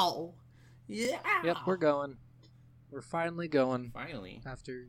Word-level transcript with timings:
go. 0.00 0.34
Yeah. 0.88 1.18
Yep, 1.44 1.56
we're 1.66 1.76
going. 1.76 2.16
We're 2.90 3.02
finally 3.02 3.46
going 3.48 3.92
Finally. 3.94 4.40
after 4.44 4.88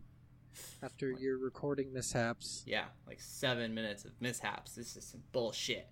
after 0.82 1.12
your 1.12 1.38
recording 1.38 1.94
mishaps. 1.94 2.64
Yeah, 2.66 2.86
like 3.07 3.21
seven 3.21 3.74
minutes 3.74 4.05
of 4.05 4.12
mishaps. 4.20 4.74
This 4.74 4.96
is 4.96 5.05
some 5.05 5.21
bullshit. 5.32 5.88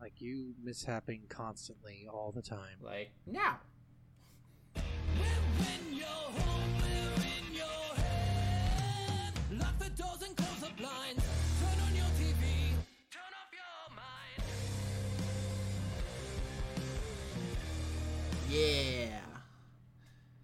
Like 0.00 0.20
you 0.20 0.54
mishapping 0.62 1.22
constantly 1.28 2.06
all 2.10 2.32
the 2.32 2.42
time. 2.42 2.78
Like, 2.82 3.10
now. 3.26 3.58
Yeah. 18.50 19.18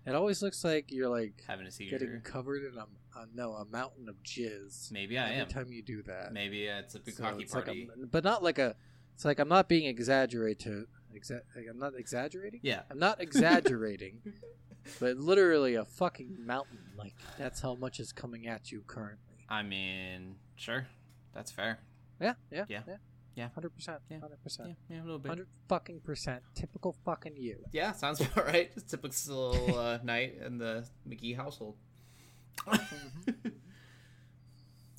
It 0.06 0.14
always 0.14 0.42
looks 0.42 0.62
like 0.64 0.92
you're 0.92 1.08
like 1.08 1.42
Having 1.48 1.66
a 1.66 1.70
seizure. 1.70 1.98
getting 1.98 2.20
covered 2.20 2.62
in 2.64 2.76
a, 2.78 2.82
a 3.18 3.26
no 3.34 3.52
a 3.54 3.64
mountain 3.64 4.08
of 4.08 4.22
jizz. 4.22 4.92
Maybe 4.92 5.16
I 5.18 5.30
every 5.30 5.40
am. 5.42 5.48
time 5.48 5.72
you 5.72 5.82
do 5.82 6.02
that. 6.02 6.32
Maybe 6.32 6.68
uh, 6.68 6.80
it's 6.80 6.94
a 6.94 7.00
big 7.00 7.14
So 7.14 7.24
hockey 7.24 7.44
it's 7.44 7.54
like 7.54 7.64
party. 7.66 7.88
a- 8.02 8.06
but 8.06 8.22
not 8.24 8.42
like 8.42 8.58
a. 8.58 8.76
It's 9.14 9.24
like 9.24 9.38
I'm 9.38 9.48
not 9.48 9.68
being 9.68 9.86
exaggerated. 9.86 10.86
Exa- 11.16 11.42
like, 11.56 11.66
I'm 11.70 11.78
not 11.78 11.92
exaggerating. 11.96 12.60
yeah. 12.62 12.82
I'm 12.90 12.98
not 12.98 13.20
exaggerating, 13.22 14.20
but 15.00 15.16
literally 15.16 15.76
a 15.76 15.84
fucking 15.84 16.36
mountain. 16.44 16.80
Like 16.98 17.14
that's 17.38 17.60
how 17.60 17.74
much 17.76 18.00
is 18.00 18.12
coming 18.12 18.46
at 18.46 18.70
you 18.72 18.82
currently. 18.86 19.46
I 19.48 19.62
mean, 19.62 20.34
sure. 20.56 20.86
That's 21.32 21.50
fair. 21.52 21.78
Yeah, 22.20 22.34
yeah, 22.50 22.64
Yeah. 22.68 22.80
yeah, 22.86 22.96
Yeah. 23.34 23.48
Hundred 23.54 23.70
percent, 23.74 23.98
Yeah. 24.08 24.20
hundred 24.20 24.42
percent, 24.42 24.68
Yeah, 24.88 24.96
yeah, 24.96 25.02
a 25.02 25.04
little 25.04 25.18
bit. 25.18 25.28
hundred 25.28 25.48
fucking 25.68 26.00
percent. 26.00 26.42
Typical 26.54 26.94
fucking 27.04 27.36
you. 27.36 27.64
Yeah, 27.72 27.92
sounds 27.92 28.20
about 28.22 28.46
right. 28.46 28.72
Just 28.72 28.88
typical 28.88 29.76
uh, 29.78 29.98
night 30.04 30.36
in 30.44 30.58
the 30.58 30.86
McGee 31.08 31.36
household. 31.36 31.76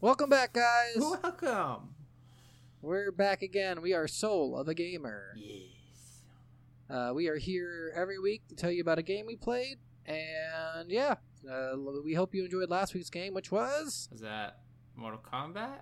Welcome 0.01 0.29
back, 0.29 0.53
guys. 0.53 0.97
Welcome. 0.97 1.95
We're 2.81 3.11
back 3.11 3.41
again. 3.41 3.81
We 3.81 3.93
are 3.93 4.07
Soul 4.07 4.55
of 4.57 4.67
a 4.67 4.73
Gamer. 4.73 5.33
Yes. 5.37 6.21
Uh, 6.89 7.11
we 7.15 7.27
are 7.27 7.37
here 7.37 7.91
every 7.95 8.19
week 8.19 8.47
to 8.49 8.55
tell 8.55 8.69
you 8.71 8.81
about 8.81 8.99
a 8.99 9.01
game 9.01 9.25
we 9.25 9.35
played, 9.35 9.77
and 10.05 10.91
yeah, 10.91 11.15
uh, 11.49 11.71
we 12.03 12.13
hope 12.13 12.35
you 12.35 12.45
enjoyed 12.45 12.69
last 12.69 12.93
week's 12.93 13.09
game, 13.09 13.33
which 13.33 13.51
was 13.51 14.07
Is 14.13 14.21
that 14.21 14.59
Mortal 14.95 15.19
Kombat? 15.19 15.79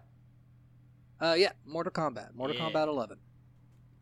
Uh, 1.22 1.36
yeah, 1.38 1.52
Mortal 1.66 1.92
Kombat, 1.92 2.34
Mortal 2.36 2.56
Yeah. 2.58 2.70
Kombat 2.70 2.88
11. 2.88 3.18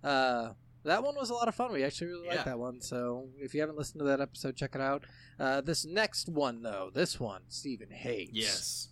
Uh, 0.04 0.54
that 0.84 1.04
one 1.04 1.16
was 1.16 1.30
a 1.30 1.34
lot 1.34 1.48
of 1.48 1.54
fun. 1.56 1.72
We 1.72 1.84
actually 1.84 2.08
really 2.08 2.26
Yeah. 2.28 2.34
liked 2.36 2.46
that 2.46 2.58
one. 2.60 2.82
So 2.82 3.30
if 3.38 3.54
you 3.54 3.62
haven't 3.62 3.78
listened 3.78 4.00
to 4.00 4.06
that 4.06 4.20
episode, 4.22 4.56
check 4.56 4.74
it 4.74 4.82
out. 4.82 5.06
Uh, 5.40 5.62
this 5.62 5.86
next 5.86 6.28
one, 6.30 6.64
though, 6.64 6.90
this 6.94 7.20
one, 7.20 7.42
Stephen 7.50 7.92
hates. 7.92 8.32
Yes. 8.34 8.90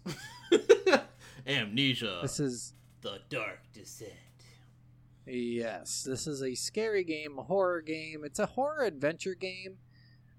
Amnesia. 1.47 2.19
This 2.21 2.39
is 2.39 2.73
the 3.01 3.19
Dark 3.29 3.59
Descent. 3.73 4.11
Yes, 5.25 6.03
this 6.03 6.25
is 6.27 6.41
a 6.41 6.55
scary 6.55 7.03
game, 7.03 7.37
a 7.37 7.43
horror 7.43 7.81
game. 7.81 8.23
It's 8.23 8.39
a 8.39 8.45
horror 8.47 8.83
adventure 8.83 9.35
game. 9.35 9.77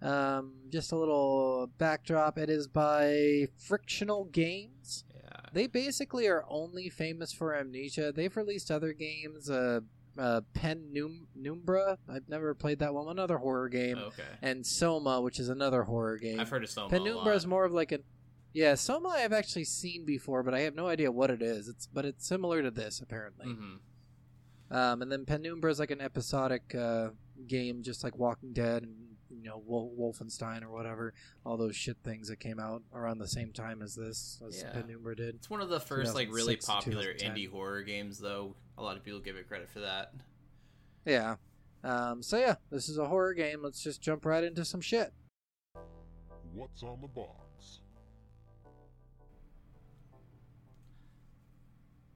Um, 0.03 0.55
just 0.71 0.91
a 0.93 0.97
little 0.97 1.71
backdrop. 1.79 2.39
It 2.39 2.51
is 2.51 2.67
by 2.67 3.47
Frictional 3.57 4.25
Games. 4.25 5.05
They 5.53 5.67
basically 5.67 6.27
are 6.29 6.45
only 6.49 6.89
famous 6.89 7.33
for 7.33 7.55
Amnesia. 7.55 8.13
They've 8.13 8.37
released 8.37 8.71
other 8.71 8.93
games. 8.93 9.51
Uh, 9.51 9.81
uh 10.19 10.41
Pen 10.55 10.89
Num- 10.93 11.29
Numbra. 11.35 11.99
I've 12.09 12.29
never 12.29 12.55
played 12.55 12.79
that 12.81 12.93
one. 12.95 13.09
Another 13.09 13.39
horror 13.39 13.69
game. 13.69 13.99
Okay. 13.99 14.23
And 14.43 14.67
Soma, 14.67 15.21
which 15.21 15.39
is 15.39 15.49
another 15.49 15.85
horror 15.85 16.19
game. 16.19 16.41
I've 16.41 16.49
heard 16.51 16.65
of 16.65 16.71
Soma 16.71 16.89
Penumbra 16.91 17.35
is 17.35 17.47
more 17.47 17.65
of 17.65 17.73
like 17.73 17.93
a 17.93 18.01
yeah. 18.53 18.75
Soma 18.75 19.11
I've 19.11 19.33
actually 19.33 19.65
seen 19.65 20.05
before, 20.05 20.43
but 20.43 20.55
I 20.55 20.61
have 20.61 20.75
no 20.75 20.89
idea 20.89 21.11
what 21.13 21.31
it 21.31 21.43
is. 21.43 21.69
It's 21.69 21.87
but 21.87 22.05
it's 22.05 22.27
similar 22.27 22.63
to 22.63 22.71
this 22.71 23.01
apparently. 23.01 23.47
Mhm. 23.47 23.79
Um, 24.73 25.03
and 25.03 25.11
then 25.11 25.25
Penumbra 25.25 25.71
is 25.71 25.81
like 25.81 25.91
an 25.91 26.01
episodic 26.01 26.75
uh, 26.75 27.09
game, 27.49 27.83
just 27.83 28.05
like 28.05 28.17
Walking 28.17 28.53
Dead 28.53 28.85
and 28.85 29.10
you 29.43 29.49
know 29.49 29.63
Wol- 29.65 29.95
Wolfenstein 29.99 30.63
or 30.63 30.71
whatever. 30.71 31.15
All 31.45 31.57
those 31.57 31.77
shit 31.77 31.97
things 32.05 32.29
that 32.29 32.41
came 32.41 32.59
out 32.61 32.83
around 32.95 33.19
the 33.19 33.29
same 33.29 33.53
time 33.53 33.83
as 33.83 33.95
this, 33.95 34.41
as 34.47 34.63
Yeah. 34.63 34.73
Penumbra 34.73 35.17
did. 35.17 35.37
It's 35.37 35.51
one 35.51 35.61
of 35.61 35.69
the 35.69 35.81
first 35.81 36.15
like 36.15 36.29
really 36.33 36.57
popular 36.57 37.15
indie 37.15 37.49
horror 37.51 37.83
games, 37.83 38.19
though. 38.19 38.55
A 38.79 38.83
lot 38.83 38.97
of 38.97 39.05
people 39.05 39.21
give 39.21 39.37
it 39.37 39.49
credit 39.49 39.71
for 39.71 39.81
that. 39.81 40.13
Yeah. 41.05 41.37
Um, 41.83 42.23
so 42.23 42.39
yeah, 42.39 42.57
this 42.71 42.89
is 42.89 42.99
a 42.99 43.07
horror 43.07 43.33
game. 43.35 43.63
Let's 43.63 43.83
just 43.83 44.03
jump 44.03 44.27
right 44.27 44.45
into 44.45 44.65
some 44.65 44.81
shit. 44.81 45.13
What's 46.53 46.83
on 46.83 47.01
the 47.01 47.09
box? 47.09 47.81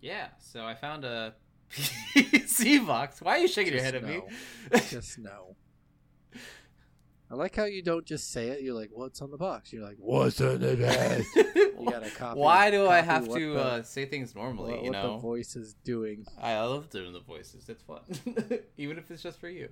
Yeah. 0.00 0.28
So 0.38 0.64
I 0.64 0.74
found 0.74 1.04
a 1.04 1.34
PC 1.72 2.86
box. 2.86 3.20
Why 3.22 3.36
are 3.36 3.38
you 3.38 3.48
shaking 3.48 3.72
your 3.72 3.82
Just 3.82 3.94
head 3.94 4.04
at 4.04 4.08
me? 4.08 4.22
Just 4.90 5.18
no. 5.18 5.56
I 7.30 7.34
like 7.36 7.56
how 7.56 7.64
you 7.64 7.82
don't 7.82 8.04
just 8.04 8.30
say 8.30 8.48
it. 8.48 8.60
You're 8.62 8.74
like, 8.74 8.90
"What's 8.92 9.20
on 9.22 9.30
the 9.30 9.38
box?" 9.38 9.72
You're 9.72 9.84
like, 9.84 9.96
"What's 9.98 10.40
on 10.40 10.60
the 10.60 10.76
box?" 10.76 11.54
You 11.84 11.90
gotta 11.90 12.10
copy. 12.10 12.38
Why 12.40 12.70
do 12.70 12.86
I 12.86 13.00
have 13.00 13.26
to 13.28 13.52
the- 13.54 13.60
uh, 13.60 13.82
say 13.82 14.06
things 14.06 14.34
normally? 14.34 14.72
what, 14.72 14.84
you 14.84 14.90
what 14.90 15.02
know, 15.02 15.12
the 15.14 15.18
voice 15.18 15.56
is 15.56 15.74
doing? 15.84 16.24
I 16.40 16.58
love 16.60 16.88
doing 16.90 17.12
the 17.12 17.20
voices. 17.20 17.68
It's 17.68 17.82
fun, 17.82 18.00
even 18.78 18.96
if 18.98 19.10
it's 19.10 19.22
just 19.22 19.38
for 19.40 19.48
you. 19.48 19.68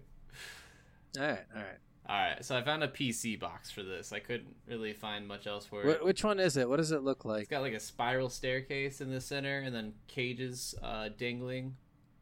All 1.19 1.25
right, 1.27 1.45
all 1.55 1.63
right. 1.63 1.79
All 2.09 2.17
right, 2.21 2.45
so 2.45 2.57
I 2.57 2.63
found 2.65 2.83
a 2.83 2.89
PC 2.89 3.39
box 3.39 3.71
for 3.71 3.83
this. 3.85 4.13
I 4.13 4.19
couldn't 4.19 4.57
really 4.67 4.93
find 4.93 5.27
much 5.29 5.47
else 5.47 5.65
for 5.65 5.83
it. 5.85 6.01
Wh- 6.01 6.05
which 6.05 6.25
one 6.25 6.41
is 6.41 6.57
it? 6.57 6.69
What 6.69 6.79
does 6.79 6.91
it 6.91 7.03
look 7.05 7.19
It's 7.19 7.25
like? 7.27 7.49
got 7.49 7.63
like 7.63 7.75
a 7.75 7.81
spiral 7.81 8.29
staircase 8.29 9.01
in 9.01 9.11
the 9.11 9.21
center, 9.21 9.61
and 9.61 9.75
then 9.75 9.95
cages 10.09 10.75
uh, 10.83 11.11
dangling 11.17 11.77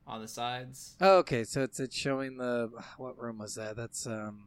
on 0.07 0.21
the 0.21 0.29
sides. 0.29 0.97
Oh, 1.01 1.17
okay, 1.19 1.45
so 1.45 1.63
it's 1.63 1.81
it's 1.81 1.97
showing 1.97 2.37
the 2.37 2.71
what 2.99 3.19
room 3.19 3.39
was 3.39 3.55
that? 3.55 3.77
That's 3.77 4.07
um. 4.07 4.45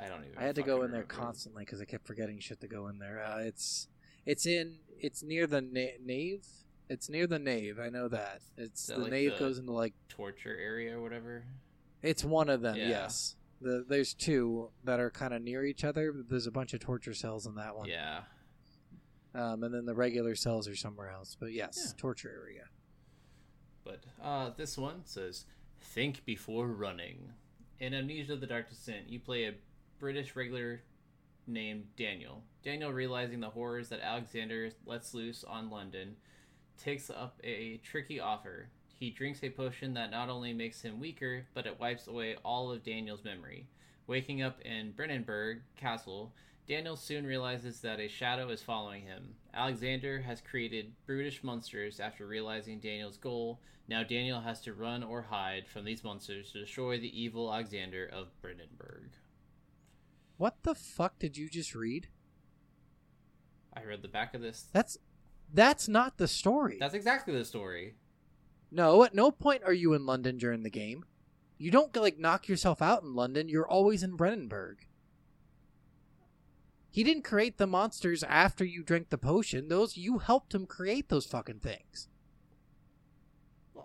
I 0.00 0.08
don't 0.08 0.24
even. 0.24 0.38
I 0.38 0.42
had 0.44 0.54
to 0.56 0.62
go 0.62 0.82
in 0.82 0.90
there 0.92 1.00
remember. 1.02 1.14
constantly 1.14 1.64
because 1.64 1.80
I 1.80 1.84
kept 1.84 2.06
forgetting 2.06 2.38
shit 2.40 2.60
to 2.60 2.68
go 2.68 2.86
in 2.88 2.98
there. 2.98 3.22
Uh, 3.24 3.38
it's 3.40 3.88
it's 4.26 4.46
in 4.46 4.76
it's 4.98 5.22
near 5.22 5.46
the 5.46 5.60
na- 5.60 5.98
nave. 6.04 6.44
It's 6.88 7.08
near 7.10 7.26
the 7.26 7.38
nave. 7.38 7.78
I 7.78 7.88
know 7.90 8.08
that. 8.08 8.40
It's 8.56 8.86
that 8.86 8.96
the 8.96 9.02
like 9.02 9.10
nave 9.12 9.32
the- 9.34 9.38
goes 9.38 9.58
into 9.58 9.72
like 9.72 9.94
Torture 10.08 10.56
area 10.56 10.96
or 10.96 11.02
whatever. 11.02 11.44
it's 12.02 12.24
one 12.24 12.48
of 12.48 12.60
them. 12.62 12.76
Yeah. 12.76 12.88
Yes. 12.88 13.34
The, 13.60 13.84
there's 13.88 14.14
two 14.14 14.70
that 14.84 15.00
are 15.00 15.10
kind 15.10 15.34
of 15.34 15.42
near 15.42 15.64
each 15.64 15.82
other. 15.82 16.14
There's 16.28 16.46
a 16.46 16.52
bunch 16.52 16.74
of 16.74 16.80
torture 16.80 17.12
cells 17.12 17.44
in 17.44 17.56
that 17.56 17.74
one. 17.76 17.88
Yeah. 17.88 18.20
Um, 19.34 19.64
and 19.64 19.74
then 19.74 19.84
the 19.84 19.94
regular 19.94 20.36
cells 20.36 20.68
are 20.68 20.76
somewhere 20.76 21.10
else. 21.10 21.36
But 21.38 21.52
yes, 21.52 21.76
Yeah. 21.84 21.92
torture 22.00 22.30
area. 22.30 22.64
But 23.84 24.04
uh, 24.22 24.50
this 24.56 24.78
one 24.78 25.00
says, 25.04 25.44
"Think 25.80 26.24
before 26.24 26.68
running." 26.68 27.32
In 27.80 27.94
Amnesia: 27.94 28.36
The 28.36 28.46
Dark 28.46 28.68
Descent, 28.70 29.08
you 29.08 29.18
play 29.20 29.44
a 29.44 29.54
British 29.98 30.36
regular 30.36 30.82
named 31.46 31.86
Daniel. 31.96 32.42
Daniel, 32.62 32.92
realizing 32.92 33.40
the 33.40 33.50
horrors 33.50 33.88
that 33.88 34.00
Alexander 34.00 34.70
lets 34.86 35.14
loose 35.14 35.44
on 35.44 35.70
London, 35.70 36.16
takes 36.76 37.10
up 37.10 37.40
a 37.42 37.78
tricky 37.78 38.20
offer. 38.20 38.68
He 38.94 39.10
drinks 39.10 39.42
a 39.42 39.50
potion 39.50 39.94
that 39.94 40.10
not 40.10 40.28
only 40.28 40.52
makes 40.52 40.82
him 40.82 41.00
weaker, 41.00 41.46
but 41.54 41.66
it 41.66 41.80
wipes 41.80 42.06
away 42.06 42.36
all 42.44 42.70
of 42.70 42.84
Daniel's 42.84 43.24
memory. 43.24 43.66
Waking 44.06 44.42
up 44.42 44.60
in 44.62 44.92
Brennenburg 44.92 45.60
Castle, 45.76 46.32
Daniel 46.66 46.96
soon 46.96 47.26
realizes 47.26 47.80
that 47.80 48.00
a 48.00 48.08
shadow 48.08 48.50
is 48.50 48.62
following 48.62 49.02
him. 49.02 49.34
Alexander 49.54 50.20
has 50.20 50.40
created 50.40 50.92
brutish 51.06 51.42
monsters 51.42 51.98
after 51.98 52.26
realizing 52.26 52.78
Daniel's 52.78 53.16
goal. 53.16 53.60
Now 53.88 54.02
Daniel 54.02 54.40
has 54.40 54.60
to 54.62 54.74
run 54.74 55.02
or 55.02 55.22
hide 55.22 55.66
from 55.66 55.84
these 55.84 56.04
monsters 56.04 56.52
to 56.52 56.60
destroy 56.60 56.98
the 56.98 57.20
evil 57.20 57.52
Alexander 57.52 58.10
of 58.12 58.28
Brennenburg. 58.42 59.08
What 60.38 60.62
the 60.62 60.74
fuck 60.74 61.18
did 61.18 61.36
you 61.36 61.48
just 61.48 61.74
read? 61.74 62.08
I 63.76 63.84
read 63.84 64.02
the 64.02 64.08
back 64.08 64.34
of 64.34 64.40
this. 64.40 64.66
That's 64.72 64.96
that's 65.52 65.88
not 65.88 66.16
the 66.16 66.28
story. 66.28 66.78
That's 66.80 66.94
exactly 66.94 67.34
the 67.34 67.44
story. 67.44 67.96
No, 68.70 69.02
at 69.04 69.14
no 69.14 69.30
point 69.30 69.62
are 69.64 69.72
you 69.72 69.94
in 69.94 70.06
London 70.06 70.38
during 70.38 70.62
the 70.62 70.70
game. 70.70 71.04
You 71.58 71.70
don't 71.70 71.94
like 71.96 72.18
knock 72.18 72.48
yourself 72.48 72.80
out 72.80 73.02
in 73.02 73.14
London. 73.14 73.48
You're 73.48 73.68
always 73.68 74.02
in 74.02 74.16
Brennenburg. 74.16 74.76
He 76.90 77.02
didn't 77.02 77.24
create 77.24 77.58
the 77.58 77.66
monsters 77.66 78.22
after 78.22 78.64
you 78.64 78.82
drank 78.82 79.10
the 79.10 79.18
potion. 79.18 79.68
Those 79.68 79.96
you 79.96 80.18
helped 80.18 80.54
him 80.54 80.66
create 80.66 81.08
those 81.08 81.26
fucking 81.26 81.60
things. 81.60 82.08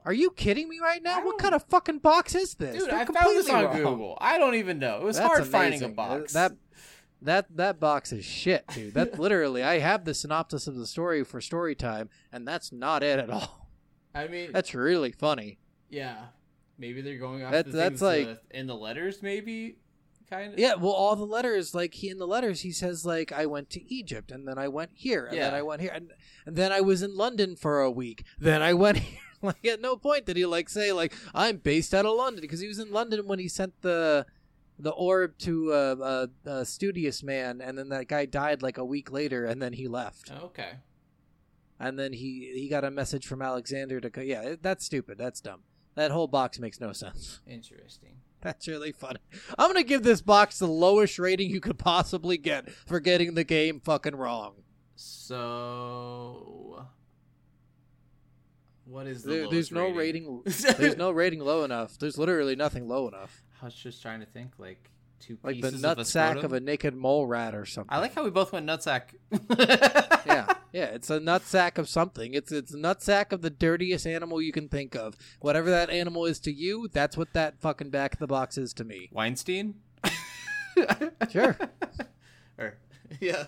Are 0.06 0.14
you 0.14 0.32
kidding 0.32 0.68
me 0.70 0.80
right 0.82 1.02
now? 1.02 1.24
What 1.26 1.38
kind 1.38 1.56
of 1.56 1.64
fucking 1.64 2.00
box 2.00 2.36
is 2.36 2.56
this? 2.56 2.78
Dude, 2.80 2.90
They're 2.90 3.00
I 3.00 3.06
found 3.06 3.36
this 3.38 3.50
on 3.50 3.64
wrong. 3.66 3.76
Google. 3.78 4.18
I 4.20 4.38
don't 4.38 4.56
even 4.56 4.80
know. 4.80 4.98
It 4.98 5.04
was 5.04 5.18
That's 5.18 5.28
hard 5.28 5.46
finding 5.48 5.82
a 5.84 5.90
box. 5.90 6.34
That 6.34 6.54
that 7.22 7.56
that 7.56 7.80
box 7.80 8.12
is 8.12 8.26
shit, 8.26 8.68
dude. 8.74 8.94
That 8.96 9.18
literally, 9.20 9.64
I 9.64 9.80
have 9.80 10.04
the 10.04 10.14
synopsis 10.14 10.68
of 10.68 10.76
the 10.76 10.86
story 10.88 11.24
for 11.24 11.40
story 11.40 11.74
time, 11.76 12.10
and 12.32 12.46
that's 12.48 12.72
not 12.72 13.02
it 13.04 13.18
at 13.20 13.30
all. 13.30 13.70
I 14.14 14.28
mean, 14.28 14.52
That's 14.52 14.74
really 14.76 15.12
funny. 15.12 15.58
yeah. 15.90 16.26
Maybe 16.78 17.02
they're 17.02 17.18
going 17.20 17.44
off. 17.44 17.52
That- 17.52 17.66
the 17.68 17.72
that's 17.72 18.02
like- 18.02 18.28
uh, 18.28 18.36
in 18.52 18.66
the 18.68 18.76
letters. 18.76 19.22
Maybe 19.22 19.78
kind 20.30 20.54
of. 20.54 20.60
Yeah, 20.60 20.74
well, 20.74 20.92
all 20.92 21.16
the 21.16 21.24
letters, 21.26 21.74
like 21.76 21.94
he 21.94 22.10
in 22.10 22.18
the 22.18 22.28
letters, 22.28 22.62
he 22.62 22.72
says 22.72 23.06
like 23.06 23.32
I 23.32 23.46
went 23.46 23.70
to 23.72 23.94
Egypt, 23.94 24.32
and 24.32 24.48
then 24.48 24.58
I 24.58 24.68
went 24.68 24.90
here, 24.96 25.26
and 25.28 25.38
then 25.38 25.54
I 25.54 25.62
went 25.62 25.82
here, 25.82 25.92
and, 25.94 26.12
and 26.48 26.56
then 26.56 26.72
I 26.72 26.82
was 26.82 27.04
in 27.04 27.16
London 27.16 27.56
for 27.56 27.80
a 27.80 27.92
week. 27.92 28.26
Then 28.40 28.62
I 28.64 28.74
went 28.74 28.98
here. 29.00 29.20
Like 29.48 29.66
at 29.66 29.82
no 29.82 29.98
point 29.98 30.26
did 30.26 30.38
he 30.38 30.46
like 30.46 30.70
say 30.70 30.92
like 30.94 31.14
I'm 31.36 31.58
based 31.58 31.94
out 31.94 32.06
of 32.06 32.16
London 32.16 32.40
because 32.42 32.62
he 32.62 32.68
was 32.68 32.80
in 32.80 32.92
London 32.92 33.28
when 33.28 33.40
he 33.40 33.48
sent 33.50 33.82
the 33.82 34.26
the 34.80 34.92
orb 34.92 35.38
to 35.40 35.72
a, 35.72 35.96
a, 35.98 36.30
a 36.46 36.66
studious 36.66 37.22
man, 37.22 37.62
and 37.62 37.78
then 37.78 37.90
that 37.90 38.08
guy 38.08 38.26
died 38.26 38.62
like 38.64 38.78
a 38.78 38.86
week 38.86 39.12
later, 39.12 39.46
and 39.46 39.62
then 39.62 39.74
he 39.74 39.88
left, 39.88 40.32
Okay. 40.32 40.72
and 41.80 42.00
then 42.00 42.14
he 42.14 42.52
he 42.56 42.68
got 42.70 42.84
a 42.84 42.90
message 42.90 43.28
from 43.28 43.42
Alexander 43.42 44.00
to. 44.02 44.26
Yeah, 44.26 44.56
that's 44.62 44.84
stupid. 44.86 45.18
That's 45.18 45.42
dumb. 45.42 45.62
That 45.96 46.10
whole 46.12 46.28
box 46.28 46.58
makes 46.58 46.80
no 46.80 46.92
sense. 46.94 47.42
Interesting. 47.48 48.16
That's 48.42 48.68
really 48.68 48.92
funny. 48.94 49.20
I'm 49.60 49.70
gonna 49.70 49.84
give 49.84 50.04
this 50.04 50.22
box 50.22 50.58
the 50.60 50.68
lowest 50.68 51.20
rating 51.20 51.50
you 51.52 51.62
could 51.62 51.78
possibly 51.78 52.38
get 52.38 52.70
for 52.72 53.00
getting 53.00 53.36
the 53.36 53.44
game 53.44 53.80
fucking 53.80 54.16
wrong. 54.16 54.56
So, 54.96 56.88
what 58.86 59.08
is 59.08 59.24
the 59.24 59.30
There- 59.32 59.50
there's 59.50 59.72
no 59.72 59.90
rating. 59.90 60.42
There's 60.46 60.98
no 60.98 61.12
rating 61.12 61.40
low 61.40 61.64
enough. 61.64 61.98
There's 61.98 62.18
literally 62.18 62.56
nothing 62.56 62.88
low 62.88 63.08
enough. 63.08 63.42
I 63.62 63.66
was 63.66 63.76
just 63.76 64.02
trying 64.02 64.20
to 64.20 64.26
think, 64.26 64.52
like 64.58 64.90
two 65.20 65.38
Like 65.42 65.56
the 65.62 65.68
pieces 65.70 65.82
nut 65.82 65.94
of 65.94 66.00
a 66.00 66.06
sack 66.06 66.32
scrotum. 66.32 66.46
of 66.52 66.54
a 66.54 66.60
naked 66.60 66.94
mole 66.96 67.26
rat 67.26 67.56
or 67.56 67.66
something. 67.66 67.94
I 67.96 68.00
like 68.00 68.14
how 68.14 68.24
we 68.26 68.30
both 68.30 68.52
went 68.52 68.66
nutsack. 68.68 69.14
yeah, 69.58 70.54
yeah. 70.74 70.86
It's 70.86 71.10
a 71.10 71.20
nut 71.22 71.44
sack 71.44 71.78
of 71.78 71.88
something. 71.88 72.34
It's 72.34 72.52
it's 72.52 72.74
a 72.74 72.78
nut 72.78 73.02
sack 73.02 73.32
of 73.32 73.42
the 73.42 73.50
dirtiest 73.50 74.06
animal 74.06 74.42
you 74.42 74.52
can 74.52 74.68
think 74.68 74.96
of. 74.96 75.16
Whatever 75.40 75.70
that 75.70 75.90
animal 75.90 76.26
is 76.26 76.40
to 76.42 76.52
you, 76.52 76.90
that's 76.92 77.16
what 77.16 77.32
that 77.34 77.62
fucking 77.62 77.90
back 77.90 78.14
of 78.14 78.20
the 78.20 78.28
box 78.28 78.58
is 78.58 78.74
to 78.74 78.84
me. 78.84 79.10
Weinstein. 79.14 79.76
Sure. 81.32 81.56
yeah. 83.20 83.46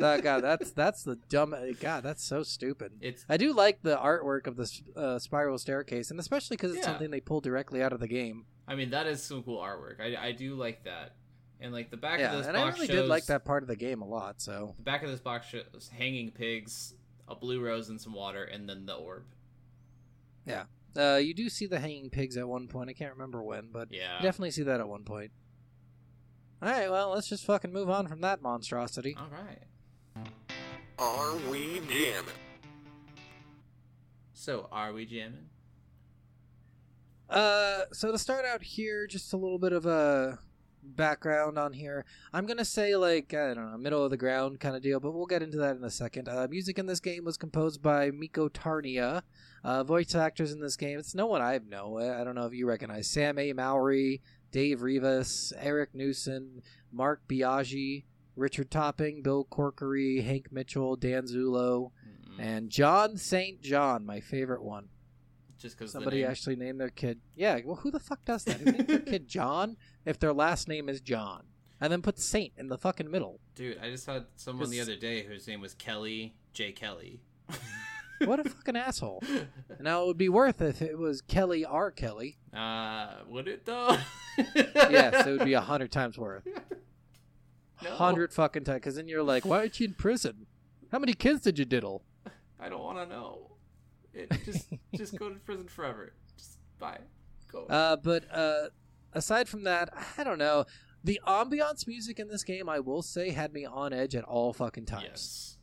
Oh, 0.00 0.20
God, 0.20 0.40
that's 0.42 0.70
that's 0.72 1.02
the 1.02 1.16
dumb. 1.28 1.54
God, 1.80 2.02
that's 2.02 2.24
so 2.24 2.42
stupid. 2.42 2.92
It's 3.00 3.24
I 3.28 3.36
do 3.36 3.52
like 3.52 3.82
the 3.82 3.96
artwork 3.96 4.46
of 4.46 4.56
the 4.56 4.70
uh, 4.96 5.18
spiral 5.18 5.58
staircase, 5.58 6.10
and 6.10 6.18
especially 6.20 6.56
because 6.56 6.72
it's 6.72 6.80
Yeah. 6.86 6.92
something 6.92 7.10
they 7.10 7.20
pulled 7.20 7.44
directly 7.44 7.82
out 7.82 7.92
of 7.92 8.00
the 8.00 8.08
game. 8.08 8.46
I 8.68 8.74
mean, 8.74 8.90
that 8.90 9.06
is 9.06 9.22
some 9.22 9.42
cool 9.42 9.60
artwork. 9.60 10.00
I, 10.00 10.28
I 10.28 10.32
do 10.32 10.54
like 10.54 10.84
that. 10.84 11.14
And 11.60 11.72
like 11.72 11.90
the 11.90 11.96
back 11.96 12.18
yeah, 12.18 12.32
of 12.32 12.38
this 12.38 12.46
box. 12.46 12.48
and 12.48 12.56
I 12.58 12.68
really 12.68 12.86
shows 12.86 12.96
did 12.96 13.06
like 13.08 13.26
that 13.26 13.44
part 13.46 13.62
of 13.62 13.68
the 13.68 13.76
game 13.76 14.02
a 14.02 14.06
lot. 14.06 14.42
So 14.42 14.74
the 14.76 14.82
back 14.82 15.02
of 15.02 15.08
this 15.10 15.20
box 15.20 15.46
shows 15.48 15.90
hanging 15.96 16.30
pigs, 16.30 16.94
a 17.28 17.34
blue 17.34 17.60
rose 17.64 17.88
and 17.88 17.98
some 18.00 18.12
water, 18.12 18.44
and 18.44 18.68
then 18.68 18.84
the 18.84 18.94
orb. 18.94 19.24
Yeah, 20.46 20.64
uh, 20.96 21.16
you 21.16 21.32
do 21.34 21.48
see 21.48 21.66
the 21.66 21.78
hanging 21.78 22.10
pigs 22.10 22.36
at 22.36 22.46
one 22.46 22.68
point. 22.68 22.90
I 22.90 22.92
can't 22.92 23.12
remember 23.12 23.42
when, 23.42 23.68
but 23.72 23.88
Yeah. 23.90 24.16
you 24.18 24.22
definitely 24.22 24.50
see 24.50 24.62
that 24.64 24.80
at 24.80 24.88
one 24.88 25.04
point. 25.04 25.30
All 26.66 26.72
right, 26.72 26.90
well, 26.90 27.10
let's 27.10 27.28
just 27.28 27.44
fucking 27.44 27.72
move 27.72 27.88
on 27.88 28.08
from 28.08 28.22
that 28.22 28.42
monstrosity. 28.42 29.16
All 29.16 29.28
right. 29.30 30.26
Are 30.98 31.36
we 31.48 31.80
jamming? 31.88 32.32
So 34.32 34.68
are 34.72 34.92
we 34.92 35.06
jamming? 35.06 35.46
Uh, 37.30 37.82
so 37.92 38.10
to 38.10 38.18
start 38.18 38.44
out 38.44 38.64
here, 38.64 39.06
just 39.06 39.32
a 39.32 39.36
little 39.36 39.60
bit 39.60 39.72
of 39.72 39.86
a 39.86 40.40
background 40.82 41.58
on 41.58 41.72
here. 41.72 42.04
I'm 42.32 42.46
gonna 42.46 42.64
say 42.64 42.96
like 42.96 43.34
I 43.34 43.54
don't 43.54 43.70
know, 43.70 43.78
middle 43.78 44.04
of 44.04 44.10
the 44.10 44.16
ground 44.16 44.60
kind 44.60 44.76
of 44.76 44.82
deal, 44.82 45.00
but 45.00 45.12
we'll 45.12 45.26
get 45.26 45.42
into 45.42 45.58
that 45.58 45.76
in 45.76 45.84
a 45.84 45.90
second. 45.90 46.28
Uh, 46.28 46.46
music 46.50 46.78
in 46.78 46.86
this 46.86 47.00
game 47.00 47.24
was 47.24 47.36
composed 47.36 47.82
by 47.82 48.10
Mikko 48.10 48.48
Tarmia. 48.48 49.22
Uh, 49.64 49.82
voice 49.82 50.14
actors 50.14 50.52
in 50.52 50.60
this 50.60 50.76
game, 50.76 50.98
it's 50.98 51.14
no 51.14 51.26
one 51.26 51.42
I 51.42 51.58
know. 51.58 51.98
I 51.98 52.20
I 52.20 52.24
don't 52.24 52.34
know 52.34 52.46
if 52.46 52.54
you 52.54 52.66
recognize 52.66 53.08
Sam 53.08 53.38
A. 53.38 53.52
Mowry, 53.52 54.20
Dave 54.56 54.80
Rivas, 54.80 55.52
Eric 55.60 55.94
Newson, 55.94 56.62
Mark 56.90 57.20
Biaggi, 57.28 58.04
Richard 58.36 58.70
Topping, 58.70 59.20
Bill 59.20 59.44
Corkery, 59.44 60.24
Hank 60.24 60.50
Mitchell, 60.50 60.96
Dan 60.96 61.24
Zulo, 61.24 61.90
Mm-mm. 62.26 62.38
and 62.38 62.70
John 62.70 63.18
St. 63.18 63.60
John, 63.60 64.06
my 64.06 64.20
favorite 64.20 64.62
one. 64.62 64.88
Just 65.58 65.76
because 65.76 65.92
Somebody 65.92 66.24
actually 66.24 66.56
named 66.56 66.80
their 66.80 66.88
kid. 66.88 67.20
Yeah, 67.34 67.60
well, 67.66 67.76
who 67.76 67.90
the 67.90 68.00
fuck 68.00 68.24
does 68.24 68.44
that? 68.44 68.56
Who 68.56 68.72
names 68.72 68.86
their 68.86 68.98
kid 69.12 69.28
John 69.28 69.76
if 70.06 70.18
their 70.18 70.32
last 70.32 70.68
name 70.68 70.88
is 70.88 71.02
John? 71.02 71.42
And 71.78 71.92
then 71.92 72.00
put 72.00 72.18
Saint 72.18 72.54
in 72.56 72.68
the 72.68 72.78
fucking 72.78 73.10
middle. 73.10 73.40
Dude, 73.56 73.78
I 73.82 73.90
just 73.90 74.06
had 74.06 74.24
someone 74.36 74.70
the 74.70 74.80
other 74.80 74.96
day 74.96 75.22
whose 75.22 75.46
name 75.46 75.60
was 75.60 75.74
Kelly 75.74 76.34
J. 76.54 76.72
Kelly. 76.72 77.20
What 78.24 78.40
a 78.40 78.48
fucking 78.48 78.76
asshole. 78.76 79.22
Now, 79.80 80.02
it 80.02 80.06
would 80.06 80.18
be 80.18 80.28
worth 80.28 80.60
if 80.62 80.80
it 80.82 80.96
was 80.98 81.20
Kelly 81.20 81.64
R. 81.64 81.90
Kelly. 81.90 82.38
Uh, 82.54 83.08
would 83.28 83.48
it 83.48 83.66
though? 83.66 83.96
Yes, 84.54 85.26
it 85.26 85.30
would 85.32 85.44
be 85.44 85.54
a 85.54 85.60
hundred 85.72 85.92
times 85.92 86.16
worth. 86.16 86.46
No. 87.82 87.90
Hundred 87.90 88.32
fucking 88.32 88.64
times. 88.64 88.76
Because 88.76 88.94
then 88.96 89.08
you're 89.08 89.22
like, 89.22 89.44
why 89.44 89.58
aren't 89.58 89.78
you 89.80 89.86
in 89.88 89.94
prison? 89.94 90.46
How 90.90 90.98
many 90.98 91.12
kids 91.12 91.42
did 91.42 91.58
you 91.58 91.64
diddle? 91.64 92.02
I 92.58 92.68
don't 92.68 92.82
want 92.82 92.98
to 92.98 93.06
know. 93.06 93.50
It 94.14 94.30
just 94.44 94.68
just 94.94 95.18
go 95.18 95.28
to 95.28 95.34
prison 95.40 95.68
forever. 95.68 96.14
Just 96.38 96.58
bye. 96.78 96.98
Go. 97.52 97.66
Uh, 97.66 97.96
but 97.96 98.24
uh, 98.32 98.68
aside 99.12 99.48
from 99.48 99.64
that, 99.64 99.90
I 100.16 100.24
don't 100.24 100.38
know. 100.38 100.64
The 101.04 101.20
ambiance 101.26 101.86
music 101.86 102.18
in 102.18 102.28
this 102.28 102.42
game, 102.42 102.68
I 102.68 102.80
will 102.80 103.02
say, 103.02 103.30
had 103.30 103.52
me 103.52 103.64
on 103.66 103.92
edge 103.92 104.14
at 104.16 104.24
all 104.24 104.52
fucking 104.54 104.86
times. 104.86 105.04
yes. 105.04 105.55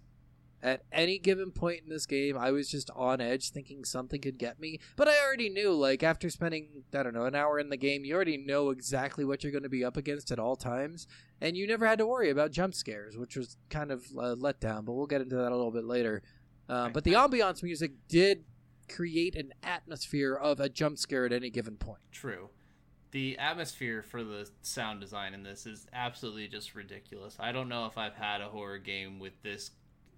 At 0.64 0.84
any 0.94 1.20
given 1.20 1.52
point 1.52 1.82
in 1.84 1.90
this 1.90 2.06
game, 2.06 2.38
I 2.38 2.52
was 2.52 2.70
just 2.70 2.90
on 2.96 3.20
edge 3.20 3.50
thinking 3.50 3.84
something 3.84 4.22
could 4.22 4.38
get 4.38 4.62
me. 4.62 4.80
But 4.96 5.10
I 5.10 5.22
already 5.22 5.50
knew, 5.50 5.74
like, 5.74 6.04
after 6.04 6.30
spending, 6.30 6.84
I 6.94 7.04
don't 7.04 7.14
know, 7.14 7.26
an 7.26 7.36
hour 7.36 7.60
in 7.60 7.68
the 7.68 7.76
game, 7.76 8.06
you 8.06 8.16
already 8.16 8.38
know 8.38 8.70
exactly 8.70 9.26
what 9.26 9.44
you're 9.44 9.52
going 9.52 9.64
to 9.64 9.70
be 9.70 9.84
up 9.84 9.98
against 9.98 10.32
at 10.32 10.40
all 10.40 10.56
times. 10.56 11.06
And 11.42 11.58
you 11.58 11.68
never 11.68 11.86
had 11.86 11.98
to 11.98 12.08
worry 12.08 12.30
about 12.30 12.52
jump 12.52 12.76
scares, 12.76 13.18
which 13.18 13.36
was 13.36 13.58
kind 13.70 13.92
of 13.92 14.06
uh, 14.18 14.36
let 14.40 14.62
down, 14.62 14.86
but 14.86 14.94
we'll 14.94 15.06
get 15.06 15.20
into 15.20 15.36
that 15.36 15.52
a 15.52 15.56
little 15.56 15.70
bit 15.70 15.84
later. 15.84 16.24
Uh, 16.70 16.88
but 16.88 17.04
the 17.04 17.12
ambiance 17.12 17.62
music 17.62 17.92
did 18.08 18.46
create 18.88 19.36
an 19.36 19.54
atmosphere 19.64 20.34
of 20.34 20.62
a 20.62 20.70
jump 20.70 20.98
scare 20.98 21.26
at 21.26 21.34
any 21.34 21.50
given 21.50 21.76
point. 21.76 22.00
True. 22.14 22.50
The 23.12 23.38
atmosphere 23.38 24.02
for 24.02 24.24
the 24.24 24.50
sound 24.62 25.02
design 25.02 25.34
in 25.34 25.44
this 25.44 25.66
is 25.66 25.88
absolutely 25.94 26.48
just 26.48 26.74
ridiculous. 26.74 27.36
I 27.38 27.52
don't 27.52 27.70
know 27.70 27.86
if 27.86 27.98
I've 27.98 28.16
had 28.16 28.42
a 28.42 28.48
horror 28.48 28.80
game 28.80 29.20
with 29.20 29.34
this 29.44 29.72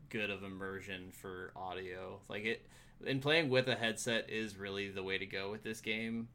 good 0.10 0.30
of 0.30 0.44
immersion 0.44 1.12
for 1.12 1.52
audio. 1.56 2.20
Like 2.30 2.46
it 2.46 2.66
and 3.06 3.22
playing 3.22 3.50
with 3.50 3.68
a 3.68 3.76
headset 3.76 4.30
is 4.30 4.58
really 4.58 4.90
the 4.90 5.04
way 5.04 5.18
to 5.18 5.26
go 5.26 5.52
with 5.52 5.64
this 5.64 5.82
game. 5.82 6.28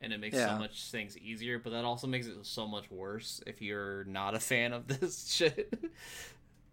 And 0.00 0.12
it 0.12 0.20
makes 0.20 0.36
Yeah. 0.36 0.48
so 0.54 0.58
much 0.58 0.90
things 0.90 1.16
easier, 1.18 1.58
but 1.58 1.70
that 1.70 1.84
also 1.84 2.06
makes 2.06 2.26
it 2.28 2.36
so 2.46 2.66
much 2.68 2.88
worse 2.90 3.40
if 3.46 3.60
you're 3.60 4.04
not 4.04 4.34
a 4.34 4.40
fan 4.40 4.72
of 4.72 4.86
this 5.00 5.28
shit. 5.30 5.74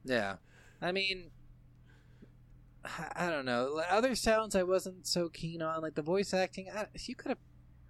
Yeah. 0.03 0.35
I 0.81 0.91
mean, 0.91 1.31
I- 3.15 3.29
don't 3.31 3.45
know. 3.45 3.81
Other 3.89 4.13
sounds 4.15 4.55
I 4.55 4.62
wasn't 4.63 5.07
so 5.07 5.29
keen 5.29 5.62
on, 5.63 5.81
like 5.81 5.95
the 5.95 6.01
voice 6.03 6.33
acting. 6.33 6.69
I, 6.69 6.85
you 7.05 7.15
could 7.15 7.29
have. 7.29 7.38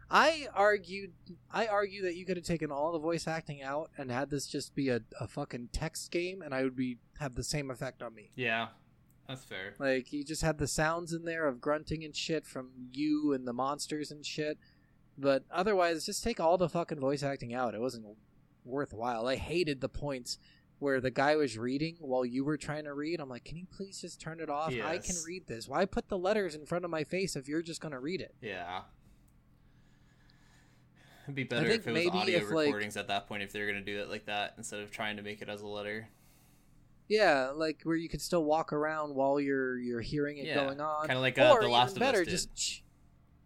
I 0.09 0.47
argued. 0.53 1.13
I 1.51 1.67
argue 1.67 2.03
that 2.03 2.15
you 2.15 2.25
could 2.25 2.37
have 2.37 2.45
taken 2.45 2.71
all 2.71 2.91
the 2.91 2.99
voice 2.99 3.27
acting 3.27 3.61
out 3.63 3.89
and 3.97 4.11
had 4.11 4.29
this 4.29 4.45
just 4.47 4.75
be 4.75 4.89
a, 4.89 5.01
a 5.19 5.27
fucking 5.27 5.69
text 5.71 6.11
game, 6.11 6.41
and 6.41 6.53
I 6.53 6.63
would 6.63 6.75
be 6.75 6.97
have 7.19 7.35
the 7.35 7.43
same 7.43 7.71
effect 7.71 8.01
on 8.03 8.13
me. 8.13 8.31
yeah, 8.35 8.67
that's 9.27 9.43
fair. 9.43 9.73
Like 9.79 10.13
you 10.13 10.23
just 10.23 10.41
had 10.43 10.57
the 10.59 10.67
sounds 10.67 11.11
in 11.13 11.25
there 11.25 11.47
of 11.47 11.59
grunting 11.61 12.03
and 12.03 12.15
shit 12.15 12.45
from 12.45 12.69
you 12.93 13.33
and 13.33 13.47
the 13.47 13.53
monsters 13.53 14.11
and 14.11 14.25
shit. 14.25 14.57
But 15.17 15.43
otherwise, 15.49 16.05
just 16.05 16.23
take 16.23 16.39
all 16.39 16.57
the 16.57 16.69
fucking 16.69 16.99
voice 16.99 17.23
acting 17.23 17.53
out. 17.53 17.73
It 17.73 17.81
wasn't 17.81 18.05
worthwhile. 18.63 19.27
I 19.27 19.37
hated 19.37 19.81
the 19.81 19.89
points 19.89 20.37
where 20.79 20.99
the 20.99 21.09
guy 21.11 21.37
was 21.37 21.57
reading 21.57 21.95
while 22.01 22.25
you 22.25 22.43
were 22.43 22.57
trying 22.57 22.83
to 22.83 22.93
read. 22.93 23.21
I'm 23.21 23.29
like, 23.29 23.45
can 23.45 23.55
you 23.57 23.65
please 23.65 24.01
just 24.01 24.19
turn 24.19 24.41
it 24.41 24.49
off? 24.49 24.73
I 24.85 24.97
can 24.97 25.15
read 25.25 25.47
this. 25.47 25.69
Why 25.69 25.85
put 25.85 26.09
the 26.09 26.17
letters 26.17 26.53
in 26.53 26.65
front 26.65 26.83
of 26.83 26.91
my 26.91 27.05
face 27.05 27.37
if 27.37 27.47
you're 27.47 27.61
just 27.61 27.79
gonna 27.79 27.99
read 27.99 28.19
it? 28.19 28.35
Yeah. 28.41 28.81
It'd 31.27 31.35
be 31.35 31.43
better 31.43 31.67
if 31.67 31.85
it 31.87 31.91
was 31.91 31.93
maybe 31.93 32.17
audio 32.17 32.37
if, 32.39 32.51
like- 32.51 32.67
recordings 32.67 32.97
at 32.97 33.07
that 33.07 33.27
point 33.27 33.43
if 33.43 33.51
they 33.51 33.59
were 33.59 33.65
going 33.71 33.83
to 33.83 33.91
do 33.91 33.99
it 33.99 34.09
like 34.09 34.25
that 34.25 34.53
instead 34.57 34.79
of 34.81 34.91
trying 34.91 35.17
to 35.17 35.23
make 35.23 35.41
it 35.41 35.49
as 35.49 35.61
a 35.61 35.67
letter. 35.67 36.07
Yeah, 37.07 37.51
like 37.53 37.81
where 37.83 37.95
you 37.95 38.09
could 38.09 38.21
still 38.21 38.43
walk 38.43 38.73
around 38.73 39.13
while 39.13 39.39
you're 39.39 39.77
you're 39.77 40.01
hearing 40.01 40.37
it 40.37 40.47
Yeah, 40.47 40.55
going 40.55 40.81
on. 40.81 41.05
Kinda 41.07 41.21
like, 41.21 41.37
uh, 41.37 41.59
The 41.59 41.67
Last 41.67 41.95
of 41.95 42.01
Us 42.01 42.07
better, 42.07 42.23
did. 42.25 42.31
just 42.31 42.81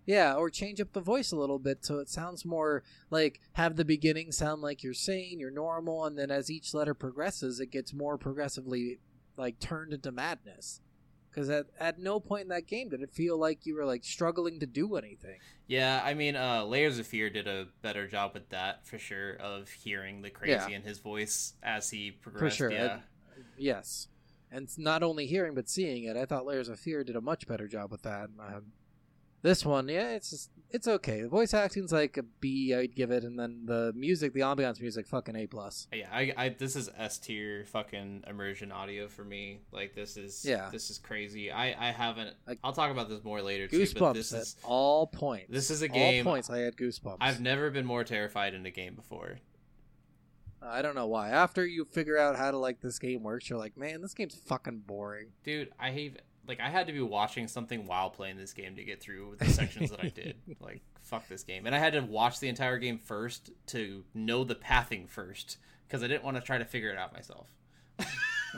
yeah, 0.06 0.34
or 0.36 0.50
change 0.50 0.80
up 0.82 0.94
the 0.94 1.02
voice 1.02 1.32
a 1.32 1.36
little 1.36 1.60
bit 1.60 1.86
so 1.86 2.00
it 2.00 2.10
sounds 2.10 2.44
more 2.46 2.84
like 3.12 3.40
have 3.54 3.76
the 3.76 3.86
beginning 3.86 4.32
sound 4.32 4.62
like 4.62 4.82
you're 4.82 4.94
sane, 4.94 5.40
you're 5.40 5.52
normal, 5.52 6.06
and 6.06 6.18
then 6.18 6.32
as 6.32 6.50
each 6.50 6.74
letter 6.74 6.94
progresses, 6.94 7.60
it 7.60 7.70
gets 7.70 7.94
more 7.94 8.18
progressively 8.18 9.00
like 9.38 9.60
turned 9.60 9.94
into 9.94 10.12
madness. 10.12 10.80
Because 11.30 11.50
at, 11.50 11.68
at 11.80 12.00
no 12.00 12.20
point 12.20 12.44
in 12.44 12.48
that 12.50 12.66
game 12.66 12.90
did 12.90 13.02
it 13.02 13.12
feel 13.12 13.38
like 13.38 13.66
you 13.66 13.76
were 13.76 13.86
like 13.86 14.04
struggling 14.04 14.60
to 14.60 14.66
do 14.66 14.96
anything. 14.96 15.40
Yeah, 15.68 16.02
I 16.04 16.16
mean, 16.16 16.36
uh, 16.36 16.64
Layers 16.66 16.98
of 16.98 17.06
Fear 17.06 17.30
did 17.30 17.48
a 17.48 17.68
better 17.84 18.08
job 18.08 18.32
with 18.34 18.50
that 18.50 18.86
for 18.88 18.98
sure 18.98 19.34
of 19.36 19.70
hearing 19.70 20.22
the 20.24 20.32
crazy 20.32 20.54
Yeah. 20.54 20.68
in 20.78 20.82
his 20.82 20.98
voice 21.00 21.54
as 21.62 21.92
he 21.92 22.10
progressed. 22.12 22.58
For 22.58 22.64
sure, 22.64 22.72
Yeah, 22.72 22.94
and- 22.94 23.46
Yes, 23.58 24.08
and 24.52 24.68
not 24.80 25.04
only 25.04 25.28
hearing 25.28 25.54
but 25.54 25.70
seeing 25.70 26.06
it. 26.06 26.18
I 26.18 26.26
thought 26.26 26.46
Layers 26.46 26.70
of 26.70 26.80
Fear 26.80 27.04
did 27.04 27.16
a 27.16 27.22
much 27.22 27.48
better 27.48 27.68
job 27.68 27.92
with 27.92 28.02
that. 28.02 28.30
Um, 28.40 28.72
This 29.44 29.64
one, 29.64 29.88
yeah, 29.88 30.10
it's 30.10 30.32
just, 30.32 30.50
it's 30.72 30.88
okay. 30.88 31.22
The 31.22 31.30
voice 31.30 31.54
acting's 31.54 31.92
like 31.92 32.18
a 32.18 32.24
B, 32.24 32.74
I'd 32.76 32.96
give 32.96 33.12
it, 33.12 33.24
and 33.24 33.38
then 33.40 33.62
the 33.66 33.92
music, 33.96 34.34
the 34.34 34.42
ambiance 34.42 34.80
music, 34.80 35.08
fucking 35.08 35.36
A 35.36 35.48
plus. 35.48 35.88
Yeah, 35.94 36.08
I, 36.12 36.34
I 36.38 36.50
this 36.50 36.76
is 36.76 36.90
S 36.98 37.18
tier 37.18 37.66
fucking 37.66 38.24
immersion 38.28 38.72
audio 38.72 39.08
for 39.08 39.24
me. 39.24 39.62
Like 39.72 39.96
this 39.96 40.18
is 40.18 40.46
Yeah. 40.46 40.70
this 40.72 40.90
is 40.90 40.98
crazy. 41.00 41.52
I 41.52 41.90
I 41.90 41.92
haven't. 41.92 42.36
Like- 42.48 42.60
I'll 42.64 42.74
talk 42.74 42.92
about 42.92 43.10
this 43.10 43.24
more 43.24 43.42
later. 43.42 43.68
Too, 43.68 43.86
but 43.98 44.14
this 44.14 44.32
Goosebumps 44.32 44.40
is 44.42 44.56
all 44.64 45.08
points. 45.08 45.48
this 45.50 45.70
is 45.72 45.82
a 45.82 45.88
game. 45.88 46.26
All 46.28 46.34
points, 46.34 46.50
I 46.50 46.60
had 46.60 46.76
goosebumps. 46.78 47.18
I've 47.22 47.42
never 47.42 47.70
been 47.72 47.86
more 47.86 48.04
terrified 48.04 48.54
in 48.54 48.66
a 48.66 48.72
game 48.72 48.96
before. 48.96 49.40
I 50.62 50.82
don't 50.82 50.96
know 50.96 51.08
why. 51.08 51.30
After 51.30 51.66
you 51.66 51.86
figure 51.86 52.18
out 52.18 52.36
how 52.36 52.52
to 52.52 52.58
like 52.58 52.82
this 52.82 53.00
game 53.00 53.24
works, 53.24 53.50
you're 53.50 53.58
like, 53.58 53.78
man, 53.78 54.02
this 54.02 54.14
game's 54.14 54.36
fucking 54.36 54.80
boring. 54.86 55.28
Dude, 55.44 55.70
I 55.80 55.92
hate 55.92 56.20
like 56.50 56.60
I 56.60 56.70
had 56.70 56.88
to 56.88 56.94
be 56.94 57.00
watching 57.00 57.48
something 57.48 57.86
while 57.86 58.10
playing 58.10 58.36
this 58.36 58.54
game 58.54 58.76
to 58.76 58.84
get 58.84 59.00
through 59.00 59.36
the 59.38 59.46
sections 59.46 59.92
that 59.92 60.04
I 60.04 60.10
did. 60.10 60.36
Like 60.60 60.82
fuck 61.04 61.28
this 61.30 61.44
game. 61.44 61.66
And 61.66 61.76
I 61.76 61.80
had 61.80 61.94
to 61.94 62.02
watch 62.02 62.40
the 62.40 62.50
entire 62.50 62.78
game 62.80 62.98
first 62.98 63.52
to 63.68 64.04
know 64.14 64.44
the 64.44 64.56
pathing 64.56 65.08
first 65.08 65.58
because 65.88 66.04
I 66.04 66.08
didn't 66.08 66.24
want 66.24 66.38
to 66.38 66.42
try 66.42 66.58
to 66.58 66.66
figure 66.66 66.90
it 66.90 66.98
out 66.98 67.14
myself. 67.14 67.48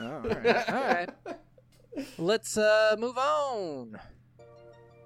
all 0.00 0.20
right, 0.20 0.68
all 0.68 0.74
right. 0.74 1.10
Let's 2.18 2.56
uh 2.56 2.96
move 2.98 3.18
on. 3.18 3.98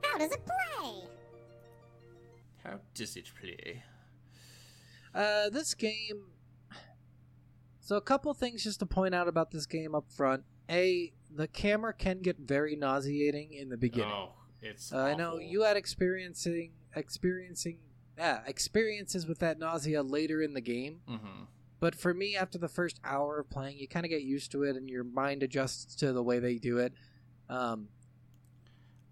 How 0.02 0.18
does 0.18 0.32
it 0.32 0.46
play? 0.46 1.08
How 2.64 2.78
does 2.94 3.16
it 3.16 3.26
play? 3.40 3.82
Uh, 5.12 5.50
this 5.50 5.74
game. 5.74 6.30
So 7.80 7.96
a 7.96 8.00
couple 8.00 8.32
things 8.34 8.62
just 8.62 8.78
to 8.80 8.86
point 8.86 9.14
out 9.14 9.28
about 9.28 9.50
this 9.50 9.66
game 9.66 9.94
up 9.94 10.10
front. 10.10 10.44
A, 10.70 11.12
the 11.30 11.46
camera 11.49 11.92
can 11.92 12.20
get 12.20 12.38
very 12.38 12.76
nauseating 12.76 13.52
in 13.52 13.68
the 13.68 13.76
beginning. 13.76 14.11
Oh, 14.12 14.32
it's 14.62 14.92
Uh, 14.92 14.99
I 14.99 15.14
know 15.14 15.38
you 15.38 15.62
had 15.62 15.76
experiencing 15.76 16.73
experiencing 16.94 17.78
ah, 18.18 18.42
experiences 18.46 19.26
with 19.26 19.38
that 19.40 19.58
nausea 19.58 20.02
later 20.02 20.40
in 20.42 20.54
the 20.54 20.61
game, 20.61 21.00
Mm-hmm. 21.08 21.44
but 21.78 21.94
for 21.94 22.14
me, 22.14 22.35
after 22.37 22.58
the 22.58 22.68
first 22.68 22.99
hour 23.04 23.38
of 23.40 23.50
playing, 23.50 23.78
you 23.78 23.87
kind 23.87 24.06
of 24.06 24.11
get 24.11 24.23
used 24.23 24.50
to 24.52 24.62
it, 24.62 24.76
and 24.76 24.88
your 24.88 25.04
mind 25.04 25.42
adjusts 25.42 25.94
to 25.96 26.12
the 26.12 26.23
way 26.23 26.38
they 26.38 26.56
do 26.56 26.78
it. 26.78 26.94
Um, 27.49 27.88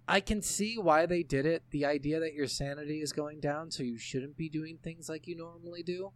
I 0.09 0.21
can 0.21 0.43
see 0.43 0.77
why 0.77 1.07
they 1.07 1.23
did 1.23 1.47
it. 1.47 1.63
The 1.71 1.85
idea 1.87 2.21
that 2.21 2.35
your 2.35 2.47
sanity 2.47 3.01
is 3.01 3.13
going 3.13 3.41
down, 3.41 3.71
so 3.71 3.83
you 3.83 3.97
shouldn't 3.99 4.37
be 4.37 4.49
doing 4.49 4.79
things 4.83 5.09
like 5.09 5.27
you 5.27 5.37
normally 5.37 5.83
do. 5.83 6.13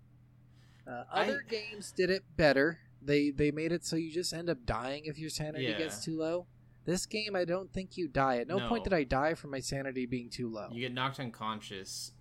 Uh, 0.87 1.05
I- 1.13 1.25
other 1.25 1.43
games 1.49 1.93
did 1.93 2.11
it 2.11 2.25
better. 2.37 2.81
They 3.01 3.31
they 3.31 3.51
made 3.51 3.73
it 3.73 3.85
so 3.85 3.97
you 3.97 4.11
just 4.13 4.33
end 4.33 4.51
up 4.51 4.65
dying 4.67 5.05
if 5.07 5.19
your 5.19 5.31
sanity 5.31 5.65
Yeah. 5.65 5.79
gets 5.79 6.05
too 6.05 6.19
low. 6.19 6.47
This 6.85 7.05
game, 7.07 7.37
I 7.37 7.45
don't 7.45 7.71
think 7.73 7.97
you 7.97 8.09
die. 8.09 8.39
At 8.39 8.49
no, 8.49 8.61
point 8.69 8.85
did 8.85 8.93
I 8.95 9.05
die 9.05 9.35
from 9.35 9.51
my 9.51 9.61
sanity 9.61 10.07
being 10.07 10.31
too 10.31 10.49
low. 10.51 10.69
You 10.73 10.81
get 10.81 10.95
knocked 10.95 11.21
unconscious, 11.21 12.13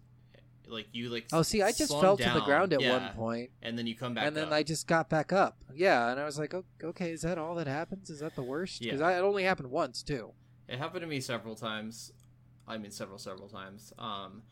like 0.67 0.87
you 0.91 1.09
like. 1.09 1.27
Oh, 1.31 1.41
see, 1.41 1.61
I 1.61 1.71
just 1.71 1.91
fell 1.99 2.17
to 2.17 2.29
the 2.29 2.41
ground 2.41 2.73
at 2.73 2.81
yeah, 2.81 2.91
one 3.07 3.15
point, 3.15 3.51
and 3.61 3.77
then 3.77 3.87
you 3.87 3.95
come 3.95 4.13
back, 4.13 4.27
and 4.27 4.35
then 4.35 4.47
up. 4.47 4.53
I 4.53 4.63
just 4.63 4.85
got 4.85 5.09
back 5.09 5.31
up. 5.31 5.63
Yeah, 5.73 6.11
and 6.11 6.19
I 6.19 6.25
was 6.25 6.37
like, 6.37 6.53
"O- 6.53 6.65
okay, 6.83 7.11
is 7.11 7.21
that 7.21 7.37
all 7.37 7.55
that 7.55 7.67
happens? 7.67 8.09
Is 8.09 8.19
that 8.19 8.35
the 8.35 8.43
worst? 8.43 8.81
Because 8.81 8.99
Yeah. 8.99 9.17
it 9.17 9.21
only 9.21 9.43
happened 9.43 9.71
once 9.71 10.03
too. 10.03 10.33
It 10.67 10.77
happened 10.79 11.01
to 11.01 11.07
me 11.07 11.21
several 11.21 11.55
times. 11.55 12.11
I 12.67 12.77
mean, 12.77 12.91
several, 12.91 13.17
several 13.19 13.47
times. 13.47 13.93
Um, 13.97 14.43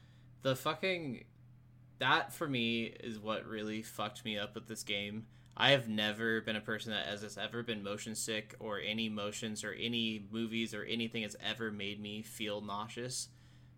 the 0.43 0.55
fucking 0.55 1.25
that 1.99 2.31
for 2.33 2.47
me 2.47 2.83
is 2.85 3.19
what 3.19 3.45
really 3.45 3.81
fucked 3.81 4.23
me 4.23 4.37
up 4.37 4.55
with 4.55 4.67
this 4.67 4.83
game. 4.83 5.25
I 5.57 5.71
have 5.71 5.87
never 5.87 6.41
been 6.41 6.55
a 6.55 6.61
person 6.61 6.91
that 6.91 7.05
has 7.05 7.21
has 7.21 7.37
ever 7.37 7.63
been 7.63 7.81
motion 7.83 8.15
sick 8.15 8.55
or 8.59 8.79
any 8.79 9.07
motions 9.09 9.63
or 9.63 9.71
any 9.73 10.25
movies 10.31 10.73
or 10.73 10.83
anything 10.83 11.23
has 11.23 11.35
ever 11.41 11.71
made 11.71 11.99
me 12.01 12.21
feel 12.21 12.61
nauseous. 12.61 13.29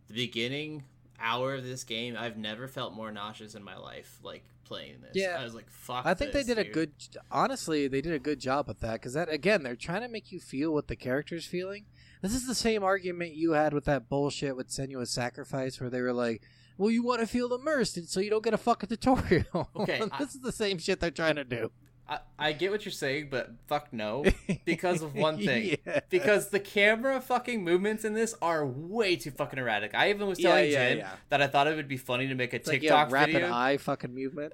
The 0.08 0.16
beginning 0.16 0.84
hour 1.20 1.56
of 1.56 1.64
this 1.64 1.84
game, 1.84 2.16
I've 2.18 2.38
never 2.38 2.68
felt 2.68 2.94
more 2.94 3.12
nauseous 3.12 3.56
in 3.56 3.64
my 3.64 3.78
life. 3.78 4.20
Like 4.24 4.44
playing 4.64 5.02
this, 5.02 5.12
Yeah. 5.16 5.38
I 5.40 5.44
was 5.44 5.54
like, 5.54 5.70
"Fuck." 5.70 6.06
I 6.06 6.14
think 6.14 6.32
they 6.32 6.44
this, 6.44 6.56
did 6.56 6.60
a 6.60 6.70
good. 6.70 6.92
Honestly, 7.32 7.88
they 7.88 8.02
did 8.02 8.14
a 8.14 8.20
good 8.20 8.40
job 8.40 8.68
with 8.68 8.80
that 8.82 8.94
because 8.94 9.14
that 9.14 9.32
again, 9.32 9.64
they're 9.64 9.76
trying 9.76 10.02
to 10.02 10.08
make 10.08 10.32
you 10.32 10.40
feel 10.40 10.74
what 10.74 10.88
the 10.88 10.96
character's 10.96 11.46
feeling. 11.46 11.86
This 12.22 12.34
is 12.34 12.48
the 12.48 12.56
same 12.56 12.84
argument 12.84 13.36
you 13.36 13.52
had 13.52 13.74
with 13.74 13.86
that 13.86 14.10
bullshit 14.10 14.56
with 14.56 14.70
Senua's 14.70 15.12
Sacrifice, 15.12 15.80
where 15.80 15.90
they 15.90 16.02
were 16.02 16.14
like, 16.14 16.42
"Well, 16.78 16.92
you 16.92 17.04
want 17.04 17.22
to 17.22 17.28
feel 17.28 17.54
immersed, 17.54 17.98
and 17.98 18.08
so 18.08 18.20
you 18.20 18.30
don't 18.30 18.44
get 18.44 18.54
a 18.54 18.58
fucking 18.58 18.90
tutorial." 18.90 19.70
Okay, 19.76 20.02
I- 20.12 20.18
this 20.20 20.36
is 20.36 20.42
the 20.42 20.52
same 20.52 20.78
shit 20.78 21.00
they're 21.00 21.12
trying 21.12 21.36
to 21.36 21.44
do. 21.44 21.72
I, 22.10 22.20
I 22.40 22.54
get 22.54 22.72
what 22.72 22.86
you're 22.86 22.92
saying, 22.94 23.28
but 23.30 23.52
fuck 23.68 23.92
no. 23.92 24.24
Because 24.66 25.02
of 25.02 25.14
one 25.14 25.38
thing. 25.38 25.78
Yeah. 25.86 26.00
because 26.10 26.48
the 26.50 26.60
camera 26.60 27.20
fucking 27.20 27.62
movements 27.66 28.06
in 28.06 28.14
this 28.14 28.34
are 28.42 28.66
way 28.66 29.18
too 29.18 29.32
fucking 29.32 29.60
erratic. 29.60 29.94
I 29.94 30.10
even 30.12 30.26
was 30.28 30.38
telling 30.40 30.72
yeah, 30.72 30.90
Jen 30.90 30.98
yeah. 31.00 31.10
that 31.30 31.42
I 31.42 31.48
thought 31.48 31.68
it 31.68 31.76
would 31.76 31.90
be 31.90 31.98
funny 31.98 32.28
to 32.30 32.36
make 32.36 32.54
a 32.54 32.58
It's 32.58 32.68
like, 32.70 32.80
TikTok 32.80 33.10
yeah, 33.10 33.14
rapid 33.14 33.34
video. 33.34 33.54
eye 33.54 33.76
fucking 33.76 34.16
movement. 34.16 34.54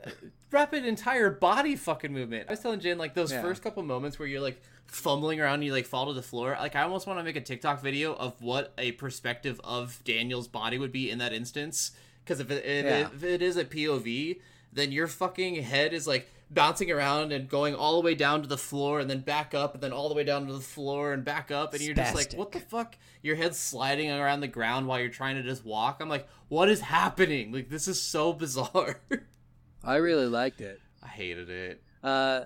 Rapid 0.49 0.83
entire 0.85 1.29
body 1.29 1.75
fucking 1.75 2.11
movement. 2.11 2.45
I 2.47 2.53
was 2.53 2.59
telling 2.59 2.79
Jen 2.79 2.97
like 2.97 3.13
those 3.13 3.31
Yeah. 3.31 3.41
first 3.43 3.61
couple 3.61 3.83
moments 3.83 4.17
where 4.17 4.27
you're 4.27 4.41
like 4.41 4.59
fumbling 4.87 5.39
around 5.39 5.55
and 5.55 5.65
you 5.65 5.73
like 5.73 5.85
fall 5.85 6.07
to 6.07 6.13
the 6.13 6.23
floor. 6.23 6.57
Like 6.59 6.75
I 6.75 6.81
almost 6.81 7.05
want 7.05 7.19
to 7.19 7.23
make 7.23 7.35
a 7.35 7.41
TikTok 7.41 7.83
video 7.83 8.15
of 8.15 8.41
what 8.41 8.73
a 8.79 8.93
perspective 8.93 9.61
of 9.63 9.99
Daniel's 10.03 10.47
body 10.47 10.79
would 10.79 10.91
be 10.91 11.11
in 11.11 11.19
that 11.19 11.33
instance. 11.33 11.91
Because 12.23 12.39
if 12.39 12.49
it, 12.51 12.65
if, 12.65 12.85
Yeah. 12.85 13.09
if 13.13 13.23
it 13.23 13.41
is 13.41 13.57
a 13.57 13.65
POV, 13.65 14.39
then 14.71 14.91
your 14.91 15.07
fucking 15.07 15.55
head 15.55 15.93
is 15.93 16.07
like 16.07 16.29
bouncing 16.49 16.91
around 16.91 17.31
and 17.31 17.49
going 17.49 17.73
all 17.73 17.99
the 17.99 18.05
way 18.05 18.15
down 18.15 18.41
to 18.41 18.47
the 18.47 18.57
floor 18.57 18.99
and 18.99 19.09
then 19.09 19.19
back 19.19 19.53
up 19.53 19.73
and 19.73 19.81
then 19.81 19.91
all 19.91 20.07
the 20.07 20.15
way 20.15 20.23
down 20.23 20.45
to 20.45 20.53
the 20.53 20.59
floor 20.59 21.13
and 21.13 21.25
back 21.25 21.49
up 21.51 21.73
and 21.73 21.81
you're 21.81 21.95
just 21.95 22.15
like 22.15 22.33
what 22.33 22.51
the 22.51 22.59
fuck? 22.59 22.95
Your 23.21 23.35
head's 23.35 23.57
sliding 23.57 24.11
around 24.11 24.41
the 24.41 24.47
ground 24.47 24.87
while 24.87 24.99
you're 24.99 25.09
trying 25.09 25.35
to 25.35 25.43
just 25.43 25.65
walk. 25.65 25.99
I'm 25.99 26.09
like 26.09 26.27
what 26.49 26.69
is 26.69 26.81
happening? 26.81 27.51
Like 27.51 27.69
this 27.69 27.87
is 27.87 28.01
so 28.01 28.33
bizarre. 28.33 28.99
I 29.83 29.95
really 29.95 30.27
liked 30.27 30.61
it. 30.61 30.79
i 31.01 31.07
hated 31.07 31.49
it. 31.49 31.81
Uh, 32.03 32.41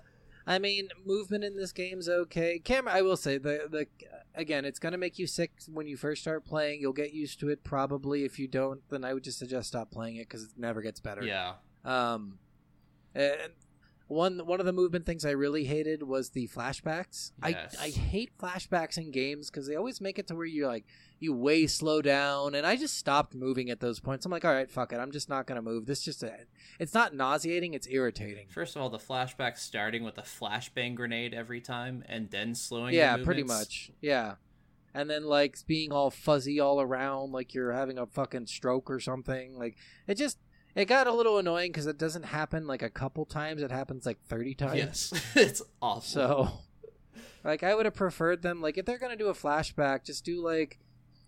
I 0.48 0.60
mean, 0.60 0.88
movement 1.06 1.44
in 1.44 1.58
this 1.58 1.74
game's 1.74 2.08
okay. 2.08 2.58
Camera, 2.60 2.94
I 2.94 3.02
will 3.02 3.18
say 3.18 3.38
the 3.38 3.68
the 3.70 3.88
again, 4.34 4.64
it's 4.64 4.80
gonna 4.80 4.98
make 4.98 5.20
you 5.20 5.28
sick 5.28 5.52
when 5.72 5.88
you 5.88 5.98
first 5.98 6.22
start 6.22 6.46
playing. 6.46 6.80
You'll 6.80 6.94
get 6.94 7.14
used 7.14 7.40
to 7.42 7.50
it 7.50 7.66
probably. 7.66 8.24
If 8.24 8.40
you 8.40 8.48
don't, 8.48 8.82
then 8.90 9.04
I 9.04 9.14
would 9.14 9.26
just 9.26 9.38
suggest 9.40 9.68
stop 9.68 9.92
playing 9.92 10.16
it 10.16 10.30
because 10.30 10.44
it 10.44 10.52
never 10.58 10.82
gets 10.82 11.02
better. 11.02 11.24
yeah 11.24 11.56
Um, 11.84 12.40
and 13.14 13.52
one 14.08 14.40
one 14.46 14.62
of 14.62 14.66
the 14.66 14.72
movement 14.74 15.06
things 15.06 15.26
I 15.26 15.32
really 15.32 15.66
hated 15.66 16.02
was 16.04 16.30
the 16.30 16.48
flashbacks. 16.48 17.34
Yes. 17.46 17.76
I 17.78 17.86
I 17.86 17.90
hate 17.90 18.32
flashbacks 18.38 18.98
in 18.98 19.12
games 19.12 19.50
because 19.50 19.68
they 19.68 19.76
always 19.76 20.00
make 20.00 20.18
it 20.18 20.28
to 20.28 20.36
where 20.36 20.46
you 20.46 20.66
like 20.66 20.86
you 21.20 21.34
way 21.34 21.68
slow 21.68 22.02
down, 22.02 22.56
and 22.56 22.66
I 22.66 22.76
just 22.76 22.98
stopped 22.98 23.34
moving 23.34 23.70
at 23.70 23.80
those 23.80 24.00
points. 24.00 24.26
I'm 24.26 24.32
like, 24.32 24.46
all 24.46 24.54
right, 24.54 24.70
fuck 24.70 24.94
it, 24.94 25.00
I'm 25.00 25.12
just 25.12 25.30
not 25.30 25.48
gonna 25.48 25.62
move. 25.62 25.86
This 25.86 26.02
just 26.02 26.24
a, 26.24 26.34
it's 26.80 26.94
not 26.94 27.16
nauseating, 27.16 27.74
it's 27.74 27.88
irritating. 27.88 28.48
first 28.50 28.76
of 28.76 28.82
all 28.82 28.90
the 28.90 28.98
flashback 28.98 29.58
starting 29.58 30.04
with 30.04 30.18
a 30.18 30.24
flashbang 30.24 30.96
grenade 30.96 31.34
every 31.34 31.62
time 31.62 32.04
and 32.08 32.30
then 32.30 32.54
slowing 32.56 32.94
Yeah, 32.94 33.18
pretty 33.18 33.44
much. 33.44 33.92
Yeah. 34.02 34.36
And 34.94 35.10
then 35.10 35.26
like 35.26 35.58
being 35.68 35.92
all 35.92 36.10
fuzzy 36.10 36.60
all 36.60 36.82
around, 36.82 37.32
like 37.32 37.54
you're 37.54 37.72
having 37.72 38.00
a 38.00 38.06
fucking 38.08 38.48
stroke 38.48 38.90
or 38.90 39.00
something. 39.00 39.58
Like 39.58 39.78
it 40.08 40.16
just 40.16 40.40
it 40.76 40.86
got 40.86 41.08
a 41.08 41.14
little 41.14 41.38
annoying 41.38 41.72
because 41.72 41.88
it 41.88 41.98
doesn't 41.98 42.24
happen 42.24 42.66
like 42.68 42.82
a 42.82 42.90
couple 42.90 43.26
times. 43.26 43.62
It 43.62 43.72
happens 43.72 44.06
like 44.06 44.20
thirty 44.28 44.56
times. 44.56 44.78
yes 44.78 45.14
it's 45.36 45.62
awful 45.82 46.02
So, 46.02 46.52
like, 47.44 47.64
I 47.64 47.76
would 47.76 47.86
have 47.86 47.96
preferred 47.96 48.42
them. 48.42 48.62
Like, 48.62 48.78
if 48.78 48.86
they're 48.86 48.98
gonna 48.98 49.16
do 49.16 49.28
a 49.28 49.34
flashback, 49.34 50.04
just 50.04 50.26
do 50.26 50.44
like 50.44 50.80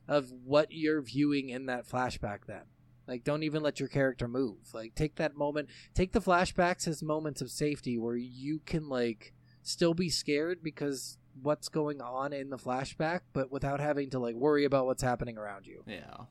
of 0.10 0.32
what 0.44 0.72
you're 0.72 1.02
viewing 1.02 1.50
in 1.50 1.68
that 1.68 1.88
flashback. 1.88 2.40
Then, 2.48 2.64
like, 3.08 3.24
don't 3.24 3.44
even 3.44 3.64
let 3.64 3.80
your 3.80 3.88
character 3.88 4.28
move. 4.28 4.58
Like, 4.74 4.96
take 4.96 5.16
that 5.16 5.38
moment. 5.38 5.70
Take 5.94 6.12
the 6.12 6.20
flashbacks 6.20 6.88
as 6.88 7.02
moments 7.02 7.42
of 7.42 7.52
safety 7.52 7.98
where 7.98 8.18
you 8.18 8.60
can 8.66 8.90
like 8.90 9.34
still 9.62 9.94
be 9.94 10.10
scared 10.10 10.64
because 10.64 11.18
what's 11.42 11.70
going 11.70 12.02
on 12.02 12.34
in 12.34 12.50
the 12.50 12.58
flashback, 12.58 13.22
but 13.32 13.52
without 13.52 13.80
having 13.80 14.10
to 14.10 14.20
like 14.20 14.36
worry 14.36 14.66
about 14.66 14.88
what's 14.88 15.04
happening 15.04 15.38
around 15.38 15.66
you. 15.66 15.84
yeah 15.88 16.26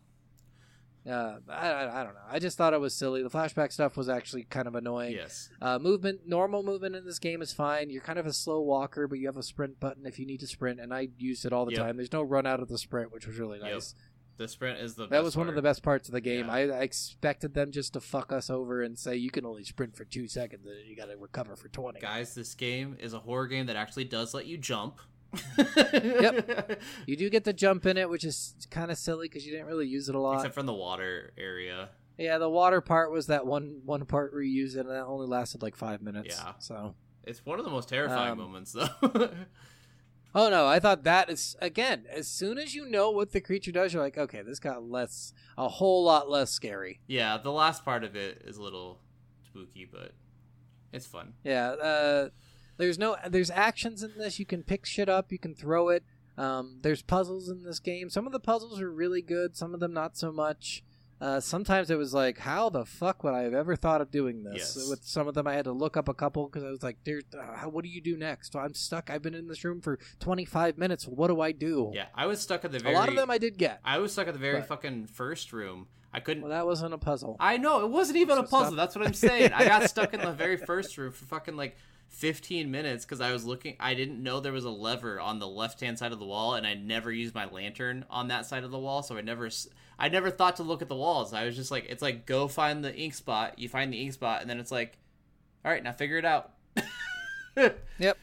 Uh, 1.09 1.39
I, 1.49 2.01
I, 2.01 2.05
don't 2.05 2.15
know. 2.15 2.21
I 2.29 2.39
just 2.39 2.59
thought 2.59 2.75
it 2.75 2.81
was 2.81 2.95
silly. 2.95 3.23
The 3.23 3.31
flashback 3.31 3.73
stuff 3.73 3.97
was 3.97 4.09
actually 4.09 4.45
kind 4.45 4.67
of 4.69 4.75
annoying. 4.75 5.13
yes 5.15 5.49
Uh, 5.63 5.79
movement, 5.79 6.21
normal 6.27 6.63
movement 6.63 6.95
in 6.97 7.05
this 7.07 7.19
game 7.19 7.41
is 7.41 7.53
fine. 7.53 7.89
You're 7.91 8.03
kind 8.03 8.19
of 8.19 8.27
a 8.27 8.33
slow 8.33 8.61
walker, 8.61 9.07
but 9.09 9.19
you 9.19 9.27
have 9.27 9.37
a 9.37 9.43
sprint 9.43 9.81
button 9.81 10.05
if 10.07 10.19
you 10.19 10.27
need 10.27 10.41
to 10.41 10.47
sprint, 10.47 10.81
and 10.81 10.93
I 10.93 11.09
used 11.19 11.45
it 11.47 11.53
all 11.53 11.65
the 11.65 11.73
Yep. 11.73 11.81
time. 11.81 11.97
There's 11.97 12.13
no 12.13 12.23
run 12.23 12.47
out 12.47 12.61
of 12.61 12.69
the 12.69 12.79
sprint, 12.79 13.11
which 13.13 13.27
was 13.27 13.39
really 13.39 13.59
Yep. 13.59 13.73
nice. 13.73 13.95
the 14.37 14.47
sprint 14.47 14.79
is 14.79 14.95
the 14.95 15.09
That 15.09 15.25
was 15.25 15.37
one 15.37 15.49
of 15.49 15.57
the 15.57 15.63
best 15.63 15.83
parts 15.83 16.09
of 16.09 16.13
the 16.13 16.21
game. 16.21 16.47
Yeah. 16.47 16.53
I, 16.53 16.61
I 16.69 16.81
expected 16.83 17.55
them 17.55 17.73
just 17.73 17.95
to 17.95 18.01
fuck 18.01 18.31
us 18.31 18.49
over 18.51 18.83
and 18.83 18.97
say 18.97 19.17
you 19.17 19.31
can 19.33 19.45
only 19.45 19.65
sprint 19.65 19.97
for 19.97 20.05
two 20.05 20.29
seconds, 20.29 20.65
and 20.65 20.77
then 20.77 20.85
you 20.87 20.95
got 20.95 21.07
to 21.07 21.17
recover 21.17 21.57
for 21.57 21.69
twenty. 21.69 21.99
guys 21.99 22.35
this 22.37 22.55
game 22.55 22.97
is 23.01 23.15
a 23.15 23.19
horror 23.19 23.49
game 23.49 23.67
that 23.67 23.75
actually 23.75 24.05
does 24.05 24.35
let 24.35 24.47
you 24.47 24.57
jump 24.57 25.01
Yep. 25.57 26.81
You 27.07 27.17
do 27.17 27.31
get 27.31 27.45
to 27.45 27.53
jump 27.53 27.87
in 27.87 27.97
it, 27.97 28.09
which 28.09 28.25
is 28.25 28.55
kind 28.71 28.91
of 28.91 28.99
silly 28.99 29.29
because 29.29 29.47
you 29.47 29.53
didn't 29.53 29.67
really 29.67 29.87
use 29.87 30.09
it 30.09 30.15
a 30.15 30.19
lot. 30.19 30.37
except 30.37 30.55
from 30.55 30.67
the 30.67 30.75
water 30.75 31.33
area 31.39 31.91
yeah, 32.19 32.39
the 32.39 32.51
water 32.51 32.81
part 32.81 33.13
was 33.13 33.29
that 33.29 33.47
one 33.47 33.81
one 33.85 34.05
part 34.05 34.33
where 34.33 34.43
you 34.43 34.51
used 34.51 34.77
it, 34.77 34.81
and 34.81 34.91
that 34.91 35.05
only 35.05 35.27
lasted 35.27 35.63
like 35.63 35.77
five 35.77 36.03
minutes. 36.03 36.37
Yeah. 36.37 36.55
So 36.59 36.95
it's 37.23 37.47
one 37.47 37.61
of 37.61 37.65
the 37.65 37.71
most 37.71 37.89
terrifying 37.89 38.33
Um, 38.33 38.39
moments 38.39 38.73
though 38.73 38.89
Oh 40.35 40.51
no, 40.51 40.67
I 40.67 40.79
thought 40.79 41.05
that 41.05 41.31
is 41.31 41.57
again. 41.61 42.05
As 42.11 42.29
soon 42.29 42.59
as 42.59 42.75
you 42.75 42.87
know 42.87 43.11
what 43.11 43.33
the 43.33 43.41
creature 43.41 43.73
does, 43.73 43.95
you're 43.95 44.03
like, 44.03 44.19
okay, 44.19 44.43
this 44.43 44.59
got 44.59 44.83
less, 44.83 45.33
a 45.57 45.69
whole 45.69 46.05
lot 46.05 46.29
less 46.29 46.51
scary. 46.51 47.01
Yeah, 47.07 47.39
the 47.39 47.53
last 47.53 47.85
part 47.85 48.05
of 48.05 48.15
it 48.15 48.43
is 48.45 48.59
a 48.59 48.63
little 48.63 49.01
spooky, 49.47 49.89
but 49.91 50.13
it's 50.93 51.07
fun. 51.07 51.33
Yeah, 51.45 51.71
uh, 51.71 52.29
there's 52.79 52.99
no, 52.99 53.17
there's 53.29 53.51
actions 53.51 54.03
in 54.03 54.13
this. 54.17 54.39
You 54.39 54.47
can 54.47 54.63
pick 54.63 54.87
shit 54.87 55.09
up, 55.09 55.31
you 55.31 55.39
can 55.39 55.55
throw 55.55 55.89
it. 55.91 56.03
Um, 56.37 56.79
there's 56.83 57.03
puzzles 57.03 57.49
in 57.49 57.65
this 57.65 57.81
game. 57.81 58.09
Some 58.11 58.27
of 58.27 58.33
the 58.33 58.41
puzzles 58.41 58.81
are 58.81 58.91
really 58.91 59.23
good, 59.23 59.57
some 59.57 59.75
of 59.75 59.81
them 59.81 59.93
not 59.93 60.17
so 60.17 60.31
much. 60.33 60.83
Uh, 61.21 61.41
sometimes 61.41 61.91
it 61.91 61.97
was 61.99 62.15
like, 62.15 62.39
how 62.39 62.71
the 62.71 62.85
fuck 62.85 63.25
would 63.25 63.35
I 63.35 63.43
have 63.43 63.53
ever 63.53 63.75
thought 63.75 64.01
of 64.01 64.13
doing 64.13 64.45
this? 64.45 64.77
Yes. 64.77 64.89
With 64.89 65.03
some 65.03 65.27
of 65.27 65.35
them, 65.35 65.49
I 65.49 65.55
had 65.55 65.65
to 65.65 65.73
look 65.73 65.97
up 65.97 66.09
a 66.09 66.15
couple 66.15 66.47
because 66.47 66.63
I 66.63 66.71
was 66.71 66.85
like, 66.85 66.97
"There's, 67.03 67.25
uh, 67.37 67.65
what 67.69 67.83
do 67.83 67.91
you 67.91 68.01
do 68.01 68.17
next? 68.17 68.55
I'm 68.55 68.73
stuck. 68.73 69.11
I've 69.11 69.21
been 69.21 69.35
in 69.35 69.49
this 69.49 69.65
room 69.65 69.81
for 69.81 69.99
25 70.21 70.79
minutes. 70.79 71.09
What 71.09 71.27
do 71.27 71.41
I 71.41 71.51
do?" 71.51 71.91
Yeah, 71.93 72.07
I 72.15 72.27
was 72.27 72.39
stuck 72.41 72.65
at 72.65 72.71
the 72.71 72.89
a 72.89 72.93
lot 72.93 73.09
of 73.09 73.17
them 73.17 73.33
I 73.33 73.39
did 73.39 73.59
get. 73.59 73.81
I 73.85 73.99
was 73.99 74.13
stuck 74.13 74.29
at 74.29 74.33
the 74.35 74.39
very 74.39 74.61
but- 74.61 74.69
fucking 74.69 75.09
first 75.09 75.53
room. 75.53 75.89
I 76.13 76.21
couldn't. 76.21 76.45
Well, 76.45 76.53
that 76.53 76.65
wasn't 76.67 76.95
a 76.95 76.99
puzzle. 76.99 77.37
I 77.41 77.57
know 77.57 77.85
it 77.85 77.91
wasn't 77.91 78.19
even 78.19 78.39
a 78.39 78.45
puzzle. 78.45 78.67
stop- 78.67 78.77
That's 78.77 78.95
what 78.95 79.05
I'm 79.05 79.13
saying. 79.13 79.53
I 79.53 79.65
got 79.67 79.91
stuck 79.91 80.15
in 80.15 80.21
the 80.21 80.33
very 80.33 80.57
first 80.57 80.97
room 80.97 81.11
for 81.13 81.25
fucking 81.25 81.57
like 81.57 81.77
15 82.09 82.71
minutes 82.71 83.05
because 83.05 83.21
I 83.21 83.33
was 83.33 83.45
looking. 83.45 83.77
I 83.79 83.95
didn't 83.95 84.23
know 84.23 84.41
there 84.41 84.53
was 84.53 84.65
a 84.65 84.71
lever 84.71 85.21
on 85.21 85.39
the 85.39 85.49
left 85.49 85.81
hand 85.81 85.99
side 85.99 86.13
of 86.13 86.19
the 86.19 86.25
wall, 86.25 86.55
and 86.55 86.67
I 86.67 86.75
never 86.75 87.13
used 87.13 87.35
my 87.35 87.47
lantern 87.47 88.05
on 88.11 88.29
that 88.29 88.47
side 88.47 88.65
of 88.65 88.71
the 88.71 88.79
wall, 88.79 89.03
so 89.03 89.17
I 89.17 89.21
never. 89.21 89.49
I 90.01 90.09
never 90.09 90.31
thought 90.31 90.57
to 90.57 90.63
look 90.63 90.81
at 90.81 90.89
the 90.89 90.95
walls. 90.95 91.35
I 91.35 91.45
was 91.45 91.57
just 91.57 91.73
like, 91.73 91.87
it's 91.89 92.03
like 92.03 92.25
go 92.25 92.47
find 92.47 92.85
the 92.85 92.95
ink 92.95 93.15
spot. 93.15 93.59
You 93.59 93.69
find 93.69 93.93
the 93.93 94.01
ink 94.01 94.13
spot, 94.13 94.41
and 94.41 94.49
then 94.49 94.61
it's 94.61 94.71
like, 94.71 94.97
all 95.65 95.73
right, 95.73 95.83
now 95.83 95.93
figure 95.93 96.19
it 96.19 96.25
out. 96.25 96.53
Yep. 97.99 98.17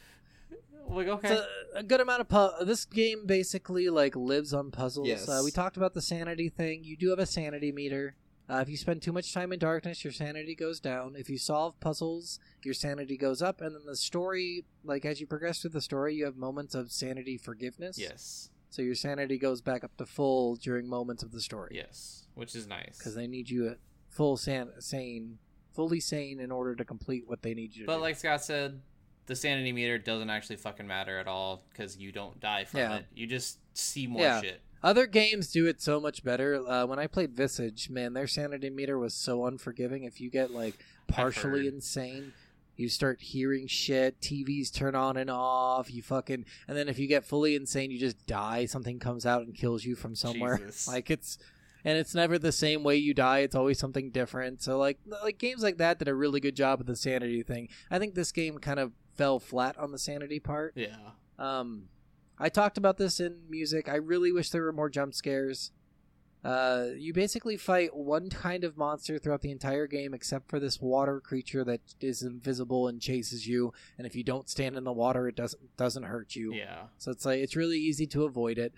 like 0.88 1.08
okay. 1.08 1.42
A, 1.75 1.80
a 1.80 1.84
good 1.84 2.00
amount 2.00 2.22
of 2.22 2.30
pu- 2.30 2.63
this 2.65 2.86
game 2.86 3.25
basically 3.25 3.89
like 3.89 4.15
lives 4.15 4.54
on 4.54 4.72
puzzles. 4.72 5.08
Yes. 5.08 5.27
Uh, 5.27 5.42
we 5.44 5.51
talked 5.51 5.75
about 5.77 5.94
the 5.94 6.01
sanity 6.01 6.48
thing. 6.48 6.84
You 6.86 6.96
do 6.96 7.10
have 7.10 7.20
a 7.20 7.25
sanity 7.25 7.72
meter. 7.74 8.15
Uh, 8.50 8.58
if 8.58 8.70
you 8.70 8.78
spend 8.78 9.02
too 9.02 9.12
much 9.12 9.34
time 9.34 9.52
in 9.52 9.58
darkness, 9.60 10.04
your 10.04 10.14
sanity 10.14 10.54
goes 10.54 10.80
down. 10.80 11.16
If 11.18 11.30
you 11.30 11.38
solve 11.38 11.80
puzzles, 11.80 12.40
your 12.64 12.75
sanity 12.75 13.18
goes 13.18 13.42
up. 13.42 13.60
And 13.62 13.74
then 13.75 13.86
the 13.88 13.96
story, 13.96 14.66
like 14.84 15.04
as 15.06 15.20
you 15.20 15.25
progress 15.25 15.62
through 15.62 15.72
the 15.72 15.82
story, 15.82 16.14
you 16.16 16.25
have 16.25 16.38
moments 16.38 16.75
of 16.75 16.92
sanity 16.92 17.38
forgiveness. 17.38 17.98
yes. 17.98 18.50
So 18.70 18.82
your 18.82 18.96
sanity 18.96 19.38
goes 19.38 19.62
back 19.62 19.86
up 19.86 19.96
to 19.98 20.06
full 20.06 20.58
during 20.58 20.88
moments 20.90 21.24
of 21.24 21.32
the 21.32 21.40
story. 21.40 21.72
Yes. 21.75 22.28
Which 22.34 22.56
is 22.56 22.68
nice. 22.68 22.98
Because 22.98 23.16
they 23.16 23.25
need 23.25 23.50
you 23.50 23.70
at 23.70 23.78
full 24.10 24.36
san- 24.36 24.70
sane, 24.80 25.38
fully 25.74 26.02
sane 26.02 26.42
in 26.42 26.52
order 26.52 26.75
to 26.75 26.84
complete 26.84 27.24
what 27.25 27.42
they 27.42 27.54
need 27.54 27.74
you 27.74 27.84
to 27.84 27.88
But 27.88 27.96
do. 27.98 28.02
like 28.02 28.18
Scott 28.18 28.44
said, 28.44 28.82
the 29.28 29.36
sanity 29.36 29.72
meter 29.72 29.98
doesn't 29.98 30.30
actually 30.30 30.58
fucking 30.58 30.86
matter 30.86 31.18
at 31.20 31.28
all 31.28 31.64
because 31.72 31.96
you 31.98 32.12
don't 32.12 32.38
die 32.42 32.66
from 32.66 32.80
Yeah. 32.82 32.96
it. 32.98 33.06
You 33.16 33.28
just 33.28 33.60
see 33.78 34.08
more 34.08 34.22
Yeah. 34.22 34.42
shit. 34.42 34.62
Other 34.86 35.08
games 35.08 35.51
do 35.51 35.65
it 35.65 35.82
so 35.82 36.00
much 36.00 36.24
better. 36.24 36.62
Uh, 36.63 36.86
when 36.86 37.00
I 37.00 37.08
played 37.08 37.32
Visage, 37.36 37.89
man, 37.89 38.13
their 38.13 38.27
sanity 38.27 38.70
meter 38.70 39.00
was 39.00 39.15
so 39.15 39.48
unforgiving. 39.48 40.04
If 40.04 40.22
you 40.22 40.30
get 40.30 40.51
like 40.51 40.75
partially 41.08 41.68
insane, 41.68 42.34
you 42.75 42.88
start 42.88 43.20
hearing 43.20 43.65
shit. 43.65 44.22
TVs 44.22 44.72
turn 44.72 44.94
on 44.94 45.18
and 45.18 45.32
off. 45.32 45.92
You 45.92 46.04
fucking, 46.04 46.46
and 46.68 46.77
then 46.77 46.88
if 46.88 47.00
you 47.00 47.08
get 47.08 47.25
fully 47.25 47.56
insane, 47.56 47.89
you 47.89 47.98
just 47.98 48.27
die. 48.27 48.65
Something 48.65 49.00
comes 49.00 49.25
out 49.25 49.42
and 49.42 49.56
kills 49.56 49.84
you 49.84 49.96
from 49.96 50.13
somewhere. 50.13 50.60
Jesus. 50.60 50.88
Like 50.96 51.10
it's, 51.10 51.39
and 51.84 51.98
it's 51.98 52.13
never 52.13 52.38
the 52.38 52.51
same 52.51 52.84
way 52.84 52.96
you 52.96 53.15
die. 53.15 53.39
It's 53.39 53.56
always 53.56 53.80
something 53.80 54.12
different. 54.12 54.62
So 54.62 54.77
like, 54.77 55.00
like 55.24 55.39
games 55.39 55.63
like 55.63 55.77
that 55.77 55.98
did 55.98 56.10
a 56.10 56.13
really 56.13 56.39
good 56.39 56.56
job 56.56 56.80
of 56.80 56.86
the 56.86 56.96
sanity 56.96 57.42
thing. 57.42 57.70
I 57.89 57.98
think 57.98 58.13
this 58.13 58.32
game 58.32 58.60
kind 58.60 58.80
of 58.80 58.92
fell 59.15 59.39
flat 59.39 59.80
on 59.80 59.92
the 59.92 59.98
sanity 59.98 60.39
part. 60.39 60.74
Yeah. 60.75 60.96
Um, 61.39 61.89
I 62.38 62.50
talked 62.50 62.77
about 62.77 62.98
this 62.98 63.20
in 63.20 63.42
music. 63.50 63.88
I 63.88 63.96
really 63.96 64.32
wish 64.32 64.50
there 64.50 64.63
were 64.63 64.74
more 64.74 64.89
jump 64.89 65.13
scares. 65.13 65.72
Uh, 66.44 66.89
you 66.96 67.12
basically 67.12 67.58
fight 67.58 67.96
one 67.96 68.30
kind 68.30 68.63
of 68.63 68.77
monster 68.77 69.18
throughout 69.18 69.42
the 69.42 69.50
entire 69.50 69.88
game, 69.88 70.13
except 70.13 70.48
for 70.48 70.60
this 70.60 70.80
water 70.80 71.20
creature 71.20 71.63
that 71.63 71.82
is 72.00 72.22
invisible 72.22 72.88
and 72.88 73.01
chases 73.01 73.48
you. 73.48 73.74
And 73.98 74.06
if 74.06 74.15
you 74.15 74.24
don't 74.24 74.48
stand 74.48 74.77
in 74.77 74.84
the 74.84 74.94
water, 74.94 75.27
it 75.27 75.36
doesn't 75.36 75.75
doesn't 75.75 76.04
hurt 76.04 76.36
you. 76.36 76.54
Yeah. 76.54 76.84
So 77.00 77.10
it's 77.10 77.25
like 77.25 77.40
it's 77.40 77.55
really 77.55 77.79
easy 77.79 78.05
to 78.07 78.25
avoid 78.25 78.60
it, 78.60 78.74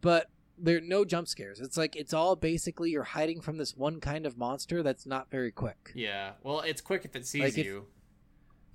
but 0.00 0.30
there 0.56 0.78
are 0.78 0.80
no 0.80 1.04
jump 1.04 1.28
scares. 1.28 1.60
It's 1.60 1.76
like 1.76 1.96
it's 1.96 2.14
all 2.14 2.34
basically 2.34 2.90
you're 2.90 3.02
hiding 3.02 3.42
from 3.42 3.58
this 3.58 3.76
one 3.76 4.00
kind 4.00 4.24
of 4.24 4.38
monster 4.38 4.82
that's 4.82 5.04
not 5.04 5.30
very 5.30 5.50
quick. 5.52 5.92
Yeah. 5.94 6.32
Well, 6.42 6.60
it's 6.60 6.80
quick 6.80 7.04
if 7.04 7.14
it 7.14 7.26
sees 7.26 7.42
Like 7.42 7.58
if- 7.58 7.66
you. 7.66 7.86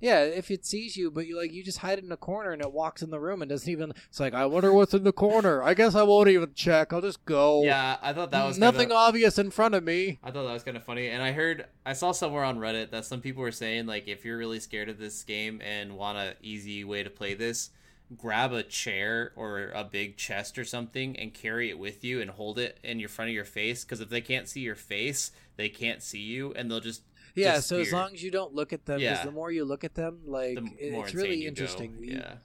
Yeah, 0.00 0.22
if 0.22 0.50
it 0.50 0.64
sees 0.64 0.96
you, 0.96 1.10
but 1.10 1.26
you 1.26 1.36
like 1.36 1.52
you 1.52 1.64
just 1.64 1.78
hide 1.78 1.98
in 1.98 2.12
a 2.12 2.16
corner 2.16 2.52
and 2.52 2.62
it 2.62 2.72
walks 2.72 3.02
in 3.02 3.10
the 3.10 3.18
room 3.18 3.42
and 3.42 3.48
doesn't 3.48 3.70
even. 3.70 3.92
It's 4.08 4.20
like 4.20 4.34
I 4.34 4.46
wonder 4.46 4.72
what's 4.72 4.94
in 4.94 5.04
the 5.04 5.12
corner. 5.12 5.62
I 5.62 5.74
guess 5.74 5.94
I 5.94 6.02
won't 6.04 6.28
even 6.28 6.52
check. 6.54 6.92
I'll 6.92 7.00
just 7.00 7.24
go. 7.24 7.64
Yeah, 7.64 7.96
I 8.00 8.12
thought 8.12 8.30
that 8.30 8.46
was 8.46 8.58
nothing 8.58 8.88
Kinda, 8.88 8.94
obvious 8.94 9.38
in 9.38 9.50
front 9.50 9.74
of 9.74 9.82
me. 9.82 10.20
I 10.22 10.30
thought 10.30 10.44
that 10.44 10.52
was 10.52 10.62
kind 10.62 10.76
of 10.76 10.84
funny, 10.84 11.08
and 11.08 11.22
I 11.22 11.32
heard 11.32 11.66
I 11.84 11.94
saw 11.94 12.12
somewhere 12.12 12.44
on 12.44 12.58
Reddit 12.58 12.90
that 12.90 13.06
some 13.06 13.20
people 13.20 13.42
were 13.42 13.52
saying 13.52 13.86
like 13.86 14.06
if 14.06 14.24
you're 14.24 14.38
really 14.38 14.60
scared 14.60 14.88
of 14.88 14.98
this 14.98 15.22
game 15.24 15.60
and 15.62 15.96
want 15.96 16.18
a 16.18 16.36
easy 16.42 16.84
way 16.84 17.02
to 17.02 17.10
play 17.10 17.34
this, 17.34 17.70
grab 18.16 18.52
a 18.52 18.62
chair 18.62 19.32
or 19.36 19.70
a 19.74 19.84
big 19.84 20.16
chest 20.16 20.58
or 20.58 20.64
something 20.64 21.18
and 21.18 21.34
carry 21.34 21.68
it 21.68 21.78
with 21.78 22.04
you 22.04 22.20
and 22.20 22.30
hold 22.30 22.58
it 22.58 22.78
in 22.82 22.98
your 22.98 23.08
front 23.08 23.28
of 23.28 23.34
your 23.34 23.44
face 23.44 23.84
because 23.84 24.00
if 24.00 24.08
they 24.08 24.20
can't 24.20 24.48
see 24.48 24.60
your 24.60 24.74
face, 24.74 25.30
they 25.56 25.68
can't 25.68 26.02
see 26.02 26.20
you 26.20 26.52
and 26.54 26.70
they'll 26.70 26.80
just 26.80 27.02
Yeah, 27.38 27.60
so 27.60 27.78
as 27.78 27.92
long 27.92 28.14
as 28.14 28.22
you 28.22 28.30
don't 28.30 28.54
look 28.54 28.72
at 28.72 28.84
them, 28.86 28.96
'cause 28.98 29.02
Yeah. 29.02 29.24
the 29.24 29.30
more 29.32 29.50
you 29.50 29.64
look 29.64 29.84
at 29.84 29.94
them, 29.94 30.22
like 30.26 30.56
the 30.56 30.64
it- 30.78 30.94
it's 30.94 31.14
really 31.14 31.40
go. 31.42 31.46
interesting. 31.48 31.98
Yeah. 32.02 32.36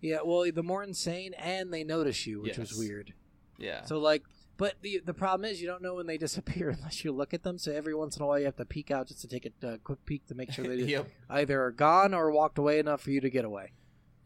yeah. 0.00 0.18
Well, 0.24 0.50
the 0.52 0.62
more 0.62 0.82
insane, 0.82 1.34
and 1.34 1.72
they 1.72 1.84
notice 1.84 2.26
you, 2.26 2.40
which 2.42 2.58
was 2.58 2.74
weird. 2.76 3.14
Yeah. 3.58 3.84
So 3.84 3.98
like, 3.98 4.22
but 4.56 4.74
the 4.82 5.00
the 5.04 5.14
problem 5.14 5.50
is 5.50 5.60
you 5.60 5.66
don't 5.66 5.82
know 5.82 5.94
when 5.94 6.06
they 6.06 6.18
disappear 6.26 6.70
unless 6.70 7.04
you 7.04 7.12
look 7.12 7.32
at 7.34 7.42
them. 7.42 7.58
So 7.58 7.72
every 7.72 7.94
once 7.94 8.16
in 8.16 8.22
a 8.22 8.26
while 8.26 8.38
you 8.38 8.44
have 8.46 8.56
to 8.56 8.64
peek 8.64 8.90
out 8.90 9.08
just 9.08 9.20
to 9.22 9.28
take 9.28 9.46
a 9.62 9.66
uh, 9.66 9.76
quick 9.78 10.04
peek 10.06 10.26
to 10.26 10.34
make 10.34 10.50
sure 10.52 10.64
they 10.68 10.76
yep. 10.82 11.08
either 11.28 11.62
are 11.62 11.70
gone 11.72 12.14
or 12.14 12.30
walked 12.30 12.58
away 12.58 12.78
enough 12.78 13.00
for 13.02 13.10
you 13.10 13.20
to 13.20 13.30
get 13.30 13.44
away. 13.44 13.72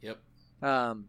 Yep. 0.02 0.18
Um, 0.62 1.08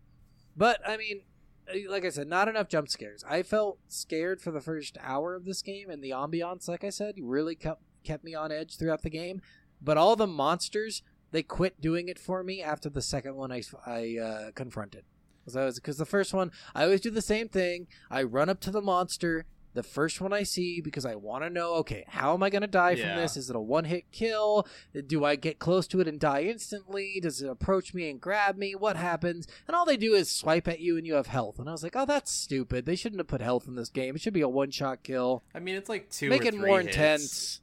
but 0.58 0.80
I 0.88 0.98
mean, 0.98 1.22
uh, 1.70 1.89
like 1.89 2.06
I 2.06 2.10
said, 2.10 2.28
not 2.28 2.48
enough 2.48 2.68
jump 2.68 2.89
scares. 2.89 3.24
I 3.28 3.41
felt 3.44 3.80
scared 3.88 4.41
for 4.41 4.52
the 4.52 4.62
first 4.62 4.98
hour 5.02 5.36
of 5.36 5.46
this 5.46 5.62
game, 5.62 5.89
and 5.89 6.04
the 6.04 6.12
ambiance, 6.12 6.68
like 6.68 6.84
I 6.84 6.89
said, 6.89 7.15
really 7.20 7.56
kept 7.56 7.82
kept 8.06 8.24
me 8.24 8.34
on 8.34 8.52
edge 8.52 8.78
throughout 8.78 9.02
the 9.02 9.10
game. 9.10 9.41
But 9.82 9.98
all 9.98 10.15
the 10.15 10.28
monsters, 10.28 11.02
they 11.32 11.44
quit 11.44 11.82
doing 11.82 12.08
it 12.08 12.18
for 12.18 12.44
me 12.44 12.62
after 12.63 12.89
the 12.89 13.02
second 13.02 13.36
one 13.36 13.52
I 13.52 13.62
I 13.86 14.18
uh, 14.18 14.52
confronted. 14.52 15.04
Because 15.46 15.98
the 15.98 16.06
first 16.06 16.34
one, 16.34 16.52
I 16.74 16.84
always 16.86 17.02
do 17.02 17.12
the 17.12 17.22
same 17.22 17.50
thing. 17.50 17.88
I 18.10 18.24
run 18.24 18.50
up 18.50 18.60
to 18.62 18.72
the 18.72 18.82
monster, 18.82 19.46
the 19.76 19.84
first 19.84 20.20
one 20.20 20.34
I 20.34 20.41
see, 20.41 20.82
because 20.82 21.06
I 21.06 21.13
want 21.13 21.44
to 21.44 21.52
know, 21.52 21.76
okay, 21.76 22.04
how 22.08 22.34
am 22.34 22.41
I 22.41 22.50
going 22.50 22.62
to 22.63 22.68
die 22.68 22.91
Yeah. 22.91 23.13
from 23.13 23.22
this? 23.22 23.38
Is 23.38 23.50
it 23.52 23.56
a 23.56 23.60
one 23.60 23.84
hit 23.86 24.12
kill? 24.12 24.65
Do 25.06 25.24
I 25.24 25.36
get 25.36 25.60
close 25.60 25.86
to 25.89 26.00
it 26.00 26.08
and 26.08 26.20
die 26.20 26.44
instantly? 26.44 27.20
Does 27.22 27.41
it 27.44 27.50
approach 27.50 27.94
me 27.94 28.10
and 28.10 28.20
grab 28.20 28.58
me? 28.58 28.74
What 28.74 28.96
happens? 28.96 29.46
And 29.68 29.76
all 29.76 29.86
they 29.86 29.98
do 29.98 30.13
is 30.15 30.32
swipe 30.32 30.68
at 30.68 30.80
you 30.80 30.98
and 30.98 31.06
you 31.06 31.13
have 31.13 31.28
health. 31.28 31.60
And 31.60 31.70
I 31.70 31.74
was 31.74 31.84
like, 31.84 31.96
oh, 31.96 32.06
that's 32.06 32.32
stupid. 32.32 32.86
They 32.88 32.96
shouldn't 32.96 33.20
have 33.20 33.28
put 33.28 33.41
health 33.41 33.68
in 33.68 33.76
this 33.76 33.89
game. 33.89 34.15
It 34.15 34.22
should 34.22 34.34
be 34.34 34.41
a 34.41 34.50
one 34.50 34.72
shot 34.72 35.04
kill. 35.04 35.44
I 35.54 35.60
mean, 35.60 35.76
it's 35.76 35.89
like 35.89 36.10
two. 36.10 36.30
Make 36.30 36.46
it 36.46 36.56
more 36.58 36.80
hits. 36.82 36.96
intense. 36.96 37.62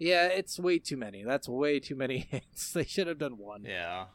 Yeah, 0.00 0.26
it's 0.26 0.58
way 0.58 0.78
too 0.80 0.96
many. 0.96 1.22
That's 1.22 1.48
way 1.48 1.78
too 1.78 1.94
many 1.94 2.18
hits. 2.30 2.72
They 2.72 2.84
should 2.84 3.06
have 3.06 3.18
done 3.18 3.38
one. 3.38 3.64
Yeah. 3.64 4.06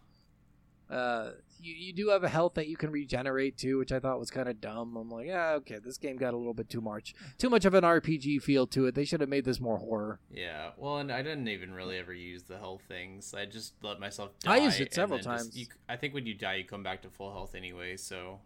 Uh, 0.90 1.32
you, 1.60 1.74
you 1.74 1.94
do 1.94 2.10
have 2.10 2.24
a 2.24 2.30
health 2.30 2.54
that 2.56 2.68
you 2.68 2.78
can 2.78 2.92
regenerate 2.92 3.58
too, 3.58 3.78
which 3.80 3.92
I 3.92 4.00
thought 4.00 4.20
was 4.20 4.30
kind 4.30 4.48
of 4.48 4.62
dumb. 4.62 4.96
I'm 4.96 5.10
like, 5.10 5.26
yeah, 5.26 5.54
okay, 5.54 5.80
this 5.84 5.98
game 5.98 6.16
got 6.16 6.34
a 6.36 6.38
little 6.38 6.54
bit 6.54 6.70
too 6.70 6.82
much, 6.82 7.16
too 7.40 7.50
much 7.50 7.66
of 7.66 7.74
an 7.74 7.84
RPG 7.84 8.44
feel 8.44 8.68
to 8.68 8.86
it. 8.86 8.94
They 8.94 9.04
should 9.06 9.20
have 9.22 9.30
made 9.30 9.46
this 9.46 9.60
more 9.60 9.78
horror. 9.80 10.20
Yeah, 10.32 10.72
well, 10.78 10.98
and 10.98 11.12
I 11.12 11.24
didn't 11.24 11.48
even 11.48 11.74
really 11.74 11.98
ever 11.98 12.14
use 12.14 12.44
the 12.44 12.60
health 12.60 12.84
things. 12.88 13.34
I 13.34 13.46
just 13.46 13.74
let 13.82 14.00
myself 14.00 14.38
die. 14.40 14.54
I 14.54 14.58
used 14.58 14.80
it 14.80 14.94
several 14.94 15.18
then 15.18 15.24
just- 15.24 15.46
times. 15.46 15.58
you, 15.58 15.66
I 15.90 15.96
think 15.96 16.14
when 16.14 16.28
you 16.28 16.36
die, 16.36 16.56
you 16.56 16.66
come 16.66 16.84
back 16.84 17.02
to 17.02 17.10
full 17.10 17.32
health 17.32 17.56
anyway. 17.56 17.96
So 17.98 18.42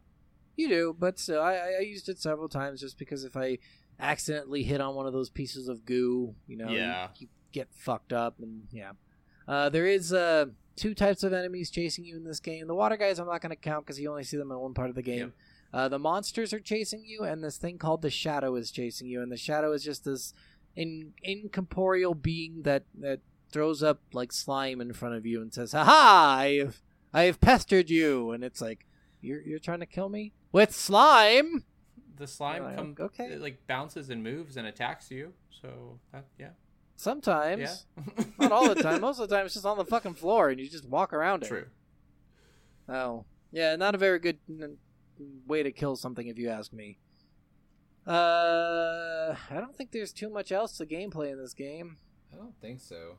You 0.55 0.69
do, 0.69 0.95
but 0.97 1.19
still, 1.19 1.41
I 1.41 1.55
I 1.79 1.81
used 1.81 2.07
it 2.07 2.19
several 2.19 2.47
times 2.47 2.79
just 2.79 2.97
because 2.97 3.25
if 3.25 3.35
I 3.35 3.57
accidentally 3.99 4.63
hit 4.63 4.81
on 4.81 4.95
one 4.95 5.05
of 5.07 5.13
those 5.13 5.29
pieces 5.29 5.67
of 5.67 5.85
goo, 5.85 6.35
you 6.47 6.57
know, 6.57 6.69
Yeah. 6.69 7.09
you, 7.17 7.27
get 7.51 7.67
fucked 7.73 8.13
up, 8.13 8.35
and 8.39 8.67
yeah. 8.71 8.91
Uh, 9.47 9.69
there 9.69 9.87
is 9.87 10.13
uh, 10.13 10.45
two 10.75 10.93
types 10.93 11.23
of 11.23 11.33
enemies 11.33 11.71
chasing 11.71 12.05
you 12.05 12.15
in 12.15 12.23
this 12.23 12.39
game. 12.39 12.67
The 12.67 12.75
water 12.75 12.95
guys, 12.95 13.17
I'm 13.17 13.25
not 13.25 13.41
going 13.41 13.49
to 13.49 13.55
count 13.55 13.85
because 13.87 13.99
you 13.99 14.07
only 14.09 14.23
see 14.23 14.37
them 14.37 14.51
in 14.51 14.59
one 14.59 14.75
part 14.75 14.89
of 14.89 14.95
the 14.95 15.01
game. 15.01 15.33
Uh, 15.73 15.87
the 15.87 15.97
monsters 15.97 16.53
are 16.53 16.59
chasing 16.59 17.03
you, 17.05 17.23
and 17.23 17.43
this 17.43 17.57
thing 17.57 17.77
called 17.79 18.03
the 18.03 18.09
shadow 18.11 18.55
is 18.55 18.69
chasing 18.71 19.07
you, 19.07 19.21
and 19.23 19.31
the 19.31 19.37
shadow 19.37 19.71
is 19.71 19.83
just 19.83 20.05
this 20.05 20.33
in, 20.75 21.13
incorporeal 21.23 22.13
being 22.13 22.61
that 22.63 22.83
that 22.99 23.19
throws 23.51 23.81
up 23.81 23.99
like 24.13 24.31
slime 24.31 24.79
in 24.79 24.93
front 24.93 25.15
of 25.15 25.25
you 25.25 25.41
and 25.41 25.51
says, 25.53 25.71
"Ha 25.71 25.83
ha! 25.83 26.35
I 26.39 26.45
have 26.63 26.81
I 27.13 27.23
have 27.23 27.41
pestered 27.41 27.89
you," 27.89 28.29
and 28.31 28.43
it's 28.43 28.61
like, 28.61 28.85
"You're 29.21 29.41
you're 29.41 29.57
trying 29.59 29.79
to 29.79 29.85
kill 29.87 30.09
me 30.09 30.33
with 30.51 30.71
slime." 30.75 31.63
The 32.19 32.27
slime 32.27 32.63
like, 32.63 32.75
come 32.75 32.95
okay. 32.99 33.25
it, 33.25 33.41
like 33.41 33.65
bounces 33.65 34.09
and 34.09 34.21
moves 34.23 34.57
and 34.57 34.67
attacks 34.67 35.09
you. 35.09 35.33
So 35.61 35.99
that, 36.11 36.25
yeah, 36.37 36.49
Sometimes, 36.95 37.85
yeah, 37.97 38.23
not 38.39 38.51
all 38.51 38.73
the 38.73 38.81
time. 38.81 39.01
Most 39.01 39.19
of 39.19 39.29
the 39.29 39.35
time, 39.35 39.45
it's 39.45 39.53
just 39.55 39.65
on 39.65 39.77
the 39.77 39.85
fucking 39.85 40.15
floor, 40.15 40.49
and 40.49 40.59
you 40.59 40.69
just 40.69 40.85
walk 40.85 41.13
around 41.13 41.43
it. 41.43 41.47
True. 41.47 41.67
Oh, 42.87 43.25
Yeah, 43.51 43.75
not 43.77 43.95
a 43.95 43.97
very 43.97 44.19
good 44.19 44.37
n- 44.49 44.77
way 45.47 45.63
to 45.63 45.71
kill 45.71 45.95
something, 45.95 46.27
if 46.27 46.37
you 46.37 46.49
ask 46.49 46.73
me. 46.73 46.97
Uh, 48.05 49.35
I 49.49 49.59
don't 49.59 49.77
think 49.77 49.91
there's 49.91 50.11
too 50.11 50.29
much 50.29 50.51
else 50.51 50.77
to 50.77 50.85
gameplay 50.85 51.31
in 51.31 51.37
this 51.37 51.53
game. 51.53 51.97
I 52.33 52.35
don't 52.35 52.59
think 52.59 52.81
so. 52.81 53.15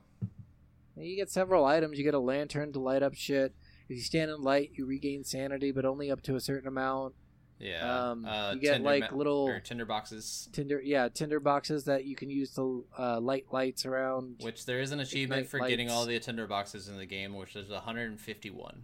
You 0.96 1.16
get 1.16 1.30
several 1.30 1.64
items. 1.64 1.96
You 1.98 2.04
get 2.04 2.14
a 2.14 2.18
lantern 2.18 2.72
to 2.72 2.80
light 2.80 3.02
up 3.02 3.14
shit. 3.14 3.54
If 3.88 3.96
you 3.96 4.02
stand 4.02 4.30
in 4.30 4.42
light, 4.42 4.72
you 4.74 4.84
regain 4.86 5.24
sanity, 5.24 5.72
but 5.72 5.84
only 5.84 6.10
up 6.10 6.22
to 6.22 6.36
a 6.36 6.40
certain 6.40 6.68
amount. 6.68 7.14
Yeah. 7.60 8.10
Um, 8.10 8.24
uh, 8.24 8.52
you 8.54 8.60
get, 8.60 8.72
tinder 8.74 8.88
like, 8.88 9.10
ma- 9.12 9.16
little- 9.18 9.60
tinder 9.62 9.84
boxes, 9.84 10.48
Tinder, 10.52 10.80
yeah, 10.82 11.08
tinder 11.08 11.40
boxes 11.40 11.84
that 11.84 12.04
you 12.06 12.16
can 12.16 12.30
use 12.30 12.54
to 12.54 12.86
uh, 12.98 13.20
light 13.20 13.46
lights 13.52 13.84
around. 13.84 14.36
which 14.40 14.64
there 14.64 14.80
is 14.80 14.92
an 14.92 15.00
achievement 15.00 15.46
for 15.46 15.60
getting 15.60 15.90
all 15.90 16.06
the 16.06 16.18
tinder 16.20 16.46
boxes 16.46 16.88
in 16.88 16.96
the 16.96 17.04
game, 17.06 17.34
which 17.34 17.54
is 17.56 17.68
151. 17.70 18.82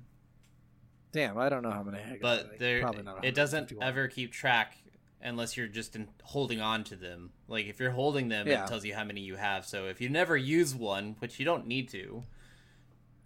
Damn, 1.13 1.39
I 1.39 1.49
don't 1.49 1.63
know 1.63 1.71
how 1.71 1.83
many. 1.83 1.99
I 1.99 2.11
got 2.11 2.21
But 2.21 2.37
today. 2.43 2.57
there, 2.59 2.81
Probably 2.83 3.03
not 3.03 3.25
it 3.25 3.35
doesn't 3.35 3.73
ever 3.81 4.09
keep 4.09 4.33
track 4.33 4.77
unless 5.23 5.57
you're 5.57 5.69
just 5.69 5.97
in, 5.97 6.09
holding 6.23 6.61
on 6.61 6.85
to 6.85 6.97
them. 6.97 7.31
Like 7.49 7.67
if 7.67 7.81
you're 7.81 7.91
holding 7.93 8.29
them, 8.29 8.47
Yeah. 8.47 8.65
it 8.65 8.69
tells 8.69 8.85
you 8.85 8.95
how 8.95 9.05
many 9.05 9.23
you 9.23 9.37
have. 9.37 9.65
So 9.65 9.87
if 9.87 10.01
you 10.03 10.11
never 10.11 10.37
use 10.37 10.75
one, 10.75 11.17
which 11.21 11.39
you 11.39 11.47
don't 11.47 11.67
need 11.67 11.89
to, 11.91 12.25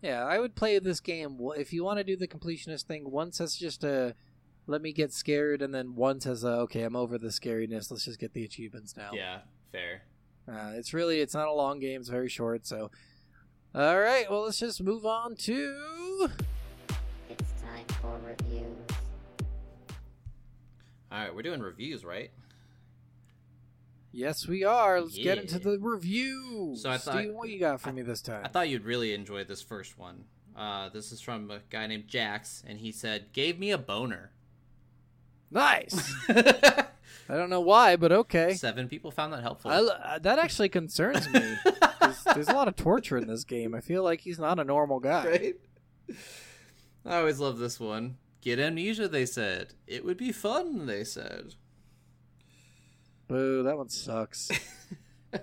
Yeah, 0.02 0.24
I 0.24 0.38
would 0.38 0.54
play 0.54 0.78
this 0.78 1.00
game 1.00 1.38
if 1.56 1.72
you 1.72 1.82
want 1.82 1.98
to 1.98 2.04
do 2.04 2.16
the 2.16 2.28
completionist 2.28 2.84
thing. 2.84 3.10
Once 3.10 3.38
That's 3.38 3.56
just 3.56 3.82
a 3.82 4.14
let 4.66 4.83
me 4.83 4.92
get 4.92 5.12
scared, 5.12 5.62
and 5.62 5.75
then 5.75 5.94
once 5.94 6.27
as 6.27 6.44
a 6.44 6.49
okay, 6.61 6.83
I'm 6.83 6.96
over 6.96 7.18
the 7.18 7.29
scariness. 7.29 7.90
Let's 7.90 8.05
just 8.05 8.18
get 8.18 8.33
the 8.35 8.44
achievements 8.44 8.96
now. 8.96 9.11
yeah, 9.12 9.38
fair. 9.73 10.03
Uh, 10.51 10.73
it's 10.75 10.92
really 10.94 11.20
it's 11.20 11.35
not 11.35 11.49
a 11.49 11.53
long 11.53 11.79
game. 11.81 12.01
It's 12.01 12.09
very 12.09 12.29
short. 12.29 12.66
So, 12.66 12.90
all 13.75 13.99
right. 14.01 14.31
Well, 14.31 14.42
let's 14.42 14.59
just 14.59 14.83
move 14.83 15.05
on 15.07 15.37
to 15.37 16.29
It's 17.29 17.53
time 17.62 17.85
for 18.01 18.18
reviews. 18.27 18.66
All 21.12 21.18
right, 21.18 21.35
we're 21.35 21.42
doing 21.42 21.61
reviews, 21.61 22.05
right? 22.05 22.31
yes, 24.12 24.46
we 24.49 24.64
are. 24.64 25.01
Let's 25.01 25.16
get 25.16 25.38
into 25.38 25.59
the 25.61 25.79
review. 25.79 26.75
So 26.77 26.90
I 26.90 26.99
thought- 26.99 27.14
Steven, 27.14 27.35
what 27.37 27.49
you 27.49 27.61
got 27.61 27.81
for 27.81 27.92
me 27.92 28.03
this 28.03 28.20
time? 28.20 28.42
I 28.44 28.49
thought 28.49 28.68
you'd 28.68 28.85
really 28.85 29.14
enjoy 29.14 29.44
this 29.44 29.62
first 29.62 29.99
one. 29.99 30.25
Uh, 30.57 30.88
this 30.88 31.12
is 31.12 31.20
from 31.20 31.49
a 31.51 31.61
guy 31.70 31.87
named 31.87 32.09
Jax, 32.09 32.62
and 32.66 32.79
he 32.81 32.90
said, 32.92 33.33
"Gave 33.33 33.59
me 33.59 33.70
a 33.70 33.79
boner." 33.79 34.33
Nice. 35.50 36.14
I 36.28 37.36
don't 37.36 37.50
know 37.50 37.60
why, 37.60 37.96
but 37.96 38.10
okay. 38.12 38.54
Seven 38.54 38.88
people 38.88 39.10
found 39.10 39.32
that 39.32 39.42
helpful. 39.42 39.70
I, 39.70 39.76
uh, 39.78 40.18
that 40.18 40.38
actually 40.40 40.68
concerns 40.68 41.28
me. 41.32 41.40
there's, 42.00 42.24
there's 42.24 42.48
a 42.48 42.54
lot 42.54 42.66
of 42.66 42.74
torture 42.76 43.16
in 43.18 43.28
this 43.28 43.44
game. 43.44 43.74
I 43.74 43.80
feel 43.80 44.02
like 44.02 44.20
he's 44.20 44.38
not 44.38 44.58
a 44.58 44.64
normal 44.64 44.98
guy. 44.98 45.26
right? 45.26 45.54
I 47.06 47.18
always 47.18 47.38
love 47.38 47.58
this 47.58 47.78
one. 47.78 48.16
Get 48.40 48.58
amnesia, 48.58 49.06
they 49.06 49.26
said. 49.26 49.74
It 49.86 50.04
would 50.04 50.16
be 50.16 50.32
fun, 50.32 50.86
they 50.86 51.04
said. 51.04 51.54
Boo, 53.28 53.62
that 53.62 53.76
one 53.76 53.90
sucks. 53.90 54.50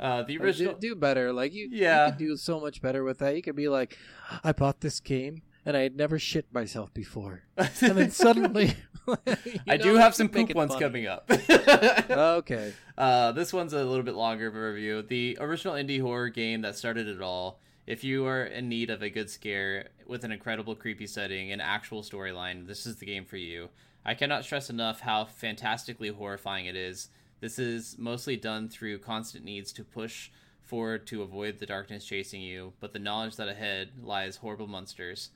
uh, 0.00 0.22
the 0.22 0.38
original. 0.38 0.74
do, 0.74 0.90
do 0.90 0.94
better. 0.94 1.32
Like 1.32 1.52
you, 1.52 1.68
Yeah. 1.70 2.06
you 2.06 2.12
could 2.12 2.18
do 2.18 2.36
so 2.38 2.60
much 2.60 2.80
better 2.80 3.04
with 3.04 3.18
that. 3.18 3.36
You 3.36 3.42
could 3.42 3.56
be 3.56 3.68
like, 3.68 3.98
I 4.42 4.52
bought 4.52 4.80
this 4.80 5.00
game 5.00 5.42
and 5.66 5.76
I 5.76 5.80
had 5.80 5.96
never 5.96 6.18
shit 6.18 6.46
myself 6.52 6.92
before, 6.94 7.42
and 7.56 7.68
then 7.98 8.10
suddenly, 8.10 8.74
I 9.68 9.76
do 9.76 9.96
have 9.96 10.14
some 10.14 10.28
poop 10.28 10.54
ones 10.54 10.72
funny. 10.72 10.84
coming 10.84 11.06
up. 11.06 11.30
Okay, 12.10 12.72
Uh, 12.98 13.32
this 13.32 13.52
one's 13.52 13.72
a 13.72 13.84
little 13.84 14.02
bit 14.04 14.14
longer 14.14 14.46
of 14.46 14.56
a 14.56 14.60
review. 14.72 15.02
The 15.02 15.38
original 15.40 15.74
indie 15.74 16.00
horror 16.00 16.28
game 16.28 16.62
that 16.62 16.76
started 16.76 17.08
it 17.08 17.20
all. 17.22 17.60
If 17.86 18.04
you 18.04 18.26
are 18.26 18.44
in 18.44 18.68
need 18.68 18.90
of 18.90 19.02
a 19.02 19.10
good 19.10 19.30
scare 19.30 19.88
with 20.06 20.22
an 20.24 20.30
incredible 20.32 20.74
creepy 20.74 21.06
setting 21.06 21.50
and 21.50 21.60
actual 21.62 22.02
storyline, 22.02 22.66
this 22.66 22.86
is 22.86 22.96
the 22.96 23.06
game 23.06 23.24
for 23.24 23.36
you. 23.36 23.68
I 24.04 24.14
cannot 24.14 24.44
stress 24.44 24.70
enough 24.70 25.00
how 25.00 25.24
fantastically 25.24 26.08
horrifying 26.08 26.66
it 26.66 26.76
is. 26.76 27.08
This 27.40 27.58
is 27.58 27.96
mostly 27.98 28.36
done 28.36 28.68
through 28.68 28.98
constant 28.98 29.44
needs 29.44 29.72
to 29.72 29.84
push 29.84 30.30
forward 30.62 31.06
to 31.08 31.22
avoid 31.22 31.58
the 31.58 31.66
darkness 31.66 32.04
chasing 32.04 32.42
you, 32.42 32.74
but 32.80 32.92
the 32.92 32.98
knowledge 32.98 33.36
that 33.36 33.48
ahead 33.48 33.88
lies 34.02 34.36
horrible 34.36 34.66
monsters. 34.68 35.30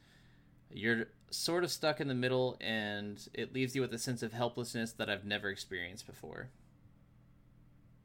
You're 0.74 1.06
sort 1.30 1.64
of 1.64 1.70
stuck 1.70 2.00
in 2.00 2.08
the 2.08 2.14
middle, 2.14 2.56
and 2.60 3.26
it 3.32 3.54
leaves 3.54 3.74
you 3.74 3.80
with 3.80 3.94
a 3.94 3.98
sense 3.98 4.22
of 4.22 4.32
helplessness 4.32 4.92
that 4.92 5.08
I've 5.08 5.24
never 5.24 5.48
experienced 5.48 6.06
before. 6.06 6.50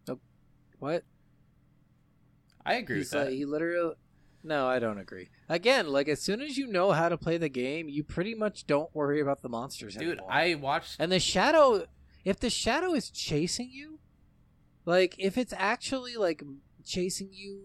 Nope. 0.08 0.22
what? 0.78 1.04
I 2.66 2.76
agree 2.76 2.98
He's 2.98 3.08
with 3.08 3.12
that. 3.12 3.26
like, 3.28 3.36
he 3.36 3.46
literally. 3.46 3.96
No, 4.44 4.68
I 4.68 4.80
don't 4.80 5.00
agree. 5.00 5.30
Again, 5.50 5.88
like 5.88 6.08
as 6.08 6.22
soon 6.22 6.42
as 6.42 6.58
you 6.58 6.68
know 6.68 6.92
how 6.92 7.10
to 7.10 7.18
play 7.18 7.38
the 7.38 7.50
game, 7.50 7.90
you 7.90 8.04
pretty 8.04 8.36
much 8.36 8.68
don't 8.68 8.94
worry 8.96 9.20
about 9.20 9.42
the 9.42 9.50
monsters 9.50 9.96
Dude, 9.96 10.20
anymore. 10.20 10.32
I 10.32 10.56
watched. 10.56 10.96
And 11.00 11.12
the 11.12 11.20
shadow, 11.20 11.86
if 12.24 12.40
the 12.40 12.50
shadow 12.50 12.94
is 12.94 13.10
chasing 13.10 13.70
you, 13.72 14.00
like 14.86 15.16
if 15.18 15.38
it's 15.38 15.54
actually 15.58 16.16
like 16.16 16.42
chasing 16.86 17.30
you, 17.34 17.64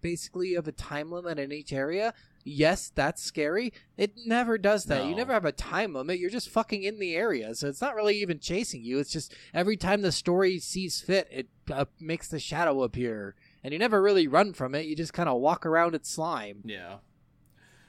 basically 0.00 0.54
of 0.54 0.68
a 0.68 0.72
time 0.72 1.10
limit 1.10 1.38
in 1.38 1.52
each 1.52 1.72
area, 1.72 2.12
yes, 2.44 2.92
that's 2.94 3.22
scary. 3.22 3.72
It 3.96 4.12
never 4.26 4.58
does 4.58 4.84
that. 4.84 5.06
You 5.06 5.14
never 5.14 5.32
have 5.32 5.44
a 5.44 5.52
time 5.52 5.94
limit. 5.94 6.18
You're 6.18 6.30
just 6.30 6.48
fucking 6.48 6.82
in 6.82 6.98
the 6.98 7.14
area, 7.14 7.54
so 7.54 7.68
it's 7.68 7.80
not 7.80 7.94
really 7.94 8.16
even 8.18 8.38
chasing 8.38 8.84
you. 8.84 8.98
It's 8.98 9.12
just 9.12 9.34
every 9.52 9.76
time 9.76 10.02
the 10.02 10.12
story 10.12 10.58
sees 10.58 11.00
fit, 11.00 11.28
it 11.30 11.48
uh, 11.72 11.86
makes 11.98 12.28
the 12.28 12.38
shadow 12.38 12.82
appear, 12.82 13.34
and 13.62 13.72
you 13.72 13.78
never 13.78 14.00
really 14.02 14.28
run 14.28 14.52
from 14.52 14.74
it. 14.74 14.86
You 14.86 14.94
just 14.94 15.12
kind 15.12 15.28
of 15.28 15.40
walk 15.40 15.66
around 15.66 15.94
its 15.94 16.10
slime. 16.10 16.62
Yeah. 16.64 16.96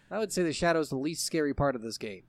I 0.10 0.20
would 0.20 0.32
say 0.32 0.44
the 0.44 0.54
shadow 0.54 0.80
is 0.80 0.90
the 0.90 0.98
least 0.98 1.26
scary 1.26 1.54
part 1.54 1.76
of 1.76 1.82
this 1.82 1.98
game. 1.98 2.24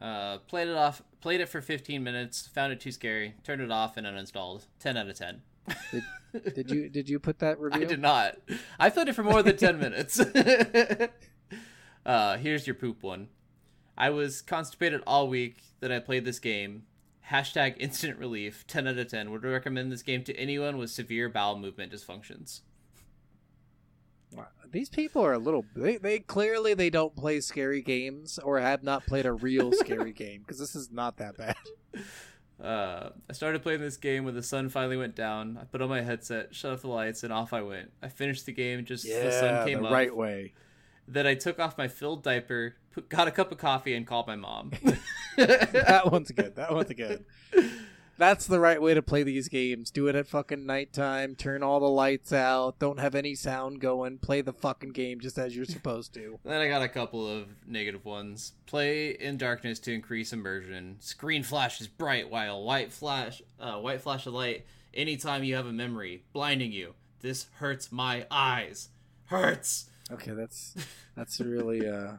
Uh, 0.00 0.38
played 0.38 0.68
it 0.68 0.76
off. 0.76 1.02
Played 1.20 1.40
it 1.40 1.48
for 1.48 1.60
15 1.60 2.02
minutes. 2.02 2.46
Found 2.54 2.72
it 2.72 2.80
too 2.80 2.92
scary. 2.92 3.34
Turned 3.42 3.60
it 3.60 3.70
off 3.70 3.96
and 3.96 4.06
uninstalled. 4.06 4.66
10 4.78 4.96
out 4.96 5.08
of 5.08 5.16
10. 5.16 5.42
Did 6.32 6.70
you 6.70 6.88
did 6.88 7.08
you 7.08 7.18
put 7.18 7.38
that 7.38 7.58
review? 7.60 7.82
I 7.82 7.84
did 7.84 8.00
not. 8.00 8.36
I 8.78 8.90
played 8.90 9.08
it 9.08 9.14
for 9.14 9.22
more 9.22 9.42
than 9.42 9.56
10 9.56 9.78
minutes. 9.78 10.20
uh, 12.06 12.36
here's 12.38 12.66
your 12.66 12.74
poop 12.74 13.02
one. 13.02 13.28
I 13.96 14.10
was 14.10 14.42
constipated 14.42 15.02
all 15.06 15.28
week 15.28 15.56
that 15.80 15.90
I 15.90 15.98
played 15.98 16.24
this 16.24 16.38
game. 16.38 16.84
Hashtag 17.30 17.74
instant 17.78 18.18
relief. 18.18 18.66
10 18.66 18.86
out 18.86 18.98
of 18.98 19.08
10. 19.08 19.30
Would 19.30 19.44
recommend 19.44 19.90
this 19.92 20.02
game 20.02 20.24
to 20.24 20.36
anyone 20.36 20.78
with 20.78 20.90
severe 20.90 21.28
bowel 21.28 21.58
movement 21.58 21.92
dysfunctions. 21.92 22.60
Wow, 24.32 24.46
These 24.70 24.88
people 24.88 25.22
are 25.24 25.32
a 25.32 25.38
little. 25.38 25.64
They, 25.74 25.96
they 25.96 26.20
clearly 26.20 26.74
they 26.74 26.90
don't 26.90 27.16
play 27.16 27.40
scary 27.40 27.82
games 27.82 28.38
or 28.38 28.60
have 28.60 28.82
not 28.82 29.06
played 29.06 29.26
a 29.26 29.32
real 29.32 29.72
scary 29.72 30.12
game 30.14 30.40
because 30.42 30.58
this 30.58 30.76
is 30.76 30.90
not 30.90 31.16
that 31.16 31.36
bad. 31.36 31.56
Uh, 32.62 33.10
I 33.30 33.32
started 33.32 33.62
playing 33.62 33.80
this 33.80 33.96
game 33.96 34.24
when 34.24 34.34
the 34.34 34.42
sun 34.42 34.68
finally 34.68 34.96
went 34.96 35.14
down. 35.14 35.58
I 35.60 35.64
put 35.64 35.80
on 35.80 35.88
my 35.88 36.00
headset, 36.00 36.54
shut 36.54 36.72
off 36.72 36.82
the 36.82 36.88
lights, 36.88 37.22
and 37.22 37.32
off 37.32 37.52
I 37.52 37.62
went. 37.62 37.92
I 38.02 38.08
finished 38.08 38.46
the 38.46 38.52
game 38.52 38.84
just 38.84 39.06
as 39.06 39.22
the 39.34 39.40
sun 39.40 39.66
came 39.66 39.84
up. 39.84 39.92
right 39.92 40.14
way. 40.14 40.54
Then 41.06 41.26
I 41.26 41.34
took 41.34 41.58
off 41.58 41.78
my 41.78 41.88
filled 41.88 42.22
diaper, 42.22 42.74
put, 42.90 43.08
got 43.08 43.28
a 43.28 43.30
cup 43.30 43.52
of 43.52 43.58
coffee, 43.58 43.94
and 43.94 44.06
called 44.06 44.26
my 44.26 44.36
mom. 44.36 44.72
That 45.36 46.10
one's 46.10 46.32
good. 46.32 46.56
That 46.56 46.74
one's 46.74 46.92
good. 46.92 47.24
That's 48.18 48.48
the 48.48 48.58
right 48.58 48.82
way 48.82 48.94
to 48.94 49.00
play 49.00 49.22
these 49.22 49.48
games. 49.48 49.92
Do 49.92 50.08
it 50.08 50.16
at 50.16 50.26
fucking 50.26 50.66
nighttime. 50.66 51.36
Turn 51.36 51.62
all 51.62 51.78
the 51.78 51.88
lights 51.88 52.32
out. 52.32 52.80
Don't 52.80 52.98
have 52.98 53.14
any 53.14 53.36
sound 53.36 53.80
going. 53.80 54.18
Play 54.18 54.40
the 54.40 54.52
fucking 54.52 54.90
game 54.90 55.20
just 55.20 55.38
as 55.38 55.54
you're 55.54 55.64
supposed 55.64 56.12
to. 56.14 56.40
then 56.44 56.60
I 56.60 56.66
got 56.66 56.82
a 56.82 56.88
couple 56.88 57.28
of 57.28 57.46
negative 57.64 58.04
ones. 58.04 58.54
Play 58.66 59.10
in 59.10 59.36
darkness 59.36 59.78
to 59.80 59.92
increase 59.92 60.32
immersion. 60.32 60.96
Screen 60.98 61.44
flashes 61.44 61.86
bright 61.86 62.28
while 62.28 62.64
white 62.64 62.92
flash, 62.92 63.40
uh, 63.60 63.76
white 63.76 64.00
flash 64.00 64.26
of 64.26 64.34
light 64.34 64.66
anytime 64.92 65.44
you 65.44 65.54
have 65.54 65.66
a 65.66 65.72
memory, 65.72 66.24
blinding 66.32 66.72
you. 66.72 66.94
This 67.20 67.46
hurts 67.58 67.92
my 67.92 68.26
eyes. 68.32 68.88
Hurts. 69.26 69.90
Okay, 70.10 70.32
that's 70.32 70.74
that's 71.14 71.40
really 71.40 71.88
uh, 71.88 72.14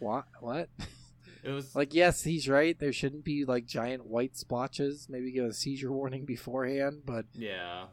what 0.00 0.24
what? 0.40 0.68
It 1.42 1.50
was 1.50 1.74
Like, 1.74 1.94
yes, 1.94 2.22
he's 2.22 2.48
right. 2.48 2.78
There 2.78 2.92
shouldn't 2.92 3.24
be 3.24 3.44
like 3.44 3.66
giant 3.66 4.06
white 4.06 4.36
splotches. 4.36 5.08
Maybe 5.08 5.32
give 5.32 5.46
a 5.46 5.52
seizure 5.52 5.92
warning 5.92 6.24
beforehand, 6.24 7.02
but 7.04 7.26
yeah. 7.34 7.86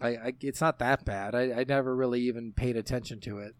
I, 0.00 0.08
I 0.08 0.34
it's 0.40 0.60
not 0.60 0.78
that 0.80 1.04
bad. 1.04 1.34
I, 1.34 1.60
I 1.60 1.64
never 1.64 1.94
really 1.94 2.20
even 2.22 2.52
paid 2.52 2.76
attention 2.76 3.20
to 3.20 3.38
it. 3.38 3.54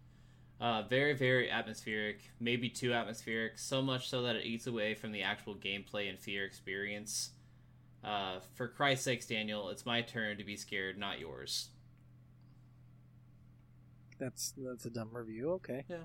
Uh, 0.60 0.82
very, 0.82 1.12
very 1.14 1.50
atmospheric, 1.50 2.20
maybe 2.40 2.68
too 2.70 2.92
atmospheric, 2.92 3.58
so 3.58 3.82
much 3.82 4.08
so 4.08 4.22
that 4.22 4.36
it 4.36 4.46
eats 4.46 4.66
away 4.66 4.94
from 4.94 5.12
the 5.12 5.22
actual 5.22 5.54
gameplay 5.54 6.08
and 6.08 6.18
fear 6.18 6.44
experience. 6.44 7.30
Uh, 8.02 8.38
for 8.54 8.68
Christ's 8.68 9.04
sakes, 9.04 9.26
Daniel, 9.26 9.68
it's 9.70 9.84
my 9.84 10.00
turn 10.02 10.38
to 10.38 10.44
be 10.44 10.56
scared, 10.56 10.96
not 10.96 11.18
yours. 11.18 11.68
That's 14.18 14.54
that's 14.56 14.84
a 14.84 14.90
dumb 14.90 15.10
review. 15.12 15.52
Okay. 15.52 15.84
Yeah. 15.88 16.04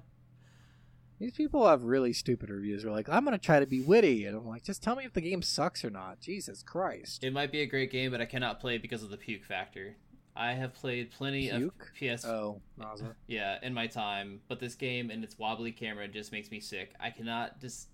These 1.20 1.34
people 1.34 1.68
have 1.68 1.84
really 1.84 2.14
stupid 2.14 2.50
reviews. 2.50 2.84
They're 2.84 2.92
like, 2.92 3.10
I'm 3.10 3.26
gonna 3.26 3.38
try 3.38 3.60
to 3.60 3.66
be 3.66 3.82
witty, 3.82 4.26
and 4.26 4.38
I'm 4.38 4.48
like, 4.48 4.64
just 4.64 4.82
tell 4.82 4.96
me 4.96 5.04
if 5.04 5.14
the 5.14 5.22
game 5.22 5.42
sucks 5.42 5.84
or 5.84 5.90
not. 5.90 6.22
Jesus 6.22 6.64
Christ. 6.64 7.24
It 7.24 7.34
might 7.34 7.52
be 7.52 7.62
a 7.62 7.66
great 7.66 7.92
game, 7.92 8.12
but 8.12 8.22
I 8.22 8.26
cannot 8.26 8.62
play 8.62 8.78
because 8.78 9.04
of 9.04 9.10
the 9.10 9.18
puke 9.18 9.44
factor. 9.44 9.96
I 10.36 10.54
have 10.54 10.74
played 10.74 11.12
plenty 11.12 11.50
Puke? 11.50 11.92
of 12.02 12.18
PS. 12.18 12.24
Oh, 12.26 12.62
nausea. 12.78 13.14
Yeah, 13.28 13.58
in 13.62 13.74
my 13.74 13.88
time, 13.88 14.40
but 14.48 14.62
this 14.62 14.76
game 14.76 15.10
and 15.10 15.22
its 15.22 15.38
wobbly 15.38 15.74
camera 15.74 16.08
just 16.08 16.32
makes 16.32 16.50
me 16.50 16.62
sick. 16.62 16.94
I 17.00 17.10
cannot 17.10 17.60
dis- 17.60 17.88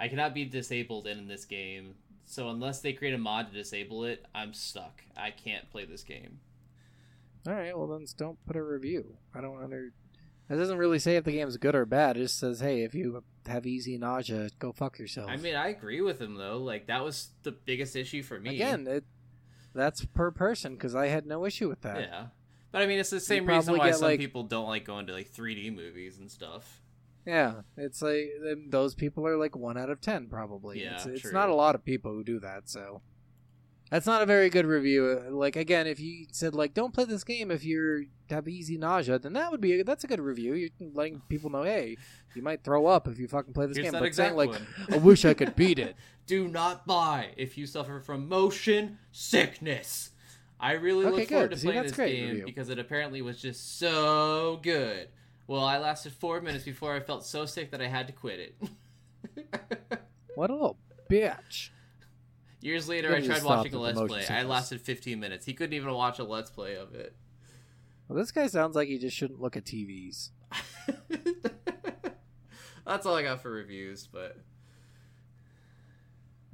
I 0.00 0.08
cannot 0.08 0.34
be 0.34 0.44
disabled 0.44 1.06
in 1.06 1.28
this 1.28 1.44
game. 1.44 1.94
So 2.24 2.50
unless 2.50 2.80
they 2.80 2.92
create 2.92 3.14
a 3.14 3.18
mod 3.18 3.48
to 3.48 3.52
disable 3.52 4.04
it, 4.04 4.26
I'm 4.34 4.52
stuck. 4.52 5.02
I 5.16 5.30
can't 5.30 5.70
play 5.70 5.84
this 5.84 6.02
game. 6.02 6.40
All 7.46 7.54
right, 7.54 7.76
well 7.76 7.86
then 7.86 8.04
don't 8.16 8.44
put 8.44 8.56
a 8.56 8.62
review. 8.62 9.16
I 9.32 9.40
don't 9.40 9.62
under. 9.62 9.92
It 10.50 10.56
doesn't 10.56 10.78
really 10.78 10.98
say 10.98 11.16
if 11.16 11.24
the 11.24 11.32
game's 11.32 11.56
good 11.58 11.74
or 11.74 11.84
bad. 11.84 12.16
It 12.16 12.20
just 12.20 12.38
says, 12.38 12.60
hey, 12.60 12.82
if 12.82 12.94
you 12.94 13.22
have 13.46 13.66
easy 13.66 13.98
nausea, 13.98 14.48
go 14.58 14.72
fuck 14.72 14.98
yourself. 14.98 15.28
I 15.28 15.36
mean, 15.36 15.54
I 15.54 15.68
agree 15.68 16.00
with 16.00 16.20
him 16.20 16.36
though. 16.36 16.58
Like 16.58 16.86
that 16.86 17.04
was 17.04 17.30
the 17.42 17.52
biggest 17.52 17.94
issue 17.96 18.22
for 18.22 18.40
me. 18.40 18.54
again, 18.54 18.86
it 18.86 19.04
that's 19.74 20.04
per 20.06 20.30
person 20.30 20.74
because 20.74 20.94
I 20.94 21.08
had 21.08 21.26
no 21.26 21.44
issue 21.44 21.68
with 21.68 21.82
that. 21.82 22.00
yeah. 22.00 22.26
But 22.70 22.82
I 22.82 22.86
mean, 22.86 22.98
it's 22.98 23.10
the 23.10 23.20
same 23.20 23.44
probably 23.44 23.58
reason 23.58 23.78
why 23.78 23.86
get, 23.88 23.96
some 23.96 24.08
like- 24.08 24.20
people 24.20 24.42
don't 24.42 24.68
like 24.68 24.84
going 24.84 25.06
to 25.06 25.12
like 25.12 25.32
3D 25.32 25.74
movies 25.74 26.18
and 26.18 26.30
stuff. 26.30 26.82
Yeah, 27.26 27.60
it's 27.76 28.00
like 28.00 28.30
those 28.70 28.94
people 28.94 29.26
are 29.26 29.36
like 29.36 29.54
one 29.54 29.76
out 29.76 29.90
of 29.90 30.00
ten 30.00 30.28
probably. 30.28 30.82
Yeah, 30.82 30.94
it's, 30.94 31.04
it's 31.04 31.32
not 31.32 31.50
a 31.50 31.54
lot 31.54 31.74
of 31.74 31.84
people 31.84 32.12
who 32.12 32.24
do 32.24 32.40
that, 32.40 32.70
so 32.70 33.02
that's 33.90 34.06
not 34.06 34.22
a 34.22 34.26
very 34.26 34.50
good 34.50 34.66
review. 34.66 35.22
Like 35.30 35.56
again, 35.56 35.86
if 35.86 36.00
you 36.00 36.26
said 36.32 36.54
like 36.54 36.74
don't 36.74 36.92
play 36.92 37.04
this 37.04 37.24
game 37.24 37.50
if 37.50 37.64
you 37.64 38.06
have 38.30 38.48
easy 38.48 38.76
nausea, 38.76 39.18
then 39.18 39.32
that 39.34 39.50
would 39.50 39.60
be 39.60 39.82
that's 39.82 40.04
a 40.04 40.06
good 40.06 40.20
review. 40.20 40.54
You're 40.54 40.70
letting 40.94 41.20
people 41.28 41.50
know, 41.50 41.62
hey, 41.62 41.96
you 42.34 42.42
might 42.42 42.62
throw 42.62 42.86
up 42.86 43.08
if 43.08 43.18
you 43.18 43.28
fucking 43.28 43.54
play 43.54 43.66
this 43.66 43.76
Here's 43.76 43.90
game. 43.90 44.00
But 44.00 44.14
saying 44.14 44.36
like, 44.36 44.50
one. 44.50 44.66
I 44.90 44.96
wish 44.98 45.24
I 45.24 45.34
could 45.34 45.56
beat 45.56 45.78
it. 45.78 45.96
Do 46.26 46.46
not 46.48 46.86
buy 46.86 47.30
if 47.36 47.56
you 47.56 47.66
suffer 47.66 48.00
from 48.00 48.28
motion 48.28 48.98
sickness. 49.12 50.10
I 50.60 50.72
really 50.72 51.06
Okay, 51.06 51.16
look 51.16 51.28
forward 51.28 51.50
to 51.52 51.56
See, 51.56 51.68
playing 51.68 51.82
this 51.84 51.92
game 51.92 52.28
review. 52.30 52.44
because 52.44 52.68
it 52.68 52.78
apparently 52.78 53.22
was 53.22 53.40
just 53.40 53.78
so 53.78 54.58
good. 54.62 55.08
Well, 55.46 55.64
I 55.64 55.78
lasted 55.78 56.12
four 56.12 56.40
minutes 56.40 56.64
before 56.64 56.94
I 56.94 57.00
felt 57.00 57.24
so 57.24 57.46
sick 57.46 57.70
that 57.70 57.80
I 57.80 57.86
had 57.86 58.06
to 58.08 58.12
quit 58.12 58.40
it. 58.40 58.54
What 60.34 60.50
a 60.50 60.52
little 60.52 60.78
bitch. 61.10 61.70
Years 62.60 62.88
later, 62.88 63.14
I 63.14 63.20
tried 63.20 63.42
watching 63.44 63.72
a 63.74 63.78
Let's 63.78 64.00
Play. 64.00 64.26
I 64.28 64.42
lasted 64.42 64.80
15 64.80 65.20
minutes. 65.20 65.46
He 65.46 65.54
couldn't 65.54 65.74
even 65.74 65.92
watch 65.92 66.18
a 66.18 66.24
Let's 66.24 66.50
Play 66.50 66.74
of 66.76 66.94
it. 66.94 67.14
Well, 68.08 68.18
this 68.18 68.32
guy 68.32 68.46
sounds 68.48 68.74
like 68.74 68.88
he 68.88 68.98
just 68.98 69.16
shouldn't 69.16 69.40
look 69.40 69.56
at 69.56 69.64
TVs. 69.64 70.30
That's 72.86 73.04
all 73.04 73.14
I 73.14 73.22
got 73.22 73.42
for 73.42 73.50
reviews, 73.50 74.08
but 74.10 74.38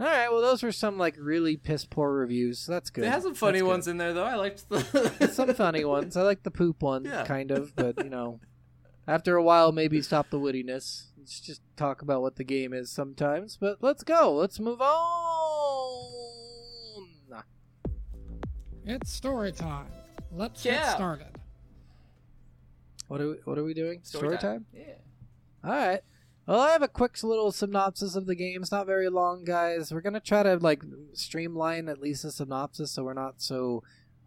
All 0.00 0.06
right, 0.06 0.28
well, 0.32 0.40
those 0.42 0.62
were 0.64 0.72
some 0.72 0.98
like 0.98 1.14
really 1.18 1.56
piss 1.56 1.84
poor 1.84 2.12
reviews. 2.12 2.58
So 2.58 2.72
that's 2.72 2.90
good. 2.90 3.04
it 3.04 3.10
has 3.10 3.22
some 3.22 3.34
funny 3.34 3.58
That's 3.58 3.62
good. 3.62 3.68
ones 3.68 3.88
in 3.88 3.98
there, 3.98 4.12
though. 4.12 4.24
I 4.24 4.34
liked 4.34 4.68
the. 4.68 5.28
some 5.32 5.54
funny 5.54 5.84
ones. 5.96 6.16
I 6.16 6.22
like 6.22 6.42
the 6.42 6.50
poop 6.50 6.82
one, 6.82 7.04
Yeah. 7.04 7.24
kind 7.24 7.52
of, 7.52 7.74
but 7.76 8.02
you 8.02 8.10
know, 8.10 8.40
after 9.06 9.36
a 9.36 9.42
while, 9.44 9.70
maybe 9.70 10.02
stop 10.02 10.30
the 10.30 10.40
wittiness. 10.40 11.04
Let's 11.16 11.38
just 11.40 11.62
talk 11.76 12.02
about 12.02 12.20
what 12.20 12.34
the 12.34 12.42
game 12.44 12.72
is 12.72 12.90
sometimes. 12.90 13.56
But 13.56 13.78
let's 13.80 14.02
go. 14.02 14.34
Let's 14.34 14.58
move 14.58 14.80
on. 14.82 15.43
It's 18.84 19.10
story 19.10 19.52
time. 19.52 19.86
Let's 20.32 20.64
Yeah. 20.64 20.72
get 20.82 20.94
started. 20.96 21.26
What 23.08 23.20
are 23.20 23.28
we, 23.30 23.34
what 23.44 23.58
are 23.58 23.64
we 23.64 23.74
doing? 23.74 24.00
Story, 24.02 24.36
time. 24.38 24.66
Yeah. 24.72 24.94
All 25.62 25.70
right. 25.70 26.00
Well, 26.46 26.60
I 26.60 26.70
have 26.72 26.82
a 26.82 26.88
quick 26.88 27.22
little 27.22 27.52
synopsis 27.52 28.16
of 28.16 28.26
the 28.26 28.34
game. 28.34 28.60
It's 28.62 28.72
not 28.72 28.86
very 28.86 29.08
long, 29.08 29.44
guys. 29.44 29.92
We're 29.92 30.00
gonna 30.02 30.20
try 30.20 30.42
to 30.42 30.56
like 30.56 30.82
streamline 31.14 31.88
at 31.88 32.00
least 32.00 32.24
a 32.24 32.30
synopsis, 32.30 32.90
so 32.90 33.04
we're 33.04 33.14
not 33.14 33.40
so 33.40 33.82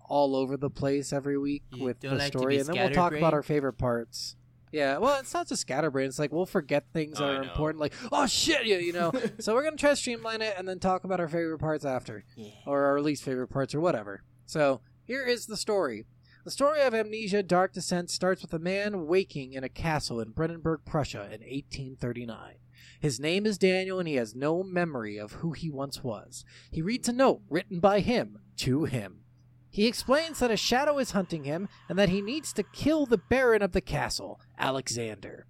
all 0.09 0.35
over 0.35 0.57
the 0.57 0.69
place 0.69 1.11
every 1.13 1.37
week 1.37 1.63
You 1.71 1.83
with 1.83 1.99
don't 1.99 2.13
the 2.13 2.17
like 2.23 2.31
to 2.31 2.37
story, 2.39 2.55
be 2.55 2.59
and 2.59 2.69
then 2.69 2.75
we'll 2.77 2.89
talk 2.91 3.13
about 3.13 3.33
our 3.33 3.43
favorite 3.43 3.73
parts. 3.73 4.35
Yeah, 4.71 4.97
well, 4.97 5.19
it's 5.19 5.33
not 5.33 5.47
just 5.47 5.61
scatterbrain. 5.61 6.07
It's 6.07 6.17
like 6.19 6.31
we'll 6.31 6.45
forget 6.47 6.85
things 6.91 7.19
that 7.19 7.23
Oh, 7.25 7.35
are 7.37 7.43
important, 7.43 7.79
like 7.79 7.93
oh 8.11 8.25
shit, 8.25 8.65
yeah, 8.65 8.77
you 8.77 8.93
know. 8.93 9.11
so 9.39 9.53
we're 9.53 9.63
gonna 9.63 9.75
try 9.77 9.91
to 9.91 9.95
streamline 9.95 10.41
it 10.41 10.55
and 10.57 10.67
then 10.67 10.79
talk 10.79 11.03
about 11.03 11.19
our 11.19 11.27
favorite 11.27 11.59
parts 11.59 11.85
after, 11.85 12.23
or 12.65 12.85
our 12.85 12.99
least 13.01 13.23
favorite 13.23 13.47
parts, 13.49 13.75
or 13.75 13.79
whatever. 13.79 14.23
So 14.47 14.79
here 15.03 15.25
is 15.25 15.45
the 15.45 15.57
story. 15.57 16.05
The 16.45 16.51
story 16.51 16.81
of 16.81 16.93
Amnesia 16.93 17.43
Dark 17.43 17.73
Descent 17.73 18.09
starts 18.09 18.41
with 18.41 18.53
a 18.53 18.59
man 18.59 19.05
waking 19.05 19.51
in 19.51 19.65
a 19.65 19.69
castle 19.69 20.21
in 20.21 20.31
Brandenburg, 20.31 20.85
Prussia 20.85 21.23
in 21.23 21.41
1839. 21.41 22.55
His 23.01 23.19
name 23.19 23.45
is 23.45 23.57
Daniel 23.57 23.99
and 23.99 24.07
he 24.07 24.15
has 24.15 24.33
no 24.33 24.63
memory 24.63 25.17
of 25.17 25.33
who 25.33 25.51
he 25.51 25.69
once 25.69 26.01
was. 26.01 26.45
He 26.71 26.81
reads 26.81 27.09
a 27.09 27.13
note 27.13 27.41
written 27.49 27.81
by 27.81 27.99
him 27.99 28.39
to 28.57 28.85
him. 28.85 29.25
He 29.69 29.85
explains 29.85 30.39
that 30.39 30.49
a 30.49 30.57
shadow 30.57 30.97
is 30.97 31.11
hunting 31.11 31.43
him 31.43 31.67
and 31.89 31.99
that 31.99 32.09
he 32.09 32.21
needs 32.21 32.53
to 32.53 32.63
kill 32.63 33.05
the 33.05 33.17
baron 33.17 33.61
of 33.61 33.73
the 33.73 33.81
castle, 33.81 34.39
Alexander. 34.57 35.45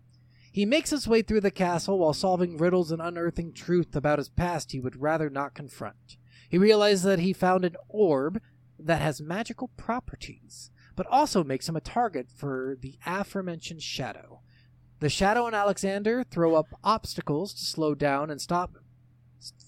He 0.51 0.65
makes 0.65 0.89
his 0.89 1.07
way 1.07 1.21
through 1.21 1.41
the 1.41 1.51
castle 1.51 1.99
while 1.99 2.13
solving 2.13 2.57
riddles 2.57 2.91
and 2.91 2.99
unearthing 2.99 3.53
truth 3.53 3.95
about 3.95 4.17
his 4.17 4.29
past 4.29 4.71
he 4.71 4.79
would 4.79 4.99
rather 4.99 5.29
not 5.29 5.53
confront. 5.53 6.17
He 6.49 6.57
realizes 6.57 7.03
that 7.03 7.19
he 7.19 7.31
found 7.31 7.63
an 7.63 7.75
orb 7.87 8.41
that 8.79 9.01
has 9.01 9.21
magical 9.21 9.69
properties, 9.77 10.71
but 10.95 11.07
also 11.07 11.43
makes 11.43 11.67
him 11.67 11.75
a 11.75 11.81
target 11.81 12.27
for 12.35 12.77
the 12.81 12.97
aforementioned 13.05 13.81
shadow. 13.81 14.41
The 14.99 15.09
shadow 15.09 15.45
and 15.45 15.55
Alexander 15.55 16.23
throw 16.23 16.55
up 16.55 16.67
obstacles 16.83 17.53
to 17.53 17.63
slow 17.63 17.93
down 17.93 18.31
and 18.31 18.41
stop, 18.41 18.77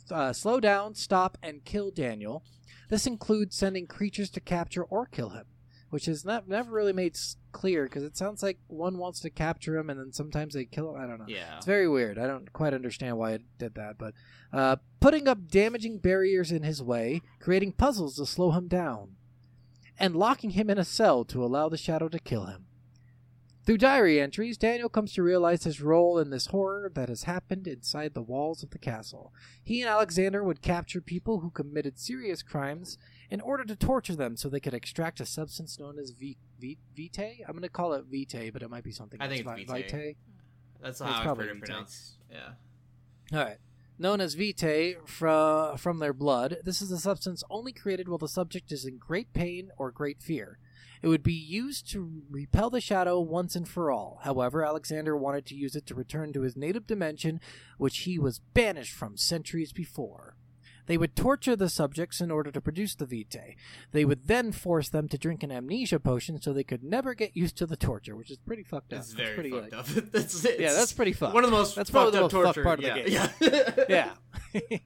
uh, 0.09 0.33
slow 0.33 0.59
down, 0.59 0.95
stop, 0.95 1.37
and 1.43 1.63
kill 1.63 1.91
Daniel. 1.91 2.43
This 2.89 3.05
includes 3.05 3.55
sending 3.55 3.85
creatures 3.85 4.31
to 4.31 4.39
capture 4.39 4.83
or 4.83 5.05
kill 5.05 5.29
him, 5.29 5.45
which 5.89 6.07
is 6.07 6.23
not 6.23 6.47
never 6.47 6.71
really 6.71 6.93
made 6.93 7.17
clear 7.51 7.85
because 7.85 8.03
it 8.03 8.17
sounds 8.17 8.43
like 8.43 8.59
one 8.67 8.97
wants 8.97 9.19
to 9.21 9.29
capture 9.29 9.77
him 9.77 9.89
and 9.89 9.99
then 9.99 10.13
sometimes 10.13 10.53
they 10.53 10.65
kill 10.65 10.95
him. 10.95 11.01
I 11.01 11.07
don't 11.07 11.19
know. 11.19 11.25
Yeah. 11.27 11.57
It's 11.57 11.65
very 11.65 11.87
weird. 11.87 12.17
I 12.17 12.27
don't 12.27 12.51
quite 12.53 12.73
understand 12.73 13.17
why 13.17 13.31
it 13.31 13.41
did 13.57 13.75
that, 13.75 13.97
but 13.97 14.13
uh, 14.53 14.77
putting 14.99 15.27
up 15.27 15.47
damaging 15.47 15.99
barriers 15.99 16.51
in 16.51 16.63
his 16.63 16.81
way, 16.81 17.21
creating 17.39 17.73
puzzles 17.73 18.15
to 18.17 18.25
slow 18.25 18.51
him 18.51 18.67
down, 18.67 19.15
and 19.99 20.15
locking 20.15 20.51
him 20.51 20.69
in 20.69 20.77
a 20.77 20.85
cell 20.85 21.25
to 21.25 21.43
allow 21.43 21.69
the 21.69 21.77
shadow 21.77 22.07
to 22.09 22.19
kill 22.19 22.45
him. 22.45 22.65
Through 23.65 23.77
diary 23.77 24.19
entries, 24.19 24.57
Daniel 24.57 24.89
comes 24.89 25.13
to 25.13 25.21
realize 25.21 25.63
his 25.63 25.79
role 25.79 26.17
in 26.17 26.31
this 26.31 26.47
horror 26.47 26.91
that 26.95 27.07
has 27.07 27.23
happened 27.23 27.67
inside 27.67 28.15
the 28.15 28.21
walls 28.21 28.63
of 28.63 28.71
the 28.71 28.79
castle. 28.79 29.31
He 29.63 29.81
and 29.81 29.89
Alexander 29.89 30.43
would 30.43 30.63
capture 30.63 31.01
people 31.01 31.41
who 31.41 31.51
committed 31.51 31.99
serious 31.99 32.41
crimes 32.41 32.97
in 33.29 33.41
order 33.41 33.63
to 33.65 33.75
torture 33.75 34.15
them 34.15 34.35
so 34.37 34.49
they 34.49 34.59
could 34.59 34.73
extract 34.73 35.19
a 35.19 35.25
substance 35.25 35.77
known 35.79 35.99
as 35.99 36.11
vi- 36.11 36.37
vi- 36.59 36.77
vitae. 36.95 37.39
I'm 37.47 37.53
going 37.53 37.61
to 37.63 37.69
call 37.69 37.93
it 37.93 38.05
vitae, 38.09 38.49
but 38.51 38.61
it 38.63 38.69
might 38.69 38.83
be 38.83 38.91
something 38.91 39.21
I 39.21 39.25
else. 39.25 39.33
think 39.35 39.47
it's 39.47 39.71
Vi- 39.71 39.81
vitae. 39.83 40.15
That's 40.81 40.99
It's 41.01 41.09
how 41.09 41.17
I've 41.17 41.23
probably 41.23 41.47
heard 41.47 41.57
it 41.57 41.59
Vitae. 41.59 41.65
pronounced. 41.65 42.17
Yeah. 42.31 42.49
All 43.37 43.45
right. 43.45 43.57
Known 44.01 44.21
as 44.21 44.33
vitae 44.35 44.95
from, 45.05 45.77
from 45.77 45.99
their 45.99 46.13
blood, 46.13 46.57
this 46.63 46.81
is 46.81 46.89
a 46.91 46.97
substance 46.97 47.43
only 47.49 47.73
created 47.73 48.07
while 48.07 48.17
the 48.17 48.29
subject 48.29 48.71
is 48.71 48.85
in 48.85 48.97
great 48.97 49.33
pain 49.33 49.71
or 49.77 49.91
great 49.91 50.21
fear. 50.21 50.57
It 51.01 51.07
would 51.07 51.23
be 51.23 51.33
used 51.33 51.89
to 51.91 52.23
repel 52.29 52.69
the 52.69 52.81
shadow 52.81 53.19
once 53.19 53.55
and 53.55 53.67
for 53.67 53.91
all. 53.91 54.19
However, 54.23 54.65
Alexander 54.65 55.15
wanted 55.17 55.45
to 55.47 55.55
use 55.55 55.75
it 55.75 55.85
to 55.87 55.95
return 55.95 56.31
to 56.33 56.41
his 56.41 56.57
native 56.57 56.87
dimension, 56.87 57.39
which 57.77 57.99
he 57.99 58.17
was 58.19 58.39
banished 58.53 58.93
from 58.93 59.15
centuries 59.17 59.71
before. 59.73 60.35
They 60.89 60.97
would 60.97 61.15
torture 61.15 61.55
the 61.55 61.69
subjects 61.69 62.19
in 62.19 62.31
order 62.31 62.49
to 62.51 62.59
produce 62.59 62.95
the 62.95 63.05
vitae. 63.05 63.55
They 63.91 64.05
would 64.05 64.25
then 64.25 64.51
force 64.51 64.89
them 64.89 65.07
to 65.09 65.19
drink 65.19 65.43
an 65.43 65.51
amnesia 65.51 65.99
potion 65.99 66.41
so 66.41 66.51
they 66.51 66.63
could 66.63 66.83
never 66.83 67.13
get 67.13 67.37
used 67.37 67.55
to 67.57 67.67
the 67.67 67.77
torture, 67.77 68.15
which 68.15 68.31
is 68.31 68.37
pretty 68.37 68.63
fucked 68.63 68.91
up. 68.93 69.01
It's 69.01 69.13
That's 69.13 69.21
very 69.21 69.33
pretty, 69.35 69.51
fucked 69.51 69.71
like- 69.71 69.79
up. 69.79 69.85
that's, 70.11 70.43
Yeah, 70.43 70.73
that's 70.73 70.91
pretty 70.93 71.13
fucked. 71.13 71.35
One 71.35 71.43
of 71.43 71.51
the 71.51 71.55
most 71.55 71.75
That's 71.75 71.91
fucked 71.91 72.11
probably 72.11 72.19
the 72.19 72.25
up 72.25 72.33
most 72.33 72.43
fucked 72.43 72.55
torture. 72.55 72.63
part 72.63 72.79
of 72.79 72.85
the 72.85 73.03
game. 73.03 73.77
Yeah. 73.87 74.13
yeah. 74.73 74.79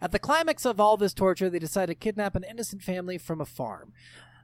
At 0.00 0.12
the 0.12 0.18
climax 0.20 0.64
of 0.64 0.78
all 0.78 0.96
this 0.96 1.12
torture, 1.12 1.50
they 1.50 1.58
decide 1.58 1.86
to 1.86 1.96
kidnap 1.96 2.36
an 2.36 2.44
innocent 2.48 2.82
family 2.82 3.18
from 3.18 3.40
a 3.40 3.46
farm. 3.46 3.92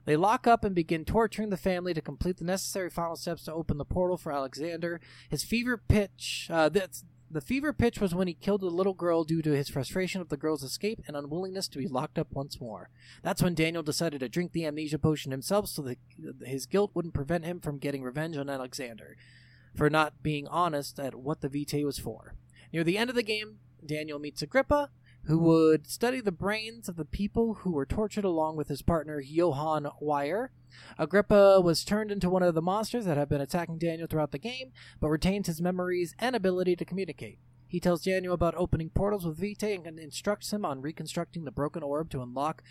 They 0.05 0.17
lock 0.17 0.47
up 0.47 0.65
and 0.65 0.75
begin 0.75 1.05
torturing 1.05 1.49
the 1.49 1.55
family 1.55 1.93
to 1.93 2.01
complete 2.01 2.37
the 2.37 2.43
necessary 2.43 2.89
final 2.89 3.15
steps 3.15 3.45
to 3.45 3.53
open 3.53 3.77
the 3.77 3.85
portal 3.85 4.17
for 4.17 4.33
Alexander. 4.33 4.99
His 5.29 5.43
fever 5.43 5.77
pitch, 5.77 6.47
uh, 6.49 6.67
that's, 6.67 7.05
the 7.33 7.41
fever 7.41 7.73
pitch 7.73 7.99
was 7.99 8.13
when 8.13 8.27
he 8.27 8.33
killed 8.33 8.61
the 8.61 8.67
little 8.67 8.93
girl 8.93 9.23
due 9.23 9.41
to 9.41 9.51
his 9.51 9.67
frustration 9.67 10.21
of 10.21 10.29
the 10.29 10.37
girl's 10.37 10.63
escape 10.63 11.01
and 11.07 11.17
unwillingness 11.17 11.67
to 11.69 11.79
be 11.79 11.87
locked 11.87 12.19
up 12.19 12.27
once 12.31 12.61
more. 12.61 12.89
That's 13.23 13.41
when 13.41 13.55
Daniel 13.55 13.83
decided 13.83 14.19
to 14.19 14.29
drink 14.29 14.51
the 14.51 14.65
amnesia 14.65 14.99
potion 14.99 15.31
himself 15.31 15.67
so 15.67 15.81
that 15.81 15.97
his 16.45 16.67
guilt 16.67 16.91
wouldn't 16.93 17.13
prevent 17.13 17.45
him 17.45 17.59
from 17.59 17.79
getting 17.79 18.03
revenge 18.03 18.37
on 18.37 18.49
Alexander 18.49 19.17
for 19.75 19.89
not 19.89 20.21
being 20.21 20.47
honest 20.47 20.99
at 20.99 21.15
what 21.15 21.41
the 21.41 21.49
vitae 21.49 21.83
was 21.83 21.97
for. 21.97 22.35
Near 22.71 22.83
the 22.83 22.97
end 22.97 23.09
of 23.09 23.15
the 23.15 23.23
game, 23.23 23.57
Daniel 23.85 24.19
meets 24.19 24.41
Agrippa, 24.41 24.89
who 25.25 25.37
would 25.37 25.87
study 25.87 26.19
the 26.19 26.31
brains 26.31 26.89
of 26.89 26.97
the 26.97 27.05
people 27.05 27.55
who 27.55 27.71
were 27.71 27.85
tortured 27.85 28.25
along 28.25 28.57
with 28.57 28.67
his 28.67 28.81
partner 28.81 29.21
Johann 29.21 29.87
Weyer. 30.01 30.51
Agrippa 30.97 31.61
was 31.61 31.85
turned 31.85 32.11
into 32.11 32.29
one 32.29 32.43
of 32.43 32.55
the 32.55 32.61
monsters 32.61 33.05
that 33.05 33.17
have 33.17 33.29
been 33.29 33.41
attacking 33.41 33.77
Daniel 33.77 34.07
throughout 34.07 34.31
the 34.31 34.37
game, 34.37 34.71
but 34.99 35.09
retains 35.09 35.47
his 35.47 35.61
memories 35.61 36.13
and 36.19 36.35
ability 36.35 36.75
to 36.75 36.85
communicate. 36.85 37.39
He 37.67 37.79
tells 37.79 38.03
Daniel 38.03 38.33
about 38.33 38.53
opening 38.55 38.89
portals 38.89 39.25
with 39.25 39.39
Vitae 39.39 39.81
and 39.85 39.97
instructs 39.97 40.51
him 40.51 40.65
on 40.65 40.81
reconstructing 40.81 41.45
the 41.45 41.51
broken 41.51 41.83
orb 41.83 42.09
to 42.11 42.21
unlock 42.21 42.61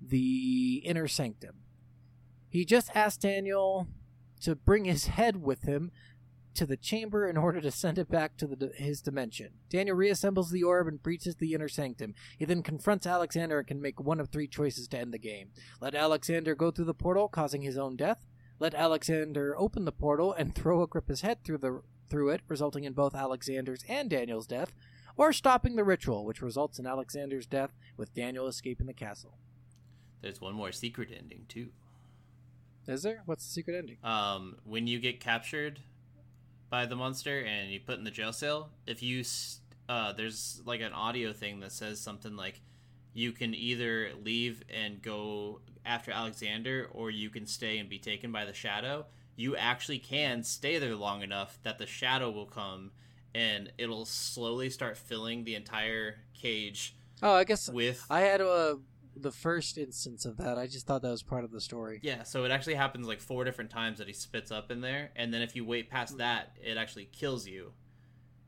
the 0.00 0.82
inner 0.84 1.08
sanctum. 1.08 1.56
He 2.48 2.64
just 2.64 2.90
asked 2.94 3.22
Daniel 3.22 3.88
to 4.42 4.54
bring 4.54 4.84
his 4.84 5.08
head 5.08 5.42
with 5.42 5.62
him 5.62 5.90
to 6.54 6.66
the 6.66 6.76
chamber 6.76 7.28
in 7.28 7.36
order 7.36 7.60
to 7.60 7.70
send 7.70 7.98
it 7.98 8.08
back 8.08 8.36
to 8.36 8.46
the, 8.46 8.72
his 8.74 9.00
dimension. 9.00 9.50
Daniel 9.68 9.96
reassembles 9.96 10.50
the 10.50 10.62
orb 10.62 10.86
and 10.86 11.02
breaches 11.02 11.36
the 11.36 11.54
inner 11.54 11.68
sanctum. 11.68 12.14
He 12.38 12.44
then 12.44 12.62
confronts 12.62 13.06
Alexander 13.06 13.58
and 13.58 13.66
can 13.66 13.82
make 13.82 14.00
one 14.00 14.20
of 14.20 14.28
three 14.28 14.46
choices 14.46 14.88
to 14.88 14.98
end 14.98 15.12
the 15.12 15.18
game. 15.18 15.50
Let 15.80 15.94
Alexander 15.94 16.54
go 16.54 16.70
through 16.70 16.86
the 16.86 16.94
portal, 16.94 17.28
causing 17.28 17.62
his 17.62 17.78
own 17.78 17.96
death. 17.96 18.24
Let 18.58 18.74
Alexander 18.74 19.54
open 19.58 19.84
the 19.84 19.92
portal 19.92 20.32
and 20.32 20.54
throw 20.54 20.82
Agrippa's 20.82 21.22
head 21.22 21.42
through 21.44 21.58
the 21.58 21.82
through 22.08 22.30
it, 22.30 22.42
resulting 22.48 22.84
in 22.84 22.92
both 22.92 23.14
Alexander's 23.14 23.82
and 23.88 24.10
Daniel's 24.10 24.46
death, 24.46 24.72
or 25.16 25.32
stopping 25.32 25.74
the 25.74 25.84
ritual, 25.84 26.24
which 26.24 26.42
results 26.42 26.78
in 26.78 26.86
Alexander's 26.86 27.46
death 27.46 27.72
with 27.96 28.14
Daniel 28.14 28.46
escaping 28.46 28.86
the 28.86 28.92
castle. 28.92 29.38
There's 30.20 30.40
one 30.40 30.54
more 30.54 30.70
secret 30.70 31.08
ending 31.16 31.46
too. 31.48 31.70
Is 32.86 33.02
there? 33.02 33.22
What's 33.24 33.46
the 33.46 33.52
secret 33.52 33.76
ending? 33.76 33.96
Um, 34.04 34.56
when 34.64 34.86
you 34.86 34.98
get 34.98 35.18
captured 35.18 35.80
by 36.74 36.86
the 36.86 36.96
monster 36.96 37.38
and 37.38 37.70
you 37.70 37.78
put 37.78 37.98
in 37.98 38.02
the 38.02 38.10
jail 38.10 38.32
cell, 38.32 38.68
if 38.84 39.00
you 39.00 39.22
uh, 39.88 40.12
there's 40.12 40.60
like 40.66 40.80
an 40.80 40.92
audio 40.92 41.32
thing 41.32 41.60
that 41.60 41.70
says 41.70 42.00
something 42.00 42.34
like 42.34 42.60
you 43.12 43.30
can 43.30 43.54
either 43.54 44.10
leave 44.24 44.64
and 44.68 45.00
go 45.00 45.60
after 45.86 46.10
Alexander 46.10 46.88
or 46.90 47.12
you 47.12 47.30
can 47.30 47.46
stay 47.46 47.78
and 47.78 47.88
be 47.88 48.00
taken 48.00 48.32
by 48.32 48.44
the 48.44 48.52
shadow. 48.52 49.06
You 49.36 49.54
actually 49.54 50.00
can 50.00 50.42
stay 50.42 50.80
there 50.80 50.96
long 50.96 51.22
enough 51.22 51.60
that 51.62 51.78
the 51.78 51.86
shadow 51.86 52.28
will 52.28 52.46
come 52.46 52.90
and 53.36 53.70
it'll 53.78 54.04
slowly 54.04 54.68
start 54.68 54.96
filling 54.96 55.44
the 55.44 55.54
entire 55.54 56.16
cage 56.34 56.96
Oh, 57.22 57.34
I 57.34 57.44
guess 57.44 57.68
with 57.68 58.04
I 58.10 58.22
had 58.22 58.40
uh, 58.40 58.74
the 59.16 59.30
first 59.32 59.78
instance 59.78 60.24
of 60.24 60.36
that. 60.38 60.58
I 60.58 60.66
just 60.66 60.86
thought 60.86 61.02
that 61.02 61.10
was 61.10 61.22
part 61.22 61.44
of 61.44 61.50
the 61.50 61.60
story. 61.60 62.00
Yeah, 62.02 62.22
so 62.22 62.44
it 62.44 62.50
actually 62.50 62.74
happens 62.74 63.06
like 63.06 63.20
four 63.20 63.44
different 63.44 63.70
times 63.70 63.98
that 63.98 64.06
he 64.06 64.12
spits 64.12 64.50
up 64.50 64.70
in 64.70 64.80
there, 64.80 65.10
and 65.16 65.32
then 65.32 65.42
if 65.42 65.54
you 65.54 65.64
wait 65.64 65.90
past 65.90 66.12
mm-hmm. 66.12 66.18
that, 66.18 66.56
it 66.62 66.76
actually 66.76 67.06
kills 67.06 67.46
you, 67.46 67.72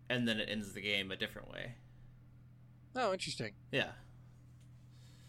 and 0.08 0.26
then 0.26 0.38
it 0.38 0.48
ends 0.50 0.72
the 0.72 0.80
game 0.80 1.10
a 1.10 1.16
different 1.16 1.50
way. 1.50 1.74
Oh, 2.94 3.12
interesting. 3.12 3.52
Yeah, 3.70 3.90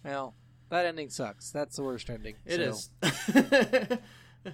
Well, 0.04 0.36
that 0.69 0.86
ending 0.86 1.10
sucks. 1.10 1.52
That's 1.52 1.76
the 1.76 1.84
worst 1.84 2.10
ending. 2.10 2.36
it 2.45 2.73
So- 2.73 2.88
is. 3.04 3.97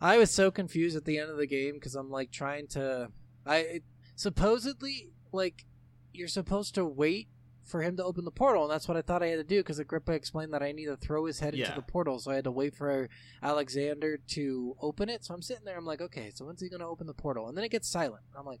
I 0.00 0.18
was 0.18 0.30
so 0.30 0.50
confused 0.50 0.96
at 0.96 1.04
the 1.04 1.18
end 1.18 1.30
of 1.30 1.38
the 1.38 1.46
game 1.46 1.74
because 1.74 1.94
I'm 1.94 2.10
like 2.10 2.30
trying 2.30 2.66
to. 2.68 3.08
I 3.46 3.56
it, 3.56 3.82
supposedly 4.16 5.08
like 5.32 5.64
you're 6.12 6.28
supposed 6.28 6.74
to 6.74 6.84
wait 6.84 7.28
for 7.64 7.82
him 7.82 7.96
to 7.96 8.04
open 8.04 8.24
the 8.24 8.30
portal, 8.30 8.64
and 8.64 8.72
that's 8.72 8.86
what 8.86 8.96
I 8.96 9.02
thought 9.02 9.22
I 9.22 9.28
had 9.28 9.36
to 9.36 9.44
do 9.44 9.60
because 9.60 9.78
Agrippa 9.78 10.12
explained 10.12 10.52
that 10.52 10.62
I 10.62 10.72
need 10.72 10.86
to 10.86 10.96
throw 10.96 11.24
his 11.24 11.40
head 11.40 11.54
into 11.54 11.76
the 11.76 11.82
portal, 11.82 12.18
so 12.18 12.30
I 12.30 12.34
had 12.36 12.44
to 12.44 12.50
wait 12.50 12.74
for 12.74 13.08
Alexander 13.42 14.18
to 14.28 14.76
open 14.80 15.08
it. 15.08 15.24
So 15.24 15.34
I'm 15.34 15.42
sitting 15.42 15.64
there, 15.64 15.76
I'm 15.76 15.86
like, 15.86 16.00
okay, 16.00 16.30
so 16.34 16.44
when's 16.44 16.60
he 16.60 16.68
gonna 16.68 16.88
open 16.88 17.06
the 17.06 17.14
portal? 17.14 17.48
And 17.48 17.56
then 17.56 17.64
it 17.64 17.70
gets 17.70 17.88
silent. 17.88 18.22
I'm 18.38 18.46
like, 18.46 18.60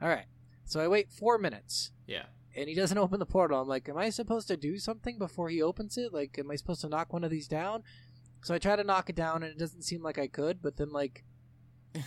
all 0.00 0.08
right. 0.08 0.26
So 0.64 0.80
I 0.80 0.88
wait 0.88 1.10
four 1.10 1.38
minutes, 1.38 1.92
yeah, 2.06 2.24
and 2.56 2.68
he 2.68 2.74
doesn't 2.74 2.98
open 3.04 3.18
the 3.20 3.26
portal. 3.26 3.60
I'm 3.60 3.68
like, 3.68 3.88
am 3.88 3.96
I 3.96 4.10
supposed 4.10 4.48
to 4.48 4.56
do 4.56 4.78
something 4.78 5.18
before 5.18 5.48
he 5.48 5.62
opens 5.62 5.96
it? 5.96 6.12
Like, 6.12 6.38
am 6.38 6.50
I 6.50 6.56
supposed 6.56 6.82
to 6.82 6.88
knock 6.88 7.12
one 7.12 7.24
of 7.24 7.30
these 7.30 7.48
down? 7.48 7.82
So 8.42 8.54
I 8.54 8.58
try 8.58 8.76
to 8.76 8.84
knock 8.84 9.10
it 9.10 9.16
down, 9.16 9.42
and 9.42 9.52
it 9.52 9.58
doesn't 9.58 9.82
seem 9.82 10.02
like 10.02 10.18
I 10.18 10.26
could. 10.28 10.62
But 10.62 10.76
then, 10.76 10.90
like, 10.92 11.24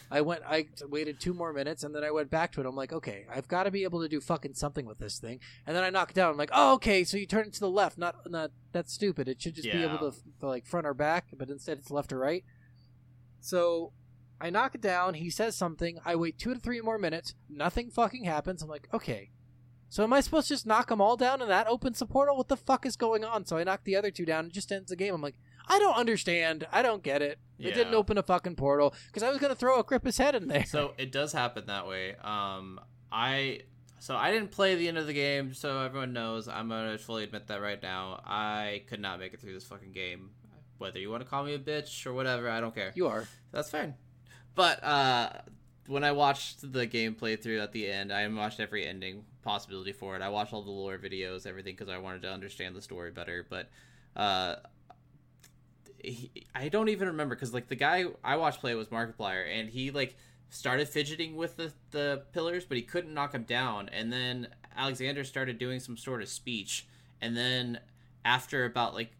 I 0.09 0.21
went, 0.21 0.43
I 0.47 0.67
waited 0.87 1.19
two 1.19 1.33
more 1.33 1.53
minutes, 1.53 1.83
and 1.83 1.93
then 1.93 2.03
I 2.03 2.11
went 2.11 2.29
back 2.29 2.51
to 2.53 2.61
it. 2.61 2.65
I'm 2.65 2.75
like, 2.75 2.93
okay, 2.93 3.25
I've 3.33 3.47
got 3.47 3.63
to 3.63 3.71
be 3.71 3.83
able 3.83 4.01
to 4.01 4.07
do 4.07 4.21
fucking 4.21 4.53
something 4.53 4.85
with 4.85 4.99
this 4.99 5.19
thing. 5.19 5.39
And 5.65 5.75
then 5.75 5.83
I 5.83 5.89
knock 5.89 6.11
it 6.11 6.15
down. 6.15 6.31
I'm 6.31 6.37
like, 6.37 6.51
oh, 6.53 6.73
okay, 6.73 7.03
so 7.03 7.17
you 7.17 7.25
turn 7.25 7.47
it 7.47 7.53
to 7.53 7.59
the 7.59 7.69
left. 7.69 7.97
Not, 7.97 8.29
not 8.29 8.51
that's 8.71 8.93
stupid. 8.93 9.27
It 9.27 9.41
should 9.41 9.55
just 9.55 9.71
be 9.71 9.83
able 9.83 9.97
to, 9.97 10.11
to 10.39 10.47
like 10.47 10.65
front 10.65 10.87
or 10.87 10.93
back, 10.93 11.27
but 11.37 11.49
instead 11.49 11.77
it's 11.79 11.91
left 11.91 12.13
or 12.13 12.19
right. 12.19 12.43
So 13.39 13.91
I 14.39 14.49
knock 14.49 14.75
it 14.75 14.81
down. 14.81 15.15
He 15.15 15.29
says 15.29 15.55
something. 15.55 15.99
I 16.05 16.15
wait 16.15 16.37
two 16.37 16.53
to 16.53 16.59
three 16.59 16.81
more 16.81 16.97
minutes. 16.97 17.35
Nothing 17.49 17.89
fucking 17.89 18.23
happens. 18.23 18.61
I'm 18.61 18.69
like, 18.69 18.87
okay. 18.93 19.31
So 19.89 20.03
am 20.03 20.13
I 20.13 20.21
supposed 20.21 20.47
to 20.47 20.53
just 20.53 20.65
knock 20.65 20.87
them 20.87 21.01
all 21.01 21.17
down 21.17 21.41
and 21.41 21.51
that 21.51 21.67
opens 21.67 21.99
the 21.99 22.05
portal? 22.05 22.37
What 22.37 22.47
the 22.47 22.55
fuck 22.55 22.85
is 22.85 22.95
going 22.95 23.25
on? 23.25 23.45
So 23.45 23.57
I 23.57 23.63
knock 23.65 23.83
the 23.83 23.97
other 23.97 24.09
two 24.09 24.25
down 24.25 24.45
and 24.45 24.51
it 24.51 24.53
just 24.53 24.71
ends 24.71 24.89
the 24.89 24.95
game. 24.95 25.13
I'm 25.13 25.21
like, 25.21 25.35
I 25.67 25.80
don't 25.80 25.95
understand. 25.95 26.67
I 26.71 26.82
don't 26.82 27.04
get 27.04 27.21
it. 27.21 27.39
It 27.60 27.76
didn't 27.76 27.93
open 27.93 28.17
a 28.17 28.24
fucking 28.24 28.56
portal 28.56 28.93
because 29.08 29.21
I 29.24 29.30
was 29.30 29.38
gonna 29.38 29.56
throw 29.56 29.80
Agrippa's 29.80 30.17
head 30.17 30.34
in 30.36 30.47
there. 30.47 30.65
so 30.65 30.93
it 30.97 31.12
does 31.12 31.32
happen 31.32 31.65
that 31.67 31.88
way. 31.88 32.15
Um, 32.24 32.80
I 33.12 33.62
so 34.00 34.15
I 34.15 34.32
didn't 34.32 34.50
play 34.50 34.74
the 34.76 34.88
end 34.88 34.97
of 34.97 35.06
the 35.06 35.13
game, 35.13 35.54
so 35.54 35.80
everyone 35.80 36.12
knows. 36.12 36.47
I'm 36.47 36.69
gonna 36.69 36.97
fully 36.97 37.24
admit 37.24 37.47
that 37.47 37.62
right 37.62 37.82
now. 37.82 38.19
I 38.26 38.84
could 38.88 39.00
not 39.00 39.19
make 39.19 39.34
it 39.34 39.41
through 39.41 39.54
this 39.54 39.65
fucking 39.65 39.91
game. 39.91 40.32
Whether 40.80 40.97
you 40.97 41.12
want 41.12 41.21
to 41.21 41.30
call 41.30 41.43
me 41.43 41.54
a 41.54 41.60
bitch 41.60 42.08
or 42.08 42.13
whatever, 42.13 42.50
I 42.50 42.60
don't 42.60 42.74
care. 42.74 42.91
you 42.95 43.08
are. 43.08 43.28
That's 43.52 43.69
fine. 43.69 43.93
But 44.56 44.84
uh, 44.84 45.30
when 45.86 46.04
I 46.04 46.12
watched 46.13 46.71
the 46.74 46.88
game 46.88 47.13
playthrough 47.13 47.62
at 47.62 47.71
the 47.71 47.89
end, 47.91 48.12
I 48.12 48.28
watched 48.28 48.60
every 48.60 48.88
ending 48.88 49.24
possibility 49.43 49.91
for 49.91 50.15
it. 50.15 50.24
I 50.24 50.30
watched 50.30 50.54
all 50.54 50.63
the 50.63 50.71
lore 50.71 50.97
videos, 50.97 51.45
everything, 51.45 51.76
because 51.76 51.89
I 51.89 52.00
wanted 52.00 52.24
to 52.24 52.32
understand 52.32 52.76
the 52.76 52.82
story 52.82 53.12
better. 53.12 53.45
But 53.47 53.69
uh, 54.15 54.56
he, 56.03 56.31
I 56.55 56.69
don't 56.69 56.89
even 56.89 57.07
remember 57.07 57.35
because 57.35 57.53
like 57.53 57.67
the 57.67 57.75
guy 57.75 58.05
I 58.23 58.35
watched 58.37 58.59
play 58.59 58.75
was 58.75 58.87
Markiplier, 58.89 59.45
and 59.51 59.69
he 59.69 59.91
like 59.91 60.15
started 60.49 60.87
fidgeting 60.89 61.35
with 61.35 61.57
the 61.57 61.73
the 61.91 62.23
pillars, 62.33 62.65
but 62.65 62.77
he 62.77 62.83
couldn't 62.83 63.13
knock 63.13 63.31
them 63.31 63.43
down. 63.43 63.89
And 63.89 64.11
then 64.11 64.47
Alexander 64.75 65.23
started 65.23 65.57
doing 65.57 65.79
some 65.79 65.97
sort 65.97 66.21
of 66.21 66.29
speech, 66.29 66.87
and 67.21 67.35
then 67.35 67.79
after 68.25 68.65
about 68.65 68.93
like 68.93 69.11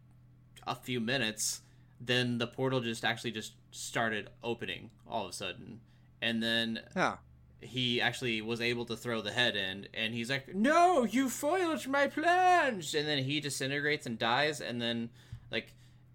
a 0.67 0.76
few 0.76 1.00
minutes, 1.00 1.62
then 2.00 2.38
the 2.38 2.48
portal 2.48 2.82
just 2.82 3.04
actually 3.06 3.32
just 3.32 3.54
started 3.72 4.30
opening 4.44 4.89
all 5.10 5.26
of 5.26 5.32
a 5.32 5.34
sudden, 5.34 5.80
and 6.22 6.41
then 6.44 6.82
Yeah. 6.96 7.17
he 7.62 8.00
actually 8.02 8.41
was 8.41 8.60
able 8.62 8.86
to 8.86 8.96
throw 8.96 9.22
the 9.22 9.32
head 9.32 9.56
in 9.56 9.88
and 9.94 10.13
he's 10.15 10.30
like 10.32 10.54
no 10.56 11.04
you 11.04 11.30
foiled 11.30 11.86
my 11.88 12.08
plans 12.08 12.94
and 12.96 13.08
then 13.08 13.24
he 13.24 13.39
disintegrates 13.39 14.06
and 14.08 14.17
dies 14.17 14.60
and 14.62 14.82
then 14.82 15.10
like 15.52 15.74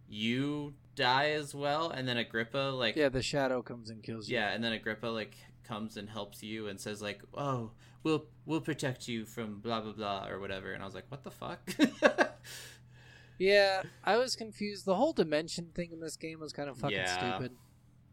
you 0.09 0.75
die 0.95 1.31
as 1.31 1.55
well 1.55 1.90
and 1.90 2.07
then 2.09 2.16
agrippa 2.16 2.73
like 2.75 2.97
Yeah, 2.97 3.09
the 3.09 3.23
shadow 3.23 3.61
comes 3.62 3.90
and 3.90 4.03
kills 4.03 4.29
you. 4.29 4.37
yeah 4.37 4.53
and 4.53 4.62
then 4.64 4.73
agrippa 4.73 5.07
like 5.07 5.35
comes 5.64 5.97
and 5.97 6.09
helps 6.09 6.42
you 6.42 6.69
and 6.69 6.81
says 6.81 7.03
like 7.03 7.21
oh 7.35 7.73
we'll 8.03 8.25
we'll 8.47 8.61
protect 8.61 9.09
you 9.09 9.25
from 9.27 9.59
blah 9.61 9.81
blah 9.81 9.92
blah 9.92 10.27
or 10.29 10.38
whatever 10.38 10.73
and 10.73 10.83
i 10.83 10.87
was 10.87 10.95
like 10.95 11.05
what 11.09 11.23
the 11.25 11.31
fuck 11.31 11.61
Yeah, 13.38 13.83
I 14.03 14.16
was 14.16 14.35
confused. 14.35 14.87
The 14.87 14.95
whole 14.95 15.12
dimension 15.12 15.66
thing 15.75 15.90
in 15.92 16.01
this 16.01 16.16
game 16.16 16.40
was 16.40 16.55
kind 16.55 16.71
of 16.71 16.79
fucking 16.79 16.97
Yeah. 16.97 17.37
stupid. 17.37 17.57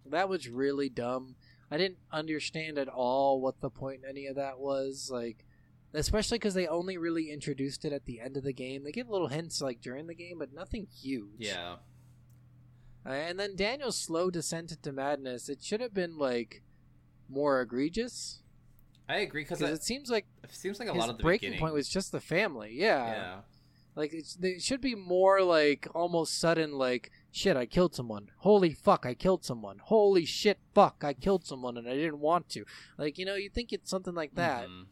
That 0.09 0.27
was 0.27 0.49
really 0.49 0.89
dumb. 0.89 1.35
I 1.71 1.77
didn't 1.77 1.99
understand 2.11 2.77
at 2.77 2.89
all 2.89 3.39
what 3.39 3.61
the 3.61 3.69
point 3.69 4.01
in 4.03 4.09
any 4.09 4.25
of 4.27 4.35
that 4.35 4.59
was. 4.59 5.09
Like, 5.09 5.45
especially 5.93 6.37
because 6.39 6.53
they 6.53 6.67
only 6.67 6.97
really 6.97 7.29
introduced 7.31 7.85
it 7.85 7.93
at 7.93 8.05
the 8.05 8.19
end 8.19 8.37
of 8.37 8.43
the 8.43 8.53
game. 8.53 8.83
They 8.83 8.91
give 8.91 9.09
little 9.09 9.27
hints 9.27 9.61
like 9.61 9.81
during 9.81 10.07
the 10.07 10.15
game, 10.15 10.39
but 10.39 10.53
nothing 10.53 10.87
huge. 10.91 11.29
yeah 11.39 11.75
Uh, 13.05 13.09
and 13.09 13.39
then 13.39 13.55
Daniel's 13.55 13.97
slow 13.97 14.29
descent 14.29 14.71
into 14.71 14.91
madness. 14.91 15.49
It 15.49 15.61
should 15.63 15.81
have 15.81 15.93
been 15.93 16.17
like 16.17 16.63
more 17.29 17.61
egregious 17.61 18.39
i 19.09 19.17
agree 19.17 19.43
because 19.43 19.61
it, 19.61 19.83
seems 19.83 20.09
like 20.09 20.25
it 20.43 20.53
seems 20.53 20.79
like 20.79 20.87
a 20.87 20.93
lot 20.93 21.09
of 21.09 21.17
the 21.17 21.23
breaking 21.23 21.47
beginning 21.49 21.59
point 21.59 21.73
was 21.73 21.89
just 21.89 22.11
the 22.11 22.21
family. 22.21 22.71
Yeah. 22.73 23.05
yeah 23.07 23.35
Like 23.95 24.13
it's, 24.13 24.37
it 24.41 24.61
should 24.61 24.79
be 24.81 24.95
more 24.95 25.41
like 25.41 25.87
almost 25.93 26.39
sudden. 26.39 26.71
Like 26.77 27.11
shit, 27.31 27.57
I 27.57 27.65
killed 27.65 27.93
someone. 27.95 28.29
Holy 28.37 28.73
fuck, 28.73 29.05
I 29.05 29.13
killed 29.13 29.43
someone. 29.43 29.79
Holy 29.83 30.25
shit, 30.25 30.57
fuck, 30.73 31.03
I 31.03 31.13
killed 31.13 31.45
someone 31.45 31.77
and 31.77 31.87
I 31.87 31.95
didn't 31.95 32.19
want 32.19 32.47
to. 32.49 32.63
Like 32.97 33.17
you 33.17 33.25
know, 33.25 33.35
you 33.35 33.49
think 33.49 33.73
it's 33.73 33.89
something 33.89 34.13
like 34.15 34.35
that. 34.35 34.67
Mhm. 34.69 34.85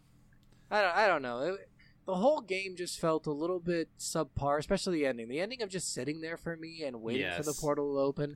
I 0.72 0.82
don't. 0.82 0.96
I 0.96 1.08
don't 1.08 1.22
know. 1.22 1.40
It, 1.40 1.70
the 2.06 2.16
whole 2.16 2.42
game 2.42 2.76
just 2.76 3.00
felt 3.00 3.28
a 3.28 3.32
little 3.32 3.60
bit 3.60 3.90
subpar, 4.00 4.58
especially 4.58 5.00
the 5.00 5.06
ending. 5.06 5.30
The 5.30 5.40
ending 5.40 5.62
of 5.62 5.70
just 5.70 5.94
sitting 5.94 6.22
there 6.22 6.38
for 6.38 6.56
me 6.58 6.84
and 6.84 7.02
waiting 7.02 7.32
for 7.38 7.44
the 7.44 7.54
portal 7.54 7.94
to 7.94 8.00
open. 8.00 8.36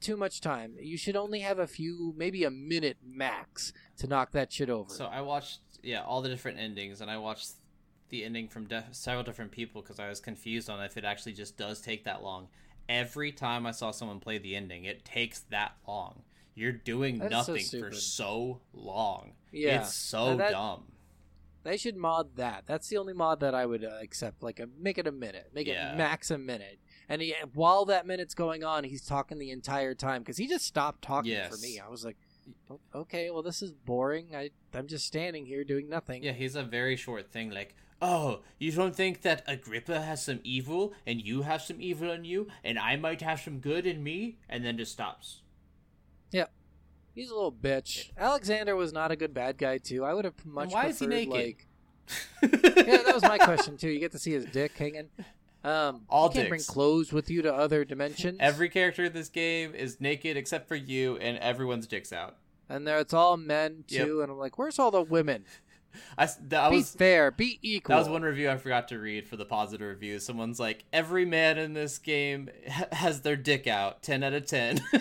Too 0.00 0.16
much 0.16 0.40
time. 0.40 0.76
You 0.80 0.96
should 0.96 1.16
only 1.16 1.40
have 1.40 1.58
a 1.58 1.66
few, 1.66 2.14
maybe 2.16 2.44
a 2.44 2.50
minute 2.50 2.98
max, 3.04 3.72
to 3.98 4.06
knock 4.06 4.30
that 4.30 4.52
shit 4.52 4.70
over. 4.70 4.94
So 4.94 5.06
I 5.06 5.20
watched 5.22 5.60
yeah 5.82 6.02
all 6.02 6.22
the 6.22 6.28
different 6.28 6.58
endings, 6.60 7.00
and 7.00 7.10
I 7.10 7.16
watched 7.16 7.54
the 8.10 8.24
ending 8.24 8.48
from 8.48 8.66
def- 8.66 8.94
several 8.94 9.24
different 9.24 9.50
people 9.50 9.82
because 9.82 9.98
I 9.98 10.08
was 10.08 10.20
confused 10.20 10.70
on 10.70 10.80
if 10.84 10.96
it 10.96 11.04
actually 11.04 11.32
just 11.32 11.56
does 11.56 11.80
take 11.80 12.04
that 12.04 12.22
long. 12.22 12.48
Every 12.88 13.32
time 13.32 13.66
I 13.66 13.72
saw 13.72 13.90
someone 13.90 14.20
play 14.20 14.38
the 14.38 14.54
ending, 14.54 14.84
it 14.84 15.04
takes 15.04 15.40
that 15.50 15.72
long. 15.88 16.22
You're 16.54 16.72
doing 16.72 17.18
That 17.18 17.32
is 17.32 17.46
so 17.46 17.52
nothing 17.52 17.80
for 17.80 17.92
so 17.92 18.60
long. 18.72 19.32
Yeah. 19.50 19.80
it's 19.80 19.94
so 19.94 20.36
that- 20.36 20.52
dumb. 20.52 20.84
They 21.64 21.76
should 21.76 21.96
mod 21.96 22.36
that. 22.36 22.64
That's 22.66 22.88
the 22.88 22.98
only 22.98 23.12
mod 23.14 23.40
that 23.40 23.54
I 23.54 23.66
would 23.66 23.84
uh, 23.84 23.98
accept. 24.02 24.42
Like, 24.42 24.60
a, 24.60 24.68
make 24.78 24.98
it 24.98 25.06
a 25.06 25.12
minute. 25.12 25.50
Make 25.54 25.66
Yeah. 25.66 25.94
it 25.94 25.96
max 25.96 26.30
a 26.30 26.38
minute. 26.38 26.78
And 27.08 27.20
he, 27.20 27.34
while 27.54 27.84
that 27.86 28.06
minute's 28.06 28.34
going 28.34 28.62
on, 28.62 28.84
he's 28.84 29.04
talking 29.04 29.38
the 29.38 29.50
entire 29.50 29.94
time 29.94 30.22
because 30.22 30.36
he 30.36 30.46
just 30.46 30.64
stopped 30.64 31.02
talking 31.02 31.32
for 31.50 31.56
me. 31.58 31.80
I 31.80 31.88
was 31.88 32.04
like, 32.04 32.16
okay, 32.94 33.30
well, 33.30 33.42
this 33.42 33.62
is 33.62 33.72
boring. 33.72 34.36
I 34.36 34.50
I'm 34.74 34.86
just 34.86 35.06
standing 35.06 35.46
here 35.46 35.64
doing 35.64 35.88
nothing. 35.88 36.22
Yeah, 36.22 36.32
he's 36.32 36.54
a 36.56 36.62
very 36.62 36.96
short 36.96 37.30
thing. 37.32 37.50
Like, 37.50 37.74
Oh, 38.02 38.40
you 38.58 38.70
don't 38.72 38.94
think 38.94 39.22
that 39.22 39.42
Agrippa 39.46 40.00
has 40.02 40.22
some 40.22 40.40
evil, 40.44 40.92
and 41.06 41.22
you 41.24 41.42
have 41.42 41.62
some 41.62 41.80
evil 41.80 42.10
in 42.10 42.24
you, 42.26 42.48
and 42.62 42.78
I 42.78 42.96
might 42.96 43.22
have 43.22 43.40
some 43.40 43.60
good 43.60 43.86
in 43.86 44.02
me, 44.02 44.36
and 44.48 44.62
then 44.64 44.76
just 44.76 44.92
stops. 44.92 45.40
He's 47.14 47.30
a 47.30 47.34
little 47.34 47.52
bitch. 47.52 48.10
Alexander 48.18 48.74
was 48.76 48.92
not 48.92 49.10
a 49.12 49.16
good 49.16 49.32
bad 49.32 49.56
guy 49.58 49.78
too. 49.78 50.04
I 50.04 50.14
would 50.14 50.24
have 50.24 50.44
much 50.44 50.72
why 50.72 50.86
is 50.86 50.98
he 50.98 51.06
preferred 51.06 51.28
naked? 51.28 51.32
like 51.32 51.66
yeah, 52.86 53.02
that 53.02 53.14
was 53.14 53.22
my 53.22 53.38
question 53.38 53.76
too. 53.78 53.88
You 53.88 53.98
get 54.00 54.12
to 54.12 54.18
see 54.18 54.32
his 54.32 54.44
dick 54.46 54.76
hanging. 54.76 55.08
Um, 55.62 56.02
All 56.10 56.26
you 56.28 56.32
can't 56.34 56.48
bring 56.50 56.60
clothes 56.60 57.12
with 57.12 57.30
you 57.30 57.40
to 57.42 57.54
other 57.54 57.84
dimensions. 57.86 58.36
Every 58.40 58.68
character 58.68 59.04
in 59.04 59.14
this 59.14 59.30
game 59.30 59.74
is 59.74 59.98
naked 60.00 60.36
except 60.36 60.68
for 60.68 60.74
you, 60.76 61.16
and 61.16 61.38
everyone's 61.38 61.86
dicks 61.86 62.12
out. 62.12 62.36
and 62.68 62.86
there 62.86 62.98
it's 62.98 63.14
all 63.14 63.36
men 63.38 63.84
Yep. 63.88 64.06
too. 64.06 64.20
And 64.22 64.30
I'm 64.30 64.38
like, 64.38 64.58
where's 64.58 64.78
all 64.78 64.90
the 64.90 65.00
women? 65.02 65.44
I 66.18 66.28
that 66.48 66.70
be 66.70 66.76
was 66.76 66.90
fair, 66.90 67.30
be 67.30 67.58
equal. 67.62 67.94
that 67.94 67.98
was 68.00 68.08
one 68.08 68.22
review 68.22 68.50
I 68.50 68.56
forgot 68.56 68.88
to 68.88 68.98
read 68.98 69.28
for 69.28 69.36
the 69.36 69.44
positive 69.44 69.86
review. 69.88 70.18
Someone's 70.18 70.60
like, 70.60 70.84
every 70.92 71.24
man 71.24 71.58
in 71.58 71.72
this 71.74 71.98
game 71.98 72.50
ha- 72.68 72.86
has 72.92 73.22
their 73.22 73.36
dick 73.36 73.66
out. 73.66 74.02
Ten 74.02 74.22
out 74.22 74.32
of 74.32 74.46
ten. 74.46 74.80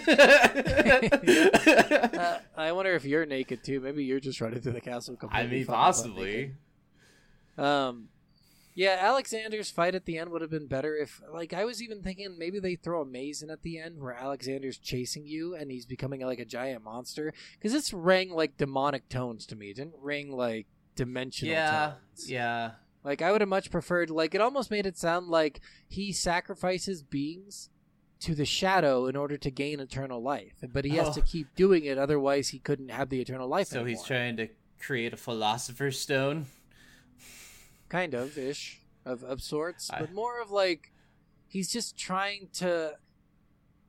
Uh, 1.33 2.39
I 2.57 2.71
wonder 2.71 2.93
if 2.93 3.05
you're 3.05 3.25
naked 3.25 3.63
too. 3.63 3.79
Maybe 3.79 4.03
you're 4.03 4.19
just 4.19 4.39
running 4.41 4.61
through 4.61 4.73
the 4.73 4.81
castle. 4.81 5.17
I 5.31 5.45
mean, 5.45 5.65
possibly. 5.65 6.53
Um, 7.57 8.09
yeah, 8.75 8.97
Alexander's 8.99 9.69
fight 9.69 9.93
at 9.93 10.05
the 10.05 10.17
end 10.17 10.31
would 10.31 10.41
have 10.41 10.49
been 10.49 10.67
better 10.67 10.95
if, 10.95 11.21
like, 11.31 11.53
I 11.53 11.63
was 11.63 11.81
even 11.81 12.01
thinking 12.01 12.37
maybe 12.39 12.59
they 12.59 12.75
throw 12.75 13.01
a 13.01 13.05
maze 13.05 13.43
in 13.43 13.51
at 13.51 13.61
the 13.61 13.77
end 13.77 13.99
where 13.99 14.13
Alexander's 14.13 14.77
chasing 14.79 15.27
you 15.27 15.55
and 15.55 15.69
he's 15.69 15.85
becoming 15.85 16.21
like 16.21 16.39
a 16.39 16.45
giant 16.45 16.83
monster 16.83 17.33
because 17.53 17.71
this 17.71 17.93
rang 17.93 18.31
like 18.31 18.57
demonic 18.57 19.09
tones 19.09 19.45
to 19.47 19.55
me. 19.55 19.69
It 19.69 19.75
didn't 19.75 19.95
ring 20.01 20.31
like 20.31 20.65
dimensional 20.95 21.53
Yeah, 21.53 21.93
tones. 22.15 22.29
yeah. 22.31 22.71
Like 23.03 23.21
I 23.21 23.31
would 23.31 23.41
have 23.41 23.49
much 23.49 23.69
preferred. 23.71 24.09
Like 24.09 24.33
it 24.35 24.41
almost 24.41 24.71
made 24.71 24.85
it 24.85 24.97
sound 24.97 25.27
like 25.27 25.59
he 25.89 26.11
sacrifices 26.11 27.03
beings 27.03 27.69
to 28.21 28.33
the 28.33 28.45
shadow 28.45 29.07
in 29.07 29.15
order 29.17 29.35
to 29.37 29.51
gain 29.51 29.79
eternal 29.81 30.21
life, 30.21 30.53
but 30.71 30.85
he 30.85 30.91
has 30.91 31.09
Oh. 31.09 31.13
to 31.13 31.21
keep 31.21 31.53
doing 31.55 31.83
it, 31.83 31.97
otherwise 31.97 32.49
he 32.49 32.59
couldn't 32.59 32.89
have 32.89 33.09
the 33.09 33.19
eternal 33.19 33.49
life. 33.49 33.67
So 33.67 33.83
he's 33.83 34.01
trying 34.03 34.37
to 34.37 34.47
create 34.79 35.11
a 35.13 35.17
philosopher's 35.17 35.99
stone. 35.99 36.45
kind 37.89 38.13
of 38.13 38.37
ish 38.37 38.79
of 39.05 39.23
of 39.23 39.41
sorts, 39.41 39.89
I- 39.89 39.99
but 40.01 40.13
more 40.13 40.41
of 40.41 40.49
like 40.51 40.91
he's 41.47 41.71
just 41.71 41.97
trying 41.97 42.49
to. 42.53 42.97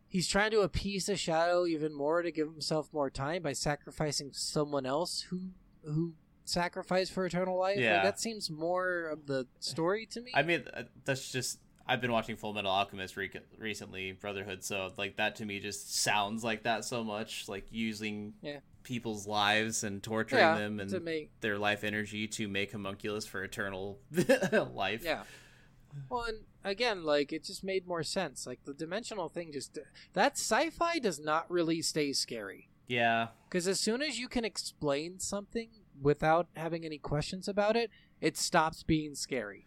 He's 0.08 0.28
trying 0.28 0.52
to 0.52 0.60
appease 0.60 1.06
the 1.06 1.16
shadow 1.16 1.66
even 1.66 1.92
more 1.92 2.22
to 2.22 2.30
give 2.30 2.46
himself 2.46 2.92
more 2.92 3.10
time 3.10 3.42
by 3.42 3.52
sacrificing 3.52 4.32
someone 4.32 4.86
else 4.86 5.22
who 5.22 5.50
who 5.84 6.14
sacrificed 6.44 7.12
for 7.12 7.26
eternal 7.26 7.58
life. 7.58 7.76
Like, 7.76 7.84
Yeah. 7.84 8.02
that 8.02 8.20
seems 8.20 8.50
more 8.50 9.06
of 9.08 9.26
the 9.26 9.46
story 9.60 10.06
to 10.06 10.20
me. 10.20 10.30
I 10.34 10.42
mean, 10.42 10.64
uh, 10.72 10.84
that's 11.04 11.30
just. 11.32 11.60
I've 11.86 12.00
been 12.00 12.12
watching 12.12 12.36
Full 12.36 12.54
Metal 12.54 12.70
Alchemist 12.70 13.14
re- 13.18 13.30
recently, 13.58 14.12
Brotherhood. 14.12 14.64
So 14.64 14.90
like 14.96 15.16
that 15.18 15.36
to 15.36 15.44
me 15.44 15.60
just 15.60 15.94
sounds 15.94 16.42
like 16.42 16.62
that 16.62 16.82
so 16.86 17.04
much, 17.04 17.46
like 17.46 17.66
using 17.70 18.32
Yeah. 18.40 18.60
people's 18.84 19.26
lives 19.26 19.84
and 19.84 20.02
torturing 20.02 20.40
yeah, 20.40 20.56
them 20.56 20.80
and 20.80 20.88
to 20.88 20.98
make 21.00 21.38
their 21.42 21.58
life 21.58 21.84
energy 21.84 22.26
to 22.28 22.48
make 22.48 22.72
homunculus 22.72 23.26
for 23.26 23.44
eternal 23.44 23.98
life. 24.72 25.04
Yeah. 25.04 25.24
Well, 26.08 26.24
and 26.24 26.38
again, 26.64 27.04
like 27.04 27.34
it 27.34 27.44
just 27.44 27.62
made 27.62 27.86
more 27.86 28.02
sense. 28.02 28.46
Like 28.46 28.64
the 28.64 28.72
dimensional 28.72 29.28
thing, 29.28 29.52
just 29.52 29.78
that 30.14 30.32
sci-fi 30.38 30.98
does 31.00 31.20
not 31.20 31.50
really 31.50 31.82
stay 31.82 32.14
scary 32.14 32.70
Yeah. 32.88 33.28
because 33.50 33.68
as 33.68 33.78
soon 33.78 34.00
as 34.00 34.18
you 34.18 34.28
can 34.28 34.46
explain 34.46 35.18
something 35.20 35.68
without 36.00 36.48
having 36.56 36.84
any 36.84 36.98
questions 36.98 37.48
about 37.48 37.76
it, 37.76 37.90
it 38.20 38.36
stops 38.36 38.82
being 38.82 39.14
scary. 39.14 39.66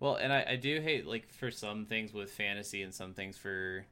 Well, 0.00 0.16
and 0.16 0.32
I, 0.32 0.44
I 0.50 0.56
do 0.56 0.80
hate 0.80 1.06
like 1.06 1.28
for 1.28 1.50
some 1.50 1.86
things 1.86 2.12
with 2.12 2.30
fantasy 2.30 2.82
and 2.82 2.92
some 2.94 3.14
things 3.14 3.36
for 3.38 3.86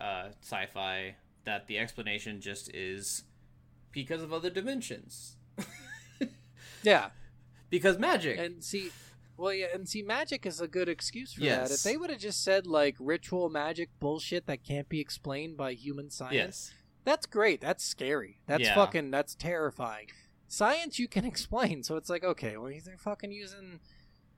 uh, 0.00 0.28
sci-fi 0.40 1.16
that 1.44 1.66
the 1.66 1.78
explanation 1.78 2.40
just 2.40 2.72
is 2.74 3.24
because 3.92 4.22
of 4.22 4.32
other 4.32 4.50
dimensions. 4.50 5.36
Yeah, 6.82 7.10
because 7.70 7.98
magic. 7.98 8.38
and 8.38 8.62
see, 8.62 8.90
well, 9.36 9.52
yeah, 9.54 9.68
and 9.74 9.88
see, 9.88 10.02
magic 10.02 10.44
is 10.44 10.60
a 10.60 10.68
good 10.68 10.88
excuse 10.88 11.32
for 11.32 11.40
that. 11.40 11.70
If 11.70 11.82
they 11.82 11.96
would 11.96 12.10
have 12.10 12.18
just 12.18 12.44
said 12.44 12.66
like 12.66 12.96
ritual 12.98 13.48
magic 13.48 13.88
bullshit 14.00 14.46
that 14.46 14.62
can't 14.64 14.88
be 14.88 15.00
explained 15.00 15.56
by 15.56 15.72
human 15.72 16.10
science, 16.10 16.34
yes. 16.34 16.74
that's 17.04 17.24
great. 17.26 17.60
That's 17.62 17.82
scary. 17.82 18.40
That's 18.46 18.64
Yeah. 18.64 18.74
fucking. 18.74 19.10
That's 19.10 19.34
terrifying. 19.34 20.08
Science 20.48 20.98
you 20.98 21.08
can 21.08 21.24
explain, 21.32 21.82
so 21.82 21.96
it's 21.96 22.10
like 22.10 22.24
okay, 22.24 22.56
well 22.56 22.72
they're 22.84 22.96
fucking 22.98 23.32
using. 23.32 23.80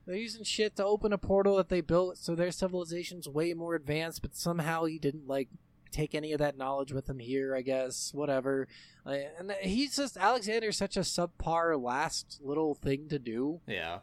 They're 0.05 0.15
using 0.15 0.45
shit 0.45 0.77
to 0.77 0.85
open 0.85 1.11
a 1.11 1.17
portal 1.17 1.57
that 1.57 1.67
they 1.67 1.81
built, 1.81 2.17
so 2.17 2.33
their 2.33 2.51
civilization's 2.51 3.27
way 3.27 3.53
more 3.53 3.75
advanced. 3.75 4.21
But 4.21 4.37
somehow 4.37 4.85
he 4.85 4.99
didn't 4.99 5.27
like 5.27 5.49
take 5.91 6.15
any 6.15 6.31
of 6.31 6.39
that 6.39 6.57
knowledge 6.57 6.93
with 6.93 7.09
him 7.09 7.19
here. 7.19 7.53
I 7.55 7.61
guess 7.61 8.13
whatever. 8.13 8.67
Uh, 9.05 9.17
and 9.37 9.51
he's 9.61 9.97
just 9.97 10.15
Alexander's 10.17 10.77
such 10.77 10.95
a 10.95 11.01
subpar 11.01 11.81
last 11.81 12.39
little 12.41 12.73
thing 12.73 13.09
to 13.09 13.19
do. 13.19 13.59
Yeah. 13.67 13.99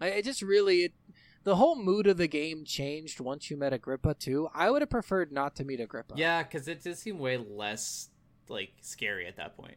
I 0.00 0.06
it 0.06 0.24
just 0.24 0.42
really 0.42 0.84
it, 0.84 0.92
the 1.44 1.56
whole 1.56 1.76
mood 1.76 2.06
of 2.06 2.16
the 2.16 2.28
game 2.28 2.64
changed 2.64 3.20
once 3.20 3.50
you 3.50 3.56
met 3.56 3.72
Agrippa 3.72 4.14
too. 4.14 4.48
I 4.54 4.70
would 4.70 4.82
have 4.82 4.90
preferred 4.90 5.32
not 5.32 5.56
to 5.56 5.64
meet 5.64 5.80
Agrippa. 5.80 6.14
Yeah, 6.16 6.42
because 6.42 6.68
it 6.68 6.82
did 6.82 6.98
seem 6.98 7.18
way 7.18 7.36
less 7.36 8.10
like 8.48 8.72
scary 8.80 9.26
at 9.26 9.36
that 9.36 9.56
point. 9.56 9.76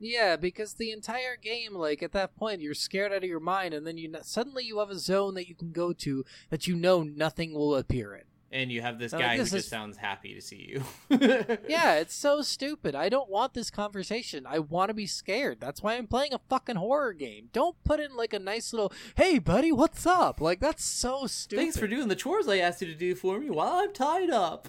Yeah, 0.00 0.36
because 0.36 0.74
the 0.74 0.90
entire 0.92 1.36
game, 1.36 1.74
like 1.74 2.02
at 2.02 2.12
that 2.12 2.36
point, 2.36 2.60
you're 2.60 2.74
scared 2.74 3.12
out 3.12 3.24
of 3.24 3.28
your 3.28 3.40
mind, 3.40 3.74
and 3.74 3.86
then 3.86 3.98
you 3.98 4.12
suddenly 4.22 4.64
you 4.64 4.78
have 4.78 4.90
a 4.90 4.98
zone 4.98 5.34
that 5.34 5.48
you 5.48 5.54
can 5.54 5.72
go 5.72 5.92
to 5.92 6.24
that 6.50 6.66
you 6.66 6.76
know 6.76 7.02
nothing 7.02 7.52
will 7.52 7.74
appear 7.74 8.14
in. 8.14 8.22
And 8.50 8.72
you 8.72 8.80
have 8.80 8.98
this 8.98 9.12
guy 9.12 9.36
who 9.36 9.42
this 9.42 9.50
just 9.50 9.68
sounds 9.68 9.98
happy 9.98 10.32
to 10.32 10.40
see 10.40 10.68
you. 10.70 10.82
Yeah, 11.68 11.94
it's 12.00 12.14
so 12.14 12.40
stupid. 12.40 12.94
I 12.94 13.10
don't 13.10 13.28
want 13.28 13.52
this 13.52 13.70
conversation. 13.70 14.46
I 14.46 14.58
want 14.58 14.88
to 14.88 14.94
be 14.94 15.06
scared. 15.06 15.60
That's 15.60 15.82
why 15.82 15.96
I'm 15.96 16.06
playing 16.06 16.32
a 16.32 16.40
fucking 16.48 16.76
horror 16.76 17.12
game. 17.12 17.50
Don't 17.52 17.76
put 17.84 18.00
in 18.00 18.16
like 18.16 18.32
a 18.32 18.38
nice 18.38 18.72
little, 18.72 18.92
"Hey, 19.16 19.38
buddy, 19.38 19.70
what's 19.70 20.06
up?" 20.06 20.40
Like 20.40 20.60
that's 20.60 20.84
so 20.84 21.26
stupid. 21.26 21.62
Thanks 21.62 21.76
for 21.76 21.86
doing 21.86 22.08
the 22.08 22.16
chores 22.16 22.48
I 22.48 22.58
asked 22.58 22.80
you 22.80 22.86
to 22.86 22.94
do 22.94 23.14
for 23.14 23.38
me 23.38 23.50
while 23.50 23.80
I'm 23.80 23.92
tied 23.92 24.30
up. 24.30 24.68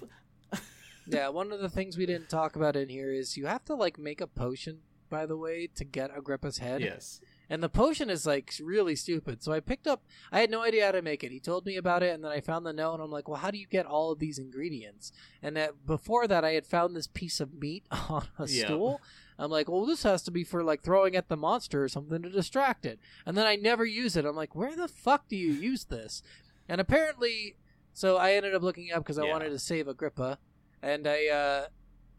Yeah, 1.06 1.28
one 1.30 1.50
of 1.50 1.58
the 1.58 1.68
things 1.68 1.98
we 1.98 2.06
didn't 2.06 2.28
talk 2.28 2.54
about 2.54 2.76
in 2.76 2.88
here 2.88 3.10
is 3.12 3.36
you 3.36 3.46
have 3.46 3.64
to 3.64 3.74
like 3.74 3.98
make 3.98 4.20
a 4.20 4.28
potion. 4.28 4.78
By 5.10 5.26
the 5.26 5.36
way, 5.36 5.68
to 5.74 5.84
get 5.84 6.16
Agrippa's 6.16 6.58
head. 6.58 6.80
Yes. 6.80 7.20
And 7.50 7.62
the 7.64 7.68
potion 7.68 8.08
is 8.10 8.24
like 8.26 8.54
really 8.62 8.94
stupid. 8.94 9.42
So 9.42 9.52
I 9.52 9.58
picked 9.58 9.88
up. 9.88 10.04
I 10.30 10.38
had 10.38 10.50
no 10.52 10.62
idea 10.62 10.86
how 10.86 10.92
to 10.92 11.02
make 11.02 11.24
it. 11.24 11.32
He 11.32 11.40
told 11.40 11.66
me 11.66 11.76
about 11.76 12.04
it, 12.04 12.14
and 12.14 12.22
then 12.24 12.30
I 12.30 12.40
found 12.40 12.64
the 12.64 12.72
note, 12.72 12.94
and 12.94 13.02
I'm 13.02 13.10
like, 13.10 13.26
"Well, 13.28 13.40
how 13.40 13.50
do 13.50 13.58
you 13.58 13.66
get 13.66 13.86
all 13.86 14.12
of 14.12 14.20
these 14.20 14.38
ingredients?" 14.38 15.10
And 15.42 15.56
that, 15.56 15.84
before 15.84 16.28
that, 16.28 16.44
I 16.44 16.52
had 16.52 16.64
found 16.64 16.94
this 16.94 17.08
piece 17.08 17.40
of 17.40 17.52
meat 17.52 17.86
on 18.08 18.28
a 18.38 18.46
Yeah. 18.46 18.66
stool. 18.66 19.00
I'm 19.36 19.50
like, 19.50 19.68
"Well, 19.68 19.84
this 19.84 20.04
has 20.04 20.22
to 20.22 20.30
be 20.30 20.44
for 20.44 20.62
like 20.62 20.82
throwing 20.84 21.16
at 21.16 21.28
the 21.28 21.36
monster 21.36 21.82
or 21.82 21.88
something 21.88 22.22
to 22.22 22.30
distract 22.30 22.86
it." 22.86 23.00
And 23.26 23.36
then 23.36 23.46
I 23.46 23.56
never 23.56 23.84
use 23.84 24.16
it. 24.16 24.24
I'm 24.24 24.36
like, 24.36 24.54
"Where 24.54 24.76
the 24.76 24.86
fuck 24.88 25.28
do 25.28 25.36
you 25.36 25.50
use 25.50 25.86
this?" 25.86 26.22
And 26.68 26.80
apparently, 26.80 27.56
so 27.92 28.16
I 28.16 28.34
ended 28.34 28.54
up 28.54 28.62
looking 28.62 28.92
up 28.92 29.02
because 29.02 29.18
I 29.18 29.24
Yeah. 29.24 29.32
wanted 29.32 29.50
to 29.50 29.58
save 29.58 29.88
Agrippa, 29.88 30.38
and 30.80 31.04
I 31.08 31.26
uh, 31.26 31.66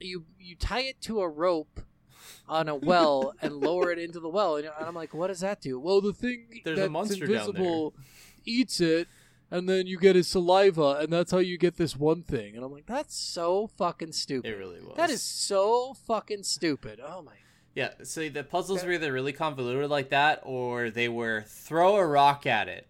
you 0.01 0.25
you 0.37 0.57
tie 0.57 0.81
it 0.81 0.99
to 1.03 1.21
a 1.21 1.29
rope 1.29 1.79
on 2.47 2.67
a 2.67 2.75
well 2.75 3.33
and 3.41 3.55
lower 3.55 3.91
it 3.91 3.99
into 3.99 4.19
the 4.19 4.29
well. 4.29 4.57
And 4.57 4.69
I'm 4.79 4.95
like, 4.95 5.13
what 5.13 5.27
does 5.27 5.41
that 5.41 5.61
do? 5.61 5.79
Well, 5.79 6.01
the 6.01 6.13
thing 6.13 6.61
There's 6.63 6.77
a 6.77 6.81
that's 6.81 6.91
monster 6.91 7.25
down 7.25 7.49
invisible 7.49 7.93
eats 8.45 8.79
it, 8.79 9.07
and 9.49 9.67
then 9.67 9.87
you 9.87 9.97
get 9.97 10.15
his 10.15 10.27
saliva, 10.27 10.97
and 10.99 11.11
that's 11.11 11.31
how 11.31 11.39
you 11.39 11.57
get 11.57 11.77
this 11.77 11.95
one 11.95 12.23
thing. 12.23 12.55
And 12.55 12.63
I'm 12.63 12.71
like, 12.71 12.85
that's 12.85 13.15
so 13.15 13.67
fucking 13.77 14.13
stupid. 14.13 14.49
It 14.49 14.55
really 14.57 14.81
was. 14.81 14.95
That 14.97 15.09
is 15.09 15.21
so 15.21 15.93
fucking 16.07 16.43
stupid. 16.43 16.99
Oh 17.05 17.21
my. 17.21 17.33
Yeah, 17.73 17.91
so 18.03 18.27
the 18.27 18.43
puzzles 18.43 18.83
were 18.83 18.91
either 18.91 19.13
really 19.13 19.31
convoluted 19.31 19.89
like 19.89 20.09
that 20.09 20.41
or 20.43 20.89
they 20.89 21.07
were 21.07 21.45
throw 21.47 21.95
a 21.95 22.05
rock 22.05 22.45
at 22.45 22.67
it. 22.67 22.85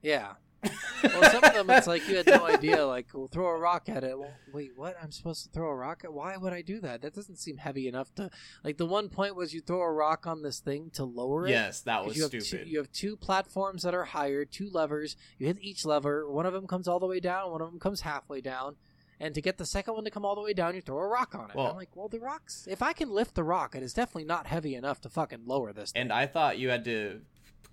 Yeah. 0.00 0.32
Well, 0.62 1.30
some 1.30 1.42
of 1.44 1.54
them 1.54 1.70
it's 1.70 1.86
like 1.86 2.06
you 2.08 2.16
had 2.16 2.26
no 2.26 2.46
idea. 2.46 2.86
Like, 2.86 3.06
we'll 3.14 3.28
throw 3.28 3.46
a 3.46 3.58
rock 3.58 3.88
at 3.88 4.04
it. 4.04 4.18
Well, 4.18 4.30
wait, 4.52 4.72
what? 4.76 4.96
I'm 5.02 5.10
supposed 5.12 5.44
to 5.44 5.50
throw 5.50 5.68
a 5.70 5.74
rock 5.74 6.02
at? 6.04 6.12
Why 6.12 6.36
would 6.36 6.52
I 6.52 6.62
do 6.62 6.80
that? 6.80 7.02
That 7.02 7.14
doesn't 7.14 7.36
seem 7.38 7.56
heavy 7.58 7.88
enough 7.88 8.14
to. 8.16 8.30
Like 8.62 8.76
the 8.76 8.86
one 8.86 9.08
point 9.08 9.36
was 9.36 9.54
you 9.54 9.60
throw 9.60 9.80
a 9.80 9.90
rock 9.90 10.26
on 10.26 10.42
this 10.42 10.60
thing 10.60 10.90
to 10.94 11.04
lower 11.04 11.46
it. 11.46 11.50
Yes, 11.50 11.80
that 11.82 12.04
was 12.04 12.16
you 12.16 12.22
have 12.22 12.30
stupid. 12.30 12.64
Two, 12.64 12.70
you 12.70 12.78
have 12.78 12.92
two 12.92 13.16
platforms 13.16 13.82
that 13.82 13.94
are 13.94 14.04
higher, 14.04 14.44
two 14.44 14.68
levers. 14.70 15.16
You 15.38 15.46
hit 15.46 15.58
each 15.60 15.84
lever. 15.84 16.30
One 16.30 16.46
of 16.46 16.52
them 16.52 16.66
comes 16.66 16.86
all 16.88 16.98
the 17.00 17.06
way 17.06 17.20
down. 17.20 17.50
One 17.50 17.62
of 17.62 17.70
them 17.70 17.80
comes 17.80 18.02
halfway 18.02 18.40
down. 18.40 18.76
And 19.22 19.34
to 19.34 19.42
get 19.42 19.58
the 19.58 19.66
second 19.66 19.92
one 19.94 20.04
to 20.04 20.10
come 20.10 20.24
all 20.24 20.34
the 20.34 20.40
way 20.40 20.54
down, 20.54 20.74
you 20.74 20.80
throw 20.80 20.96
a 20.96 21.06
rock 21.06 21.34
on 21.34 21.50
it. 21.50 21.56
Well- 21.56 21.66
I'm 21.66 21.76
like, 21.76 21.94
well, 21.94 22.08
the 22.08 22.18
rocks. 22.20 22.66
If 22.70 22.82
I 22.82 22.94
can 22.94 23.10
lift 23.10 23.34
the 23.34 23.44
rock, 23.44 23.74
it 23.74 23.82
is 23.82 23.92
definitely 23.92 24.24
not 24.24 24.46
heavy 24.46 24.74
enough 24.74 25.00
to 25.02 25.10
fucking 25.10 25.42
lower 25.44 25.72
this. 25.74 25.92
Thing. 25.92 26.02
and 26.02 26.12
I 26.12 26.26
thought 26.26 26.58
you 26.58 26.70
had 26.70 26.84
to 26.86 27.20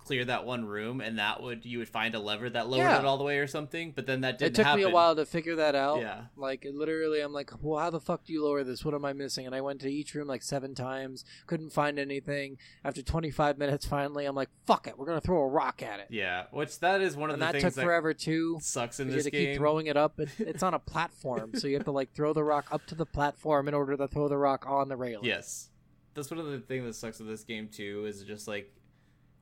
clear 0.08 0.24
that 0.24 0.44
one 0.46 0.64
room, 0.64 1.00
and 1.00 1.18
that 1.18 1.42
would 1.42 1.64
you 1.64 1.78
would 1.78 1.88
find 1.88 2.14
a 2.14 2.18
lever 2.18 2.48
that 2.50 2.68
lowered 2.68 2.82
Yeah. 2.82 2.98
it 2.98 3.04
all 3.04 3.18
the 3.18 3.24
way 3.24 3.38
or 3.38 3.46
something. 3.46 3.92
But 3.94 4.06
then 4.06 4.22
that 4.22 4.38
didn't 4.38 4.52
It 4.52 4.54
took 4.56 4.64
happen. 4.66 4.80
me 4.82 4.90
a 4.90 4.90
while 4.90 5.14
to 5.14 5.24
figure 5.26 5.54
that 5.56 5.74
out. 5.74 6.00
Yeah. 6.00 6.24
Like 6.36 6.66
literally, 6.72 7.20
I'm 7.20 7.32
like, 7.32 7.50
well, 7.62 7.78
how 7.78 7.90
the 7.90 8.00
fuck 8.00 8.24
do 8.24 8.32
you 8.32 8.42
lower 8.44 8.64
this? 8.64 8.84
What 8.84 8.94
am 8.94 9.04
I 9.04 9.12
missing? 9.12 9.44
And 9.46 9.54
I 9.54 9.60
went 9.60 9.80
to 9.82 9.92
each 9.92 10.14
room 10.14 10.26
like 10.26 10.42
seven 10.42 10.74
times, 10.74 11.24
couldn't 11.46 11.70
find 11.72 11.98
anything. 11.98 12.56
After 12.84 13.02
25 13.02 13.58
minutes, 13.58 13.84
finally, 13.86 14.24
I'm 14.24 14.34
like, 14.34 14.48
fuck 14.66 14.86
it, 14.86 14.98
we're 14.98 15.06
gonna 15.06 15.20
throw 15.20 15.42
a 15.42 15.48
rock 15.48 15.82
at 15.82 16.00
it. 16.00 16.06
Yeah, 16.10 16.44
which 16.50 16.80
that 16.80 17.00
is 17.02 17.16
one 17.16 17.28
of 17.30 17.34
and 17.34 17.42
the 17.42 17.46
that 17.46 17.52
things 17.52 17.64
took 17.64 17.74
that 17.74 17.84
forever 17.84 18.14
too. 18.14 18.58
sucks 18.62 18.98
in 19.00 19.08
You 19.08 19.14
this 19.14 19.24
to 19.24 19.30
game. 19.30 19.46
keep 19.52 19.56
throwing 19.58 19.86
it 19.86 19.96
up. 19.96 20.18
It, 20.18 20.30
it's 20.38 20.62
on 20.62 20.72
a 20.74 20.78
platform, 20.92 21.52
so 21.54 21.68
you 21.68 21.74
have 21.74 21.84
to 21.84 21.92
like 21.92 22.12
throw 22.14 22.32
the 22.32 22.42
rock 22.44 22.68
up 22.72 22.86
to 22.86 22.94
the 22.94 23.06
platform 23.06 23.68
in 23.68 23.74
order 23.74 23.96
to 23.96 24.08
throw 24.08 24.28
the 24.28 24.38
rock 24.38 24.64
on 24.66 24.88
the 24.88 24.96
railing. 24.96 25.24
Yes. 25.26 25.68
That's 26.14 26.30
one 26.30 26.40
of 26.40 26.46
the 26.46 26.58
things 26.58 26.84
that 26.84 26.94
sucks 26.94 27.20
with 27.20 27.28
this 27.28 27.44
game 27.44 27.68
too, 27.68 28.04
is 28.06 28.24
just 28.24 28.48
like 28.48 28.72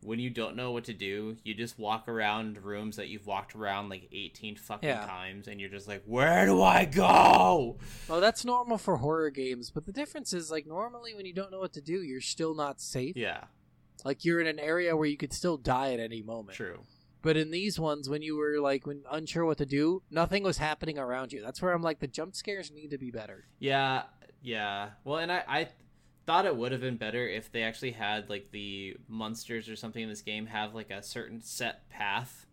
when 0.02 0.18
you 0.18 0.30
don't 0.30 0.54
know 0.56 0.70
what 0.72 0.84
to 0.84 0.92
do, 0.94 1.36
you 1.42 1.54
just 1.54 1.78
walk 1.78 2.06
around 2.08 2.62
rooms 2.62 2.96
that 2.96 3.08
you've 3.08 3.26
walked 3.26 3.54
around 3.54 3.88
like 3.88 4.08
eighteen 4.12 4.56
fucking 4.56 4.88
Yeah. 4.88 5.04
times 5.06 5.48
and 5.48 5.60
you're 5.60 5.70
just 5.70 5.88
like, 5.88 6.02
Where 6.04 6.46
do 6.46 6.62
I 6.62 6.84
go? 6.84 7.78
Well, 8.08 8.20
that's 8.20 8.44
normal 8.44 8.78
for 8.78 8.98
horror 8.98 9.30
games, 9.30 9.70
but 9.70 9.86
the 9.86 9.92
difference 9.92 10.32
is 10.32 10.50
like 10.50 10.66
normally 10.66 11.14
when 11.14 11.26
you 11.26 11.32
don't 11.34 11.50
know 11.50 11.60
what 11.60 11.72
to 11.74 11.80
do, 11.80 12.02
you're 12.02 12.20
still 12.20 12.54
not 12.54 12.80
safe. 12.80 13.16
Yeah, 13.16 13.44
Like 14.04 14.24
you're 14.24 14.40
in 14.40 14.46
an 14.46 14.58
area 14.58 14.96
where 14.96 15.06
you 15.06 15.16
could 15.16 15.32
still 15.32 15.56
die 15.56 15.92
at 15.92 16.00
any 16.00 16.22
moment. 16.22 16.56
true. 16.56 16.80
But 17.22 17.36
in 17.36 17.50
these 17.50 17.80
ones, 17.80 18.08
when 18.08 18.22
you 18.22 18.36
were 18.36 18.60
like 18.60 18.86
when 18.86 19.02
unsure 19.10 19.44
what 19.44 19.58
to 19.58 19.66
do, 19.66 20.02
nothing 20.10 20.44
was 20.44 20.58
happening 20.58 20.96
around 20.98 21.32
you. 21.32 21.42
That's 21.42 21.60
where 21.60 21.72
I'm 21.72 21.82
like 21.82 21.98
the 21.98 22.06
jump 22.06 22.36
scares 22.36 22.70
need 22.70 22.90
to 22.92 22.98
be 22.98 23.10
better. 23.10 23.46
Yeah, 23.58 24.02
yeah. 24.42 24.90
Well 25.02 25.18
and 25.18 25.32
I, 25.32 25.42
I 25.48 25.68
thought 26.26 26.46
it 26.46 26.56
would 26.56 26.72
have 26.72 26.80
been 26.80 26.96
better 26.96 27.26
if 27.28 27.52
they 27.52 27.62
actually 27.62 27.92
had 27.92 28.28
like 28.28 28.50
the 28.50 28.96
monsters 29.08 29.68
or 29.68 29.76
something 29.76 30.02
in 30.02 30.08
this 30.08 30.22
game 30.22 30.46
have 30.46 30.74
like 30.74 30.90
a 30.90 31.02
certain 31.02 31.40
set 31.40 31.88
path 31.88 32.45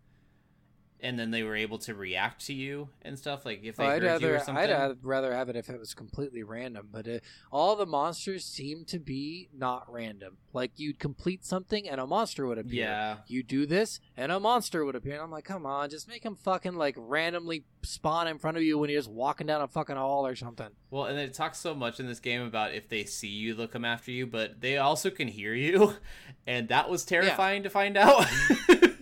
and 1.04 1.20
then 1.20 1.32
they 1.32 1.44
were 1.44 1.56
able 1.56 1.78
to 1.80 1.94
react 1.94 2.46
to 2.48 2.54
you 2.54 2.88
and 3.02 3.20
stuff 3.20 3.46
like 3.46 3.64
if 3.64 3.76
they 3.76 3.84
Oh, 3.84 3.90
I'd 3.90 4.02
heard 4.02 4.22
you 4.22 4.30
or 4.34 4.40
something 4.40 4.72
I'd 4.72 4.96
rather 5.04 5.34
have 5.36 5.50
it 5.50 5.56
if 5.58 5.70
it 5.70 5.78
was 5.78 5.94
completely 5.94 6.44
random. 6.44 6.88
But 6.92 7.08
it, 7.08 7.24
all 7.52 7.76
the 7.76 7.86
monsters 7.86 8.46
seem 8.46 8.86
to 8.86 9.00
be 9.00 9.50
not 9.54 9.92
random. 9.92 10.38
Like 10.54 10.72
you'd 10.78 11.00
complete 11.00 11.46
something 11.46 11.90
and 11.90 12.00
a 12.00 12.08
monster 12.08 12.48
would 12.48 12.58
appear. 12.58 12.86
yeah 12.86 13.18
You 13.28 13.44
do 13.44 13.66
this 13.66 14.00
and 14.16 14.32
a 14.32 14.40
monster 14.40 14.86
would 14.86 14.96
appear. 14.96 15.14
And 15.16 15.22
I'm 15.24 15.32
like, 15.32 15.44
come 15.46 15.66
on, 15.66 15.90
just 15.90 16.08
make 16.08 16.24
him 16.24 16.36
fucking 16.36 16.76
like 16.76 16.96
randomly 16.98 17.66
spawn 17.82 18.28
in 18.30 18.40
front 18.40 18.56
of 18.56 18.64
you 18.64 18.78
when 18.78 18.90
you're 18.90 19.00
just 19.00 19.12
walking 19.12 19.46
down 19.46 19.62
a 19.62 19.68
fucking 19.68 19.98
hall 19.98 20.26
or 20.26 20.36
something. 20.36 20.70
Well, 20.90 21.06
and 21.06 21.20
it 21.20 21.34
talks 21.34 21.58
so 21.60 21.76
much 21.76 22.00
in 22.00 22.08
this 22.08 22.22
game 22.22 22.42
about 22.44 22.74
if 22.74 22.88
they 22.88 23.04
see 23.04 23.28
you, 23.28 23.54
they'll 23.54 23.68
come 23.68 23.84
after 23.84 24.12
you, 24.12 24.26
but 24.26 24.62
they 24.62 24.78
also 24.78 25.10
can 25.10 25.28
hear 25.28 25.54
you, 25.54 25.96
and 26.48 26.70
that 26.70 26.90
was 26.90 27.04
terrifying 27.04 27.64
to 27.64 27.70
find 27.70 27.98
out. 27.98 28.26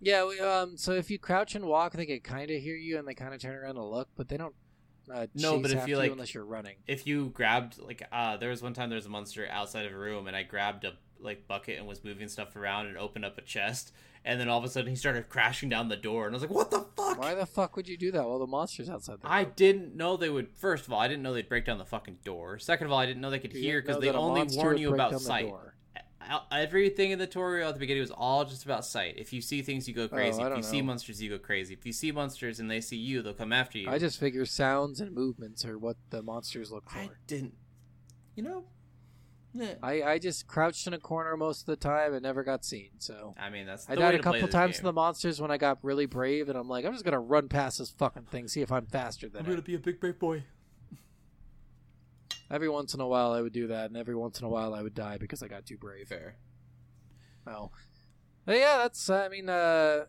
Yeah, 0.00 0.26
we, 0.26 0.38
um. 0.40 0.76
So 0.76 0.92
if 0.92 1.10
you 1.10 1.18
crouch 1.18 1.54
and 1.54 1.64
walk, 1.64 1.92
they 1.94 2.06
can 2.06 2.20
kind 2.20 2.50
of 2.50 2.60
hear 2.62 2.76
you 2.76 2.98
and 2.98 3.06
they 3.08 3.14
kind 3.14 3.34
of 3.34 3.40
turn 3.40 3.54
around 3.56 3.76
and 3.78 3.90
look, 3.90 4.08
but 4.16 4.28
they 4.28 4.36
don't. 4.36 4.54
Uh, 5.12 5.26
No, 5.34 5.58
but 5.60 5.70
if 5.70 5.86
you, 5.86 5.96
like- 5.96 6.10
unless 6.10 6.34
you're 6.34 6.44
running. 6.44 6.76
if 6.88 7.06
you 7.06 7.26
grabbed 7.28 7.78
like 7.78 8.02
uh 8.10 8.36
there 8.38 8.50
was 8.50 8.60
one 8.60 8.74
time 8.74 8.88
there 8.90 8.96
was 8.96 9.06
a 9.06 9.08
monster 9.08 9.46
outside 9.48 9.86
of 9.86 9.92
a 9.92 9.96
room 9.96 10.26
and 10.26 10.34
I 10.36 10.42
grabbed 10.42 10.84
a 10.84 10.94
like 11.20 11.46
bucket 11.46 11.78
and 11.78 11.86
was 11.86 12.02
moving 12.02 12.26
stuff 12.28 12.56
around 12.56 12.86
and 12.88 12.98
opened 12.98 13.24
up 13.24 13.38
a 13.38 13.42
chest 13.42 13.92
and 14.24 14.40
then 14.40 14.48
all 14.48 14.58
of 14.58 14.64
a 14.64 14.68
sudden 14.68 14.90
he 14.90 14.96
started 14.96 15.28
crashing 15.28 15.68
down 15.68 15.88
the 15.88 15.96
door 15.96 16.26
and 16.26 16.34
I 16.34 16.34
was 16.34 16.42
like, 16.42 16.50
"What 16.50 16.72
the 16.72 16.80
fuck?" 16.96 17.20
Why 17.20 17.34
the 17.34 17.46
fuck 17.46 17.76
would 17.76 17.86
you 17.86 17.96
do 17.96 18.10
that 18.10 18.26
while 18.26 18.40
the 18.40 18.48
monster's 18.48 18.90
outside? 18.90 19.20
The 19.22 19.30
I 19.30 19.44
didn't 19.44 19.94
know 19.94 20.16
they 20.16 20.28
would. 20.28 20.48
First 20.56 20.88
of 20.88 20.92
all, 20.92 20.98
I 20.98 21.06
didn't 21.06 21.22
know 21.22 21.32
they'd 21.32 21.48
break 21.48 21.64
down 21.66 21.78
the 21.78 21.84
fucking 21.84 22.18
door. 22.24 22.58
Second 22.58 22.86
of 22.86 22.92
all, 22.92 22.98
I 22.98 23.06
didn't 23.06 23.22
know 23.22 23.30
they 23.30 23.38
could 23.38 23.52
You 23.54 23.60
hear 23.62 23.80
because 23.80 24.00
they 24.00 24.10
only 24.10 24.42
warn 24.56 24.76
you 24.76 24.92
about 24.92 25.20
sight. 25.20 25.46
door. 25.46 25.75
Out- 26.26 26.46
Everything 26.50 27.10
in 27.10 27.18
the 27.18 27.26
tutorial 27.26 27.68
at 27.68 27.74
the 27.74 27.80
beginning 27.80 28.00
was 28.02 28.10
all 28.10 28.44
just 28.44 28.64
about 28.64 28.84
sight. 28.84 29.14
If 29.16 29.32
you 29.32 29.40
see 29.40 29.62
things, 29.62 29.86
you 29.86 29.94
go 29.94 30.04
oh, 30.04 30.08
crazy. 30.08 30.38
Oh, 30.38 30.46
if 30.46 30.48
you 30.48 30.54
don't 30.54 30.62
see 30.64 30.82
monsters, 30.82 31.22
you 31.22 31.30
go 31.30 31.38
crazy. 31.38 31.74
If 31.74 31.86
you 31.86 31.92
see 31.92 32.12
monsters 32.12 32.60
and 32.60 32.70
they 32.70 32.80
see 32.80 32.96
you, 32.96 33.22
they'll 33.22 33.34
come 33.34 33.52
after 33.52 33.78
you. 33.78 33.88
I 33.88 33.98
just 33.98 34.18
figure 34.18 34.46
sounds 34.46 35.00
and 35.00 35.14
movements 35.14 35.64
are 35.64 35.78
what 35.78 35.96
the 36.10 36.22
monsters 36.22 36.70
look 36.70 36.90
for. 36.90 36.98
I 36.98 37.10
didn't. 37.26 37.54
You 38.34 38.42
know. 38.42 38.64
Yeah. 39.54 39.74
I, 39.82 40.02
I 40.02 40.18
just 40.18 40.46
crouched 40.46 40.86
in 40.86 40.92
a 40.92 40.98
corner 40.98 41.34
most 41.36 41.60
of 41.62 41.66
the 41.66 41.76
time 41.76 42.12
and 42.12 42.22
never 42.22 42.44
got 42.44 42.64
seen. 42.64 42.90
So 42.98 43.34
I 43.38 43.48
mean, 43.48 43.66
that's. 43.66 43.88
I 43.88 43.94
died 43.94 44.00
way 44.00 44.08
a 44.08 44.16
to 44.18 44.22
play 44.22 44.40
couple 44.40 44.52
times 44.52 44.72
game. 44.72 44.80
to 44.80 44.84
the 44.84 44.92
monsters 44.92 45.40
when 45.40 45.50
I 45.50 45.56
got 45.56 45.78
really 45.82 46.06
brave, 46.06 46.48
and 46.48 46.58
I'm 46.58 46.68
like, 46.68 46.84
I'm 46.84 46.92
just 46.92 47.04
gonna 47.04 47.20
run 47.20 47.48
past 47.48 47.78
this 47.78 47.90
fucking 47.90 48.24
thing, 48.24 48.48
see 48.48 48.60
if 48.60 48.70
I'm 48.70 48.86
faster 48.86 49.28
than 49.28 49.40
I'm 49.40 49.46
it. 49.46 49.50
gonna 49.50 49.62
be 49.62 49.74
a 49.74 49.78
big 49.78 49.98
brave 49.98 50.18
boy. 50.18 50.44
Every 52.50 52.68
once 52.68 52.94
in 52.94 53.00
a 53.00 53.06
while, 53.06 53.32
I 53.32 53.40
would 53.40 53.52
do 53.52 53.66
that, 53.68 53.86
and 53.86 53.96
every 53.96 54.14
once 54.14 54.38
in 54.38 54.46
a 54.46 54.48
while, 54.48 54.74
I 54.74 54.82
would 54.82 54.94
die 54.94 55.18
because 55.18 55.42
I 55.42 55.48
got 55.48 55.66
too 55.66 55.76
brave. 55.76 56.08
Fair. 56.08 56.36
No, 57.46 57.70
but 58.44 58.56
yeah, 58.56 58.78
that's. 58.78 59.10
I 59.10 59.28
mean, 59.28 59.48
uh, 59.48 60.04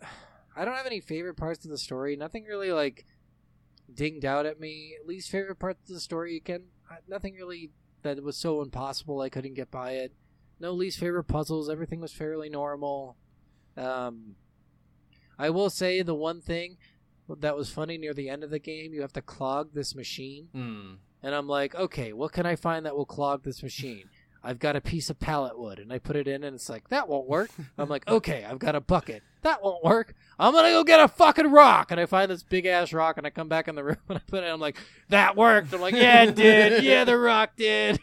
I 0.56 0.66
don't 0.66 0.76
have 0.76 0.86
any 0.86 1.00
favorite 1.00 1.38
parts 1.38 1.66
of 1.66 1.72
the 1.72 1.78
story. 1.78 2.16
Nothing 2.16 2.46
really 2.46 2.72
like 2.72 3.06
dinged 3.94 4.26
out 4.26 4.46
at 4.46 4.60
me. 4.60 4.96
Least 5.06 5.32
favorite 5.32 5.60
parts 5.60 5.90
of 5.90 5.96
the 5.96 6.02
story 6.02 6.36
again. 6.38 6.66
Nothing 7.08 7.36
really 7.36 7.72
that 8.04 8.24
was 8.24 8.38
so 8.38 8.62
impossible 8.62 9.22
I 9.22 9.30
couldn't 9.30 9.56
get 9.56 9.72
by 9.72 9.92
it. 9.92 10.14
No 10.60 10.72
least 10.72 11.00
favorite 11.00 11.26
puzzles. 11.26 11.70
Everything 11.70 12.00
was 12.00 12.14
fairly 12.14 12.50
normal. 12.50 13.18
Um, 13.76 14.36
I 15.38 15.50
will 15.50 15.70
say 15.70 16.02
the 16.02 16.16
one 16.16 16.42
thing 16.42 16.78
that 17.40 17.56
was 17.56 17.70
funny 17.70 17.98
near 17.98 18.14
the 18.14 18.30
end 18.30 18.44
of 18.44 18.50
the 18.50 18.60
game, 18.60 18.94
you 18.94 19.02
have 19.02 19.14
to 19.14 19.22
clog 19.22 19.74
this 19.74 19.94
machine. 19.94 20.48
Hmm. 20.54 20.94
And 21.28 21.36
I'm 21.36 21.48
like, 21.50 21.76
okay, 21.76 22.14
what 22.14 22.32
can 22.32 22.46
I 22.46 22.56
find 22.56 22.86
that 22.86 22.96
will 22.96 23.06
clog 23.06 23.44
this 23.44 23.62
machine? 23.62 24.06
I've 24.42 24.60
got 24.60 24.78
a 24.78 24.82
piece 24.82 25.10
of 25.10 25.20
pallet 25.20 25.60
wood, 25.60 25.78
and 25.78 25.92
I 25.92 26.00
put 26.00 26.16
it 26.16 26.26
in, 26.26 26.42
and 26.46 26.56
it's 26.56 26.70
like 26.70 26.88
that 26.88 27.10
won't 27.10 27.28
work. 27.28 27.50
I'm 27.78 27.90
like, 27.90 28.08
okay, 28.18 28.46
I've 28.50 28.60
got 28.60 28.76
a 28.76 28.80
bucket, 28.80 29.24
that 29.42 29.62
won't 29.62 29.84
work. 29.84 30.14
I'm 30.40 30.54
gonna 30.54 30.70
go 30.70 30.86
get 30.86 31.02
a 31.02 31.10
fucking 31.10 31.52
rock, 31.52 31.92
and 31.92 32.00
I 32.00 32.06
find 32.06 32.32
this 32.32 32.44
big 32.44 32.66
ass 32.66 32.94
rock, 32.94 33.18
and 33.18 33.28
I 33.28 33.30
come 33.30 33.50
back 33.50 33.68
in 33.68 33.76
the 33.76 33.84
room 33.90 33.98
and 34.08 34.20
I 34.20 34.22
put 34.26 34.42
it. 34.42 34.48
in, 34.48 34.54
I'm 34.54 34.62
like, 34.62 34.78
that 35.10 35.36
worked. 35.36 35.74
I'm 35.74 35.82
like, 35.82 35.96
yeah, 35.96 36.24
it 36.24 36.36
did. 36.36 36.82
Yeah, 36.86 37.04
the 37.04 37.18
rock 37.18 37.58
did. 37.58 38.00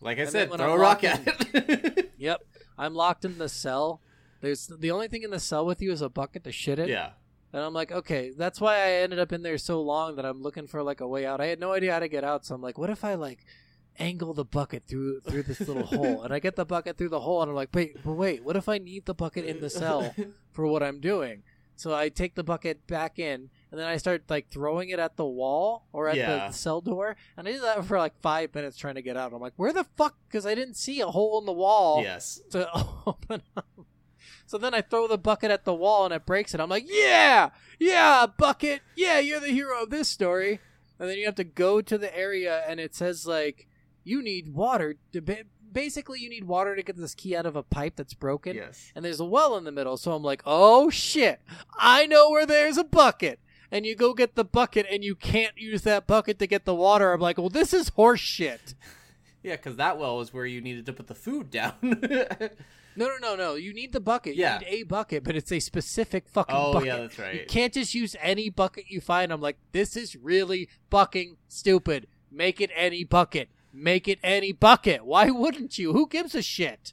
Like 0.00 0.16
I 0.16 0.22
And 0.22 0.30
said, 0.30 0.50
throw 0.50 0.70
a 0.70 0.74
I'm 0.76 0.80
rock 0.80 1.02
walking- 1.02 1.28
at 1.28 1.54
it. 1.54 2.12
Yep, 2.16 2.40
I'm 2.78 2.94
locked 2.94 3.26
in 3.26 3.36
the 3.36 3.50
cell. 3.50 4.00
There's 4.40 4.66
the 4.66 4.90
only 4.92 5.08
thing 5.08 5.24
in 5.24 5.30
the 5.30 5.40
cell 5.40 5.66
with 5.66 5.82
you 5.82 5.92
is 5.92 6.00
a 6.00 6.08
bucket 6.08 6.44
to 6.44 6.52
shit 6.52 6.78
in. 6.78 6.88
yeah. 6.88 7.10
And 7.52 7.62
I'm 7.62 7.74
like, 7.74 7.90
okay, 7.90 8.32
that's 8.36 8.60
why 8.60 8.76
I 8.76 8.90
ended 9.02 9.18
up 9.18 9.32
in 9.32 9.42
there 9.42 9.58
so 9.58 9.82
long 9.82 10.16
that 10.16 10.24
I'm 10.24 10.40
looking 10.40 10.66
for 10.68 10.82
like 10.82 11.00
a 11.00 11.08
way 11.08 11.26
out. 11.26 11.40
I 11.40 11.46
had 11.46 11.58
no 11.58 11.72
idea 11.72 11.92
how 11.92 11.98
to 11.98 12.08
get 12.08 12.22
out, 12.24 12.44
so 12.46 12.54
I'm 12.54 12.62
like, 12.62 12.78
what 12.78 12.90
if 12.90 13.02
I 13.04 13.14
like 13.14 13.44
angle 13.98 14.32
the 14.34 14.44
bucket 14.44 14.84
through 14.86 15.20
through 15.22 15.42
this 15.42 15.60
little 15.66 15.86
hole? 15.96 16.22
And 16.22 16.32
I 16.32 16.38
get 16.38 16.54
the 16.56 16.64
bucket 16.64 16.96
through 16.96 17.08
the 17.08 17.20
hole, 17.20 17.42
and 17.42 17.48
I'm 17.50 17.56
like, 17.56 17.70
wait, 17.74 17.96
but 18.04 18.12
wait, 18.12 18.44
what 18.44 18.56
if 18.56 18.68
I 18.68 18.78
need 18.78 19.04
the 19.06 19.14
bucket 19.14 19.44
in 19.44 19.60
the 19.60 19.70
cell 19.70 20.14
for 20.52 20.66
what 20.66 20.82
I'm 20.82 21.00
doing? 21.00 21.42
So 21.74 21.94
I 21.94 22.10
take 22.10 22.34
the 22.34 22.44
bucket 22.44 22.86
back 22.86 23.18
in, 23.18 23.48
and 23.72 23.80
then 23.80 23.86
I 23.86 23.96
start 23.96 24.24
like 24.28 24.48
throwing 24.50 24.90
it 24.90 24.98
at 24.98 25.16
the 25.16 25.24
wall 25.26 25.86
or 25.92 26.08
at 26.08 26.18
Yeah. 26.18 26.46
the 26.48 26.52
cell 26.52 26.80
door, 26.82 27.16
and 27.38 27.48
I 27.48 27.52
did 27.52 27.62
that 27.62 27.84
for 27.86 27.98
like 27.98 28.12
five 28.20 28.54
minutes 28.54 28.76
trying 28.76 28.96
to 28.96 29.02
get 29.02 29.16
out. 29.16 29.32
I'm 29.32 29.40
like, 29.40 29.54
where 29.56 29.72
the 29.72 29.84
fuck? 29.96 30.14
Because 30.28 30.44
I 30.46 30.54
didn't 30.54 30.74
see 30.76 31.00
a 31.00 31.06
hole 31.06 31.40
in 31.40 31.46
the 31.46 31.52
wall 31.52 32.02
Yes. 32.02 32.38
to 32.50 32.70
open 33.06 33.42
up. 33.56 33.66
So 34.50 34.58
then 34.58 34.74
I 34.74 34.80
throw 34.80 35.06
the 35.06 35.16
bucket 35.16 35.52
at 35.52 35.64
the 35.64 35.72
wall 35.72 36.04
and 36.04 36.12
it 36.12 36.26
breaks 36.26 36.54
it. 36.54 36.60
I'm 36.60 36.68
like, 36.68 36.86
yeah, 36.88 37.50
yeah, 37.78 38.26
bucket, 38.26 38.82
yeah, 38.96 39.20
you're 39.20 39.38
the 39.38 39.52
hero 39.52 39.84
of 39.84 39.90
this 39.90 40.08
story. 40.08 40.58
And 40.98 41.08
then 41.08 41.18
you 41.18 41.26
have 41.26 41.36
to 41.36 41.44
go 41.44 41.80
to 41.80 41.96
the 41.96 42.12
area 42.18 42.64
and 42.66 42.80
it 42.80 42.96
says 42.96 43.28
like, 43.28 43.68
you 44.02 44.20
need 44.20 44.52
water. 44.52 44.96
To 45.12 45.20
ba- 45.22 45.44
basically, 45.70 46.18
you 46.18 46.28
need 46.28 46.48
water 46.48 46.74
to 46.74 46.82
get 46.82 46.96
this 46.96 47.14
key 47.14 47.36
out 47.36 47.46
of 47.46 47.54
a 47.54 47.62
pipe 47.62 47.94
that's 47.94 48.12
broken. 48.12 48.56
Yes. 48.56 48.90
And 48.96 49.04
there's 49.04 49.20
a 49.20 49.24
well 49.24 49.56
in 49.56 49.62
the 49.62 49.70
middle. 49.70 49.96
So 49.96 50.10
I'm 50.14 50.24
like, 50.24 50.42
oh 50.44 50.90
shit, 50.90 51.40
I 51.78 52.06
know 52.06 52.28
where 52.28 52.44
there's 52.44 52.76
a 52.76 52.82
bucket. 52.82 53.38
And 53.70 53.86
you 53.86 53.94
go 53.94 54.14
get 54.14 54.34
the 54.34 54.44
bucket 54.44 54.84
and 54.90 55.04
you 55.04 55.14
can't 55.14 55.56
use 55.56 55.82
that 55.82 56.08
bucket 56.08 56.40
to 56.40 56.48
get 56.48 56.64
the 56.64 56.74
water. 56.74 57.12
I'm 57.12 57.20
like, 57.20 57.38
well, 57.38 57.50
this 57.50 57.72
is 57.72 57.90
horse 57.90 58.18
shit. 58.18 58.74
Yeah, 59.42 59.56
because 59.56 59.76
that 59.76 59.96
well 59.96 60.20
is 60.20 60.34
where 60.34 60.44
you 60.44 60.60
needed 60.60 60.84
to 60.84 60.92
put 60.92 61.06
the 61.06 61.14
food 61.14 61.50
down. 61.50 61.72
No, 62.96 63.06
no, 63.06 63.16
no, 63.18 63.36
no. 63.36 63.54
You 63.54 63.72
need 63.72 63.92
the 63.92 64.00
bucket. 64.00 64.36
Yeah. 64.36 64.60
You 64.60 64.66
need 64.66 64.82
a 64.82 64.82
bucket, 64.84 65.24
but 65.24 65.36
it's 65.36 65.52
a 65.52 65.60
specific 65.60 66.28
fucking 66.28 66.54
oh, 66.54 66.72
bucket. 66.72 66.72
oh 66.72 66.72
bucket. 66.72 66.86
yeah, 66.86 66.96
that's 66.96 67.18
right. 67.18 67.34
You 67.40 67.46
can't 67.46 67.72
just 67.72 67.94
use 67.94 68.16
any 68.20 68.50
bucket 68.50 68.84
you 68.88 69.00
find. 69.00 69.32
I'm 69.32 69.40
like, 69.40 69.58
this 69.72 69.96
is 69.96 70.16
really 70.16 70.68
fucking 70.90 71.36
stupid. 71.48 72.06
Make 72.30 72.60
it 72.60 72.70
any 72.74 73.04
bucket. 73.04 73.48
Make 73.72 74.08
it 74.08 74.18
any 74.22 74.52
bucket. 74.52 75.04
Why 75.04 75.30
wouldn't 75.30 75.78
you? 75.78 75.92
Who 75.92 76.08
gives 76.08 76.34
a 76.34 76.42
shit? 76.42 76.92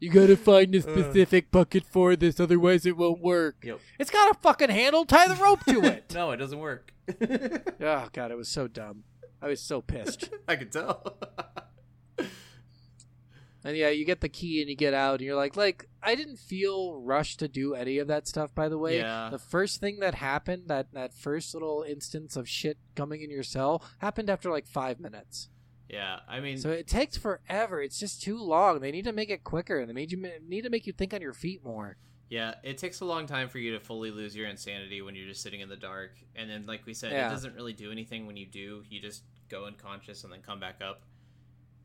You 0.00 0.10
gotta 0.10 0.36
find 0.36 0.74
a 0.74 0.78
uh. 0.78 0.82
specific 0.82 1.50
bucket 1.50 1.86
for 1.86 2.14
this, 2.14 2.38
otherwise 2.38 2.84
it 2.84 2.96
won't 2.96 3.22
work. 3.22 3.56
Yep. 3.62 3.80
It's 3.98 4.10
got 4.10 4.30
a 4.30 4.38
fucking 4.38 4.68
handle. 4.68 5.06
Tie 5.06 5.28
the 5.28 5.42
rope 5.42 5.64
to 5.64 5.82
it. 5.82 6.04
No, 6.14 6.30
it 6.30 6.36
doesn't 6.36 6.58
work. 6.58 6.92
oh 7.20 8.08
god, 8.12 8.30
it 8.30 8.36
was 8.36 8.48
so 8.48 8.68
dumb. 8.68 9.04
I 9.40 9.48
was 9.48 9.60
so 9.60 9.80
pissed. 9.80 10.28
I 10.48 10.56
could 10.56 10.72
tell. 10.72 11.16
And 13.64 13.76
yeah, 13.76 13.88
you 13.88 14.04
get 14.04 14.20
the 14.20 14.28
key 14.28 14.60
and 14.60 14.68
you 14.68 14.76
get 14.76 14.92
out, 14.94 15.14
and 15.14 15.22
you're 15.22 15.36
like, 15.36 15.56
like 15.56 15.88
I 16.02 16.14
didn't 16.14 16.36
feel 16.38 16.96
rushed 17.00 17.38
to 17.38 17.48
do 17.48 17.74
any 17.74 17.98
of 17.98 18.08
that 18.08 18.28
stuff. 18.28 18.54
By 18.54 18.68
the 18.68 18.76
way, 18.78 18.98
Yeah. 18.98 19.28
the 19.30 19.38
first 19.38 19.80
thing 19.80 20.00
that 20.00 20.16
happened, 20.16 20.64
that 20.68 20.92
that 20.92 21.14
first 21.14 21.54
little 21.54 21.82
instance 21.88 22.36
of 22.36 22.46
shit 22.48 22.76
coming 22.94 23.22
in 23.22 23.30
your 23.30 23.42
cell, 23.42 23.82
happened 23.98 24.28
after 24.28 24.50
like 24.50 24.66
five 24.66 25.00
minutes. 25.00 25.48
Yeah, 25.88 26.20
I 26.28 26.40
mean, 26.40 26.58
So 26.58 26.70
it 26.70 26.86
takes 26.86 27.16
forever. 27.16 27.80
It's 27.80 27.98
just 27.98 28.22
too 28.22 28.38
long. 28.38 28.80
They 28.80 28.90
need 28.90 29.04
to 29.04 29.12
make 29.12 29.30
it 29.30 29.44
quicker. 29.44 29.84
They 29.86 29.92
need 29.92 30.12
you 30.12 30.18
need 30.46 30.62
to 30.62 30.70
make 30.70 30.86
you 30.86 30.92
think 30.92 31.14
on 31.14 31.20
your 31.22 31.34
feet 31.34 31.64
more. 31.64 31.96
yeah, 32.30 32.54
it 32.64 32.78
takes 32.78 33.00
a 33.00 33.04
long 33.04 33.26
time 33.26 33.48
for 33.48 33.58
you 33.58 33.72
to 33.72 33.80
fully 33.80 34.10
lose 34.10 34.34
your 34.34 34.48
insanity 34.48 35.00
when 35.02 35.14
you're 35.14 35.28
just 35.28 35.42
sitting 35.42 35.60
in 35.60 35.68
the 35.68 35.76
dark. 35.76 36.12
And 36.34 36.50
then, 36.50 36.66
like 36.66 36.84
we 36.84 36.92
said, 36.94 37.12
Yeah. 37.12 37.28
it 37.28 37.30
doesn't 37.30 37.54
really 37.54 37.74
do 37.74 37.92
anything 37.92 38.26
when 38.26 38.36
you 38.36 38.46
do. 38.46 38.82
You 38.90 38.98
just 39.00 39.22
go 39.48 39.66
unconscious 39.66 40.24
and 40.24 40.32
then 40.32 40.40
come 40.42 40.58
back 40.58 40.80
up. 40.82 41.02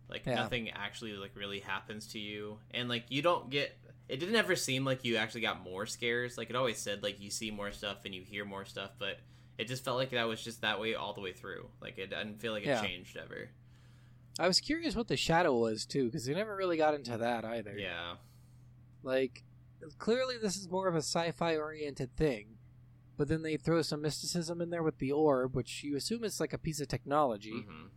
Like 0.10 0.26
Yeah. 0.26 0.36
nothing 0.36 0.70
actually 0.72 1.14
like 1.14 1.32
really 1.36 1.60
happens 1.60 2.08
to 2.14 2.20
you, 2.20 2.60
and 2.72 2.90
like 2.90 3.06
you 3.10 3.22
don't 3.22 3.50
get. 3.50 3.78
It 4.08 4.20
didn't 4.20 4.36
ever 4.38 4.56
seem 4.56 4.86
like 4.86 5.06
you 5.06 5.18
actually 5.18 5.42
got 5.42 5.62
more 5.62 5.86
scares. 5.86 6.36
Like 6.38 6.50
it 6.50 6.56
always 6.56 6.80
said, 6.80 7.04
like 7.04 7.20
you 7.22 7.30
see 7.30 7.52
more 7.52 7.72
stuff 7.72 8.06
and 8.06 8.16
you 8.16 8.24
hear 8.24 8.44
more 8.44 8.66
stuff, 8.66 8.92
but 8.98 9.20
it 9.60 9.68
just 9.68 9.84
felt 9.84 9.98
like 9.98 10.10
that 10.12 10.24
was 10.28 10.42
just 10.44 10.62
that 10.62 10.80
way 10.80 10.96
all 10.96 11.14
the 11.14 11.22
way 11.22 11.32
through. 11.32 11.70
Like 11.80 12.00
it 12.00 12.10
didn't 12.10 12.40
feel 12.42 12.52
like 12.54 12.64
it 12.64 12.68
Yeah. 12.70 12.82
changed 12.82 13.16
ever. 13.18 13.50
I 14.40 14.48
was 14.48 14.60
curious 14.60 14.96
what 14.96 15.10
the 15.10 15.18
shadow 15.18 15.56
was 15.56 15.86
too, 15.86 16.06
because 16.06 16.26
they 16.26 16.34
never 16.34 16.56
really 16.56 16.78
got 16.78 16.96
into 16.96 17.18
that 17.18 17.46
either. 17.46 17.78
Yeah. 17.78 18.16
Like, 19.04 19.44
clearly 19.98 20.36
this 20.42 20.56
is 20.56 20.70
more 20.70 20.88
of 20.88 20.96
a 20.96 21.00
sci-fi 21.00 21.56
oriented 21.58 22.16
thing, 22.16 22.58
but 23.18 23.28
then 23.28 23.44
they 23.44 23.58
throw 23.58 23.82
some 23.82 24.02
mysticism 24.02 24.60
in 24.62 24.70
there 24.70 24.82
with 24.84 24.98
the 24.98 25.12
orb, 25.12 25.56
which 25.56 25.84
you 25.84 25.96
assume 25.98 26.24
is 26.24 26.40
like 26.40 26.54
a 26.54 26.58
piece 26.58 26.80
of 26.80 26.88
technology. 26.88 27.52
hmm 27.68 27.88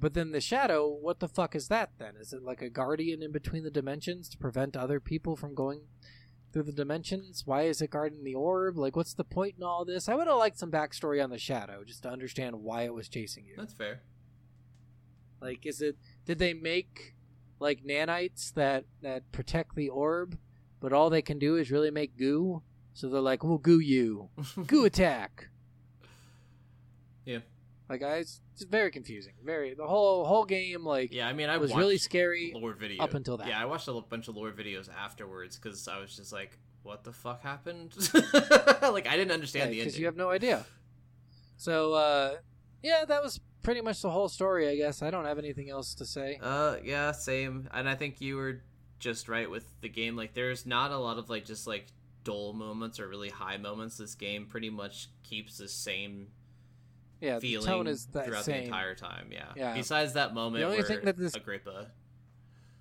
But 0.00 0.14
then 0.14 0.30
the 0.30 0.40
shadow, 0.40 0.86
what 0.88 1.18
the 1.18 1.28
fuck 1.28 1.56
is 1.56 1.68
that 1.68 1.90
then? 1.98 2.14
Is 2.20 2.32
it 2.32 2.42
like 2.42 2.62
a 2.62 2.70
guardian 2.70 3.22
in 3.22 3.32
between 3.32 3.64
the 3.64 3.70
dimensions 3.70 4.28
to 4.28 4.38
prevent 4.38 4.76
other 4.76 5.00
people 5.00 5.34
from 5.34 5.54
going 5.54 5.80
through 6.52 6.64
the 6.64 6.72
dimensions? 6.72 7.42
Why 7.44 7.62
is 7.62 7.82
it 7.82 7.90
guarding 7.90 8.22
the 8.22 8.34
orb? 8.34 8.78
Like, 8.78 8.94
what's 8.94 9.14
the 9.14 9.24
point 9.24 9.56
in 9.58 9.64
all 9.64 9.84
this? 9.84 10.08
I 10.08 10.14
would 10.14 10.28
have 10.28 10.38
liked 10.38 10.58
some 10.58 10.70
backstory 10.70 11.22
on 11.22 11.30
the 11.30 11.38
shadow 11.38 11.82
just 11.84 12.02
to 12.04 12.10
understand 12.10 12.62
why 12.62 12.82
it 12.82 12.94
was 12.94 13.08
chasing 13.08 13.44
you. 13.44 13.54
That's 13.56 13.74
fair. 13.74 14.02
Like, 15.40 15.66
is 15.66 15.80
it 15.80 15.96
did 16.24 16.38
they 16.38 16.54
make 16.54 17.14
like 17.60 17.84
nanites 17.84 18.52
that 18.54 18.84
that 19.02 19.30
protect 19.32 19.74
the 19.74 19.88
orb, 19.88 20.38
but 20.80 20.92
all 20.92 21.10
they 21.10 21.22
can 21.22 21.38
do 21.38 21.56
is 21.56 21.70
really 21.70 21.90
make 21.90 22.16
goo? 22.16 22.62
So 22.92 23.08
they're 23.08 23.20
like, 23.20 23.44
"We'll 23.44 23.58
goo 23.58 23.78
you, 23.78 24.30
goo 24.66 24.84
attack." 24.84 25.48
Yeah. 27.88 27.92
Like, 27.92 28.02
I, 28.02 28.16
it's 28.18 28.40
just 28.56 28.70
very 28.70 28.90
confusing. 28.90 29.34
Very 29.44 29.74
the 29.74 29.86
whole 29.86 30.24
whole 30.24 30.44
game 30.44 30.84
like 30.84 31.12
Yeah, 31.12 31.28
I 31.28 31.32
mean, 31.32 31.48
I 31.48 31.56
was 31.56 31.74
really 31.74 31.98
scary. 31.98 32.52
lore 32.54 32.74
video 32.74 33.02
up 33.02 33.14
until 33.14 33.36
that. 33.38 33.48
Yeah, 33.48 33.60
I 33.60 33.64
watched 33.64 33.88
a 33.88 34.00
bunch 34.00 34.28
of 34.28 34.36
lore 34.36 34.52
videos 34.52 34.88
afterwards 34.94 35.58
because 35.58 35.88
I 35.88 35.98
was 35.98 36.14
just 36.14 36.32
like, 36.32 36.58
"What 36.82 37.04
the 37.04 37.12
fuck 37.12 37.42
happened?" 37.42 37.94
like 38.14 39.06
I 39.06 39.16
didn't 39.16 39.32
understand 39.32 39.72
the 39.72 39.78
because 39.78 39.98
you 39.98 40.06
have 40.06 40.16
no 40.16 40.30
idea. 40.30 40.66
So, 41.56 41.94
uh, 41.94 42.36
yeah, 42.82 43.04
that 43.06 43.22
was 43.22 43.40
pretty 43.62 43.80
much 43.80 44.00
the 44.02 44.10
whole 44.10 44.28
story. 44.28 44.68
I 44.68 44.76
guess 44.76 45.02
I 45.02 45.10
don't 45.10 45.24
have 45.24 45.38
anything 45.38 45.70
else 45.70 45.94
to 45.94 46.06
say. 46.06 46.38
Uh, 46.40 46.76
yeah, 46.84 47.12
same. 47.12 47.68
And 47.72 47.88
I 47.88 47.94
think 47.96 48.20
you 48.20 48.36
were 48.36 48.62
just 48.98 49.28
right 49.28 49.50
with 49.50 49.64
the 49.80 49.88
game. 49.88 50.16
Like, 50.16 50.34
there's 50.34 50.66
not 50.66 50.90
a 50.92 50.96
lot 50.96 51.18
of 51.18 51.28
like 51.30 51.44
just 51.44 51.66
like 51.66 51.86
dull 52.24 52.52
moments 52.52 53.00
or 53.00 53.08
really 53.08 53.28
high 53.30 53.56
moments. 53.56 53.96
This 53.96 54.14
game 54.14 54.46
pretty 54.46 54.70
much 54.70 55.08
keeps 55.24 55.58
the 55.58 55.68
same 55.68 56.28
Yeah, 57.20 57.38
feeling 57.40 57.66
the 57.66 57.72
tone 57.72 57.86
is 57.88 58.06
that 58.12 58.26
throughout 58.26 58.44
same. 58.44 58.58
the 58.60 58.64
entire 58.66 58.94
time. 58.94 59.28
Yeah. 59.32 59.46
Yeah. 59.56 59.74
Besides 59.74 60.12
that 60.14 60.34
moment 60.34 60.60
The 60.60 60.66
only 60.66 60.78
where 60.78 60.86
thing 60.86 61.00
that 61.04 61.16
this- 61.16 61.34
Agrippa. 61.34 61.90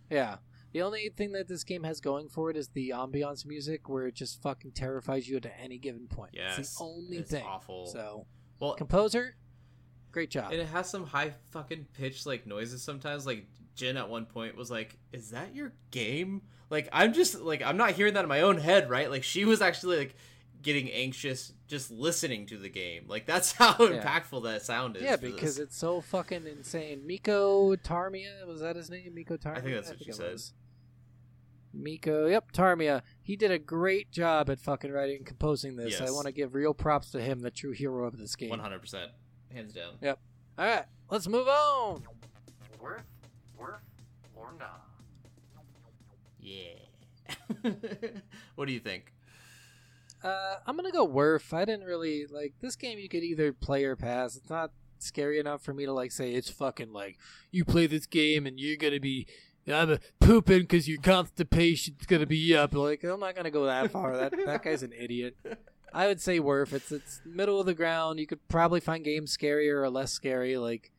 Yeah. 0.10 0.38
The 0.74 0.82
only 0.82 1.10
thing 1.16 1.32
that 1.32 1.48
this 1.48 1.64
game 1.64 1.84
has 1.84 2.02
going 2.02 2.30
for 2.30 2.50
it 2.52 2.58
is 2.58 2.68
the 2.70 2.90
ambiance 2.90 3.46
music, 3.46 3.90
where 3.90 4.08
it 4.08 4.16
just 4.16 4.42
fucking 4.42 4.72
terrifies 4.72 5.28
you 5.28 5.38
at 5.38 5.52
any 5.60 5.78
given 5.78 6.08
point. 6.08 6.32
Yes, 6.34 6.60
it's 6.60 6.78
the 6.78 6.84
only 6.84 7.18
it's 7.18 7.32
thing. 7.32 7.46
awful. 7.46 7.88
So, 7.88 8.28
Well, 8.60 8.74
composer, 8.76 9.38
great 10.12 10.30
job. 10.30 10.52
and 10.52 10.62
it 10.62 10.68
has 10.68 10.90
some 10.90 11.06
high 11.06 11.34
fucking 11.52 11.88
pitch 11.94 12.26
like 12.26 12.46
noises 12.46 12.84
sometimes. 12.84 13.26
Like 13.26 13.46
Jen 13.76 13.98
at 13.98 14.10
one 14.10 14.26
point 14.26 14.56
was 14.56 14.70
like, 14.70 14.98
"Is 15.14 15.32
that 15.32 15.56
your 15.56 15.74
game?" 15.90 16.42
Like 16.70 16.90
I'm 16.92 17.14
just 17.14 17.40
like 17.40 17.62
I'm 17.64 17.78
not 17.78 17.92
hearing 17.92 18.14
that 18.16 18.24
in 18.24 18.30
my 18.30 18.42
own 18.42 18.58
head, 18.58 18.90
right? 18.90 19.10
Like 19.10 19.24
she 19.24 19.46
was 19.46 19.62
actually 19.62 19.98
like 19.98 20.16
getting 20.62 20.90
anxious 20.92 21.54
just 21.68 21.92
listening 21.92 22.46
to 22.48 22.58
the 22.58 22.70
game. 22.70 23.06
Like 23.08 23.26
that's 23.26 23.52
how 23.54 23.76
Yeah. 23.80 24.02
impactful 24.02 24.44
that 24.44 24.64
sound 24.64 24.98
is. 24.98 25.04
yeah, 25.04 25.16
because 25.16 25.58
this. 25.58 25.68
it's 25.68 25.78
so 25.78 26.02
fucking 26.02 26.46
insane. 26.48 27.06
Mikko 27.06 27.76
Tarmia 27.78 28.46
was 28.48 28.62
that 28.62 28.76
his 28.76 28.90
name? 28.90 29.14
Mikko 29.14 29.38
Tarmia. 29.38 29.58
I 29.58 29.62
think 29.62 29.76
that's 29.76 29.90
what 29.90 29.98
think 30.00 30.08
you 30.08 30.14
it 30.14 30.18
said. 30.18 30.32
was. 30.34 30.54
Mikko, 31.74 32.26
yep, 32.28 32.52
Tarmia. 32.54 33.04
He 33.22 33.36
did 33.36 33.52
a 33.52 33.60
great 33.60 34.10
job 34.12 34.50
at 34.50 34.60
fucking 34.60 34.92
writing 34.92 35.18
and 35.18 35.26
composing 35.26 35.76
this. 35.76 36.02
I 36.02 36.10
want 36.10 36.26
to 36.26 36.32
give 36.32 36.56
real 36.56 36.74
props 36.74 37.12
to 37.12 37.22
him, 37.22 37.42
the 37.42 37.52
true 37.52 37.72
hero 37.72 38.06
of 38.06 38.18
this 38.18 38.36
game. 38.36 38.50
One 38.50 38.60
hundred 38.60 38.80
percent, 38.82 39.12
hands 39.54 39.74
down. 39.74 39.94
Yep. 40.02 40.18
All 40.58 40.66
right, 40.66 40.86
let's 41.12 41.28
move 41.28 41.48
on. 41.48 42.02
Worth, 42.82 43.04
worth, 43.60 43.82
or 44.36 44.54
not? 44.58 44.88
Yeah. 46.40 46.74
what 48.56 48.66
do 48.66 48.72
you 48.74 48.80
think? 48.80 49.14
Uh, 50.24 50.56
I'm 50.66 50.76
gonna 50.76 50.92
go 50.92 51.06
Werf. 51.06 51.54
I 51.54 51.66
didn't 51.66 51.86
really 51.86 52.26
like 52.26 52.54
this 52.62 52.76
game. 52.76 53.00
You 53.00 53.10
could 53.10 53.24
either 53.24 53.54
play 53.54 53.84
or 53.84 53.96
pass. 53.96 54.36
It's 54.36 54.50
not 54.50 54.72
scary 55.00 55.40
enough 55.40 55.62
for 55.62 55.74
me 55.74 55.86
to 55.86 55.94
like 55.94 56.12
say 56.12 56.32
it's 56.32 56.50
fucking 56.50 56.92
like 56.92 57.20
you 57.52 57.64
play 57.64 57.86
this 57.86 58.08
game 58.08 58.48
and 58.48 58.60
you're 58.60 58.78
gonna 58.78 59.00
be 59.00 59.28
I'm 59.68 60.00
pooping 60.20 60.62
because 60.62 60.88
your 60.88 61.00
constipation's 61.02 62.06
gonna 62.06 62.26
be 62.26 62.56
up. 62.56 62.74
Like 62.74 63.04
I'm 63.04 63.20
not 63.20 63.36
gonna 63.36 63.52
go 63.52 63.66
that 63.66 63.92
far. 63.92 64.16
That 64.18 64.34
that 64.46 64.64
guy's 64.64 64.84
an 64.84 64.94
idiot. 64.98 65.38
I 65.94 66.08
would 66.08 66.22
say 66.22 66.40
Werf. 66.40 66.74
It's 66.74 66.92
it's 66.92 67.22
middle 67.26 67.60
of 67.60 67.66
the 67.66 67.74
ground. 67.74 68.20
You 68.20 68.28
could 68.28 68.46
probably 68.48 68.80
find 68.80 69.04
games 69.04 69.36
scarier 69.36 69.82
or 69.82 69.90
less 69.90 70.12
scary. 70.12 70.58
Like 70.58 70.92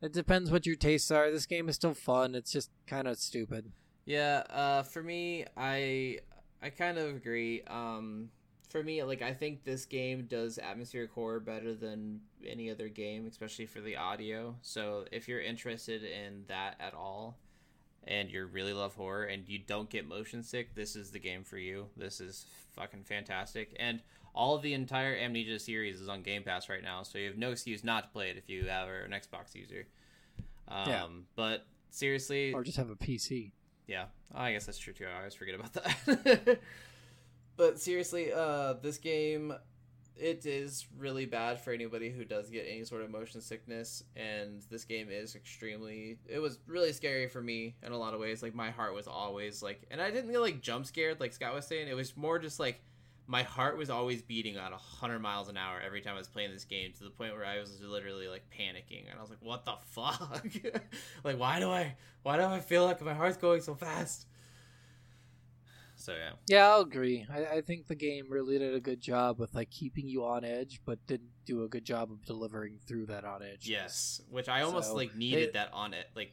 it 0.00 0.12
depends 0.12 0.50
what 0.50 0.66
your 0.66 0.76
tastes 0.76 1.10
are. 1.10 1.30
This 1.30 1.46
game 1.46 1.68
is 1.68 1.76
still 1.76 1.94
fun. 1.94 2.34
It's 2.34 2.52
just 2.52 2.70
kind 2.86 3.08
of 3.08 3.18
stupid. 3.18 3.72
Yeah, 4.06 4.44
uh, 4.48 4.82
for 4.84 5.02
me, 5.02 5.44
I 5.56 6.18
I 6.62 6.70
kind 6.70 6.98
of 6.98 7.14
agree. 7.14 7.62
Um, 7.66 8.30
for 8.68 8.82
me, 8.82 9.02
like 9.02 9.22
I 9.22 9.32
think 9.32 9.64
this 9.64 9.84
game 9.86 10.26
does 10.28 10.58
atmospheric 10.58 11.10
horror 11.12 11.40
better 11.40 11.74
than 11.74 12.20
any 12.46 12.70
other 12.70 12.88
game, 12.88 13.26
especially 13.26 13.66
for 13.66 13.80
the 13.80 13.96
audio. 13.96 14.54
So 14.62 15.04
if 15.10 15.26
you're 15.28 15.40
interested 15.40 16.02
in 16.04 16.44
that 16.48 16.76
at 16.80 16.94
all, 16.94 17.36
and 18.06 18.30
you 18.30 18.46
really 18.46 18.72
love 18.72 18.94
horror 18.94 19.24
and 19.24 19.46
you 19.48 19.58
don't 19.58 19.90
get 19.90 20.06
motion 20.08 20.42
sick, 20.42 20.74
this 20.74 20.96
is 20.96 21.10
the 21.10 21.18
game 21.18 21.44
for 21.44 21.58
you. 21.58 21.86
This 21.96 22.20
is 22.20 22.46
fucking 22.72 23.04
fantastic. 23.04 23.76
And 23.78 24.00
all 24.34 24.54
of 24.54 24.62
the 24.62 24.72
entire 24.72 25.14
Amnesia 25.16 25.58
series 25.58 26.00
is 26.00 26.08
on 26.08 26.22
Game 26.22 26.42
Pass 26.42 26.68
right 26.68 26.82
now, 26.82 27.02
so 27.02 27.18
you 27.18 27.26
have 27.26 27.36
no 27.36 27.50
excuse 27.50 27.82
not 27.84 28.04
to 28.04 28.08
play 28.10 28.30
it 28.30 28.36
if 28.38 28.48
you 28.48 28.64
have 28.66 28.88
an 28.88 29.10
Xbox 29.10 29.54
user. 29.54 29.86
Um, 30.68 30.88
Yeah. 30.88 31.06
But 31.36 31.66
seriously, 31.90 32.52
Or 32.54 32.62
just 32.62 32.78
have 32.78 32.88
a 32.90 32.96
PC. 32.96 33.50
yeah, 33.86 34.06
I 34.34 34.52
guess 34.52 34.66
that's 34.66 34.78
true 34.78 34.92
too. 34.92 35.06
I 35.06 35.18
always 35.18 35.34
forget 35.34 35.54
about 35.56 35.72
that. 35.74 36.58
but 37.58 37.78
seriously, 37.80 38.32
uh, 38.32 38.74
this 38.74 38.96
game, 38.96 39.52
it 40.16 40.46
is 40.46 40.86
really 40.96 41.26
bad 41.26 41.60
for 41.60 41.72
anybody 41.72 42.08
who 42.08 42.24
does 42.24 42.48
get 42.48 42.66
any 42.68 42.84
sort 42.84 43.02
of 43.02 43.10
motion 43.10 43.40
sickness. 43.40 44.04
And 44.16 44.62
this 44.70 44.84
game 44.84 45.08
is 45.10 45.34
extremely. 45.34 46.18
It 46.26 46.38
was 46.38 46.60
really 46.66 46.92
scary 46.92 47.28
for 47.28 47.42
me 47.42 47.74
in 47.82 47.92
a 47.92 47.98
lot 47.98 48.14
of 48.14 48.20
ways. 48.20 48.42
Like 48.42 48.54
my 48.54 48.70
heart 48.70 48.94
was 48.94 49.08
always 49.08 49.62
like, 49.62 49.82
and 49.90 50.00
I 50.00 50.10
didn't 50.10 50.30
get 50.30 50.40
like 50.40 50.62
jump 50.62 50.86
scared 50.86 51.18
like 51.20 51.32
Scott 51.32 51.52
was 51.52 51.66
saying. 51.66 51.88
It 51.88 51.96
was 51.96 52.16
more 52.16 52.38
just 52.38 52.60
like 52.60 52.80
my 53.26 53.42
heart 53.42 53.76
was 53.76 53.90
always 53.90 54.22
beating 54.22 54.56
at 54.56 54.70
100 54.70 55.18
miles 55.18 55.48
an 55.48 55.56
hour 55.56 55.80
every 55.84 56.00
time 56.00 56.14
I 56.14 56.18
was 56.18 56.28
playing 56.28 56.50
this 56.50 56.64
game 56.64 56.92
to 56.96 57.04
the 57.04 57.10
point 57.10 57.34
where 57.34 57.44
I 57.44 57.58
was 57.58 57.78
literally 57.82 58.26
like 58.26 58.42
panicking 58.50 59.10
and 59.10 59.18
I 59.18 59.20
was 59.20 59.28
like 59.28 59.42
what 59.42 59.66
the 59.66 59.74
fuck 59.90 60.42
like 61.24 61.38
why 61.38 61.60
do 61.60 61.70
I 61.70 61.94
why 62.22 62.38
do 62.38 62.44
I 62.44 62.60
feel 62.60 62.86
like 62.86 63.02
my 63.02 63.12
heart's 63.12 63.36
going 63.36 63.60
so 63.60 63.74
fast 63.74 64.26
so 66.08 66.14
yeah 66.16 66.30
Yeah, 66.48 66.68
I'll 66.70 66.80
agree. 66.80 67.26
I, 67.30 67.56
I 67.58 67.60
think 67.60 67.86
the 67.86 67.94
game 67.94 68.26
really 68.30 68.58
did 68.58 68.74
a 68.74 68.80
good 68.80 69.00
job 69.00 69.38
with 69.38 69.54
like 69.54 69.70
keeping 69.70 70.08
you 70.08 70.24
on 70.24 70.42
edge, 70.44 70.80
but 70.86 70.98
didn't 71.06 71.30
do 71.44 71.64
a 71.64 71.68
good 71.68 71.84
job 71.84 72.10
of 72.10 72.24
delivering 72.24 72.78
through 72.86 73.06
that 73.06 73.24
on 73.24 73.42
edge. 73.42 73.68
yes 73.68 74.22
which 74.30 74.48
I 74.48 74.62
almost 74.62 74.88
So, 74.90 74.94
like 74.96 75.14
needed 75.14 75.40
it- 75.48 75.52
that 75.52 75.70
on 75.72 75.92
it 75.94 76.06
like 76.16 76.32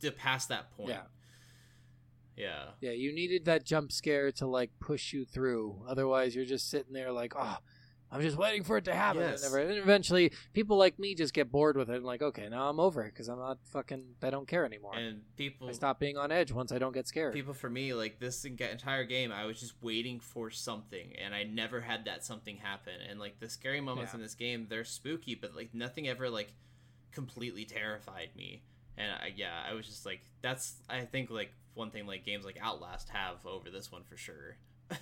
to 0.00 0.12
pass 0.12 0.46
that 0.46 0.70
point 0.76 0.90
Yeah. 0.90 1.02
yeah 2.36 2.64
Yeah, 2.80 2.90
you 2.92 3.12
needed 3.12 3.44
that 3.46 3.64
jump 3.64 3.90
scare 3.92 4.30
to 4.32 4.46
like 4.46 4.70
push 4.80 5.12
you 5.12 5.24
through. 5.24 5.84
Otherwise, 5.88 6.36
you're 6.36 6.44
just 6.44 6.68
sitting 6.70 6.92
there 6.92 7.10
like, 7.12 7.32
oh, 7.36 7.58
I'm 8.10 8.20
just 8.22 8.36
waiting 8.36 8.62
for 8.62 8.76
it 8.76 8.84
to 8.84 8.94
happen. 8.94 9.22
And 9.22 9.42
never- 9.42 9.58
And 9.58 9.78
eventually, 9.78 10.32
people 10.52 10.76
like 10.76 10.96
me 10.98 11.14
just 11.16 11.34
get 11.34 11.50
bored 11.50 11.76
with 11.76 11.90
it 11.90 11.96
and 11.96 12.04
like, 12.04 12.22
okay, 12.22 12.48
now 12.48 12.68
I'm 12.68 12.78
over 12.78 13.02
it 13.02 13.12
because 13.12 13.28
I'm 13.28 13.38
not 13.40 13.58
fucking. 13.72 14.14
I 14.22 14.30
don't 14.30 14.46
care 14.46 14.64
anymore. 14.64 14.94
and 14.94 15.22
people 15.36 15.68
I 15.68 15.72
stop 15.72 15.98
being 15.98 16.16
on 16.16 16.30
edge 16.30 16.52
once 16.52 16.70
I 16.70 16.78
don't 16.78 16.92
get 16.94 17.08
scared. 17.08 17.34
people 17.34 17.52
for 17.52 17.68
me 17.68 17.94
like 17.94 18.18
this 18.20 18.44
entire 18.44 19.04
game 19.04 19.32
i 19.32 19.44
was 19.44 19.58
just 19.60 19.74
waiting 19.82 20.20
for 20.20 20.50
something 20.50 21.12
and 21.22 21.34
i 21.34 21.42
never 21.42 21.80
had 21.80 22.04
that 22.06 22.24
something 22.24 22.56
happen 22.56 22.94
and 23.10 23.18
like 23.20 23.38
the 23.40 23.48
scary 23.48 23.80
moments 23.80 24.12
Yeah. 24.12 24.16
in 24.18 24.22
this 24.22 24.34
game 24.34 24.66
they're 24.70 24.84
spooky 24.84 25.34
but 25.34 25.54
like 25.56 25.74
nothing 25.74 26.08
ever 26.08 26.30
like 26.30 26.52
completely 27.12 27.64
terrified 27.64 28.30
me 28.36 28.62
and 28.96 29.10
I, 29.12 29.32
yeah 29.36 29.62
i 29.68 29.74
was 29.74 29.86
just 29.86 30.06
like 30.06 30.20
that's 30.42 30.76
i 30.88 31.00
think 31.00 31.30
like 31.30 31.52
one 31.74 31.90
thing 31.90 32.06
like 32.06 32.24
games 32.24 32.44
like 32.44 32.58
outlast 32.62 33.08
have 33.10 33.44
over 33.46 33.70
this 33.70 33.90
one 33.92 34.02
for 34.04 34.16
sure 34.16 34.56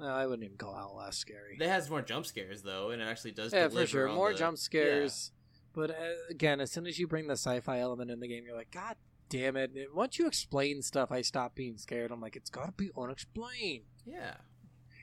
No, 0.00 0.06
I 0.06 0.26
wouldn't 0.26 0.44
even 0.44 0.56
call 0.56 0.74
Outlast 0.74 1.18
scary. 1.18 1.58
it 1.60 1.68
has 1.68 1.90
more 1.90 2.02
jump 2.02 2.26
scares 2.26 2.62
though 2.62 2.90
and 2.90 3.02
it 3.02 3.04
actually 3.04 3.32
does 3.32 3.52
yeah, 3.52 3.68
for 3.68 3.86
sure. 3.86 4.08
More 4.08 4.32
the- 4.32 4.38
jump 4.38 4.58
scares. 4.58 5.32
But 5.72 5.90
uh, 5.90 5.94
again, 6.28 6.60
as 6.60 6.72
soon 6.72 6.86
as 6.86 6.98
you 6.98 7.06
bring 7.06 7.28
the 7.28 7.34
sci-fi 7.34 7.78
element 7.78 8.10
in 8.10 8.18
the 8.18 8.26
game, 8.26 8.44
you're 8.44 8.56
like, 8.56 8.72
God 8.72 8.96
damn 9.28 9.56
it! 9.56 9.70
And 9.70 9.94
once 9.94 10.18
you 10.18 10.26
explain 10.26 10.82
stuff, 10.82 11.12
I 11.12 11.22
stop 11.22 11.54
being 11.54 11.76
scared. 11.76 12.10
I'm 12.10 12.20
like, 12.20 12.34
it's 12.34 12.50
got 12.50 12.66
to 12.66 12.72
be 12.72 12.90
unexplained. 12.98 13.84
Yeah. 14.04 14.34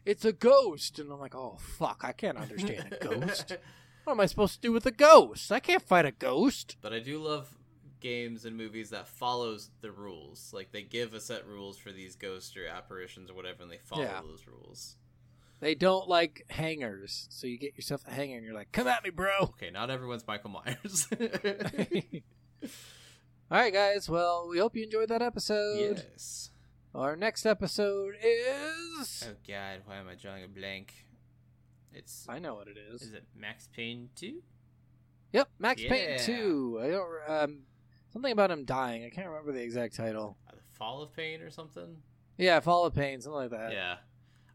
It's 0.04 0.26
a 0.26 0.34
ghost, 0.34 1.00
and 1.00 1.10
I'm 1.10 1.20
like, 1.20 1.36
oh 1.36 1.58
fuck, 1.58 2.02
I 2.04 2.12
can't 2.12 2.38
understand 2.38 2.94
a 3.00 3.06
ghost. 3.06 3.58
What 4.08 4.14
am 4.14 4.22
I 4.22 4.26
supposed 4.28 4.54
to 4.56 4.62
do 4.62 4.72
with 4.72 4.86
a 4.86 4.92
ghost? 4.92 5.52
I 5.52 5.60
can't 5.60 5.82
fight 5.82 6.06
a 6.06 6.12
ghost. 6.12 6.78
But 6.82 6.94
I 6.94 7.00
do 7.00 7.22
love 7.22 7.57
games 8.08 8.46
and 8.46 8.56
movies 8.56 8.90
that 8.92 9.08
follows 9.08 9.70
the 9.82 9.92
rules. 9.92 10.52
Like 10.54 10.72
they 10.72 10.84
give 10.84 11.14
a 11.14 11.20
set 11.20 11.46
rules 11.48 11.78
for 11.78 11.92
these 11.92 12.16
ghosts 12.16 12.56
or 12.56 12.66
apparitions 12.68 13.30
or 13.30 13.34
whatever, 13.34 13.64
and 13.64 13.72
they 13.72 13.80
follow 13.84 14.04
Yeah. 14.04 14.22
those 14.22 14.46
rules. 14.48 14.96
They 15.60 15.74
don't 15.74 16.08
like 16.08 16.46
hangers, 16.50 17.28
so 17.32 17.48
you 17.48 17.58
get 17.58 17.76
yourself 17.76 18.04
a 18.08 18.12
hanger, 18.12 18.36
and 18.38 18.46
you're 18.46 18.54
like, 18.54 18.72
come 18.72 18.88
at 18.88 19.04
me, 19.04 19.10
bro. 19.10 19.32
Okay, 19.42 19.72
not 19.72 19.90
everyone's 19.90 20.26
Michael 20.28 20.52
Myers. 20.52 21.08
All 23.50 23.58
right, 23.58 23.74
guys. 23.74 24.10
Well, 24.10 24.48
we 24.50 24.60
hope 24.60 24.76
you 24.76 24.84
enjoyed 24.84 25.10
that 25.10 25.22
episode. 25.22 25.98
yes. 26.14 26.52
Our 26.94 27.16
next 27.16 27.46
episode 27.46 28.16
is. 28.24 29.26
Oh 29.28 29.36
God, 29.48 29.82
why 29.86 29.98
am 29.98 30.08
I 30.10 30.16
drawing 30.16 30.44
a 30.44 30.48
blank? 30.48 30.94
It's 31.94 32.26
I 32.30 32.40
know 32.40 32.56
what 32.56 32.68
it 32.68 32.78
is. 32.78 33.02
is 33.02 33.14
it 33.14 33.24
Max 33.36 33.68
Payne 33.76 34.10
two? 34.16 34.42
Yep, 35.34 35.50
Max 35.60 35.82
Yeah. 35.82 35.90
Payne 35.90 36.20
2. 36.20 36.80
I 36.84 36.88
don't. 36.90 37.30
Um, 37.44 37.60
something 38.18 38.32
about 38.32 38.50
him 38.52 38.66
dying. 38.66 39.04
I 39.06 39.10
can't 39.10 39.28
remember 39.28 39.52
the 39.52 39.62
exact 39.62 39.96
title. 39.96 40.38
Uh, 40.48 40.54
the 40.56 40.62
Fall 40.78 41.02
of 41.04 41.14
Pain 41.16 41.42
or 41.42 41.52
something? 41.52 41.98
Yeah, 42.38 42.60
Fall 42.60 42.86
of 42.86 42.96
Pain, 42.96 43.22
something 43.22 43.38
like 43.42 43.52
that. 43.52 43.72
yeah. 43.72 43.98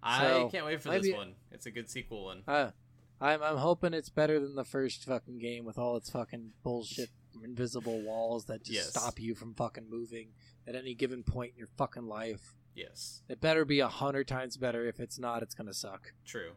I 0.03 0.21
So, 0.25 0.49
can't 0.51 0.67
wait 0.67 0.83
for 0.83 0.89
maybe- 0.89 1.09
this 1.11 1.17
one. 1.17 1.35
It's 1.53 1.67
a 1.67 1.71
good 1.71 1.89
sequel 1.89 2.25
one. 2.25 2.43
Uh, 2.49 2.73
I'm 3.21 3.41
I'm 3.41 3.57
hoping 3.59 3.95
it's 3.95 4.09
better 4.09 4.41
than 4.41 4.57
the 4.57 4.65
first 4.65 5.05
fucking 5.05 5.39
game 5.39 5.65
with 5.65 5.79
all 5.79 5.97
its 5.97 6.11
fucking 6.11 6.55
bullshit 6.65 7.11
invisible 7.45 8.03
walls 8.03 8.47
that 8.47 8.65
just 8.65 8.75
Yes. 8.75 8.91
stop 8.91 9.21
you 9.21 9.37
from 9.37 9.55
fucking 9.55 9.89
moving 9.89 10.31
at 10.67 10.75
any 10.75 10.95
given 10.95 11.23
point 11.23 11.53
in 11.53 11.59
your 11.59 11.69
fucking 11.79 12.07
life. 12.07 12.57
Yes, 12.75 13.23
It 13.29 13.41
better 13.41 13.65
be 13.65 13.79
a 13.81 13.87
hundred 13.89 14.27
times 14.27 14.57
better. 14.57 14.87
If 14.87 14.99
it's 14.99 15.19
not, 15.21 15.43
it's 15.43 15.55
gonna 15.55 15.73
suck. 15.75 16.13
true. 16.25 16.53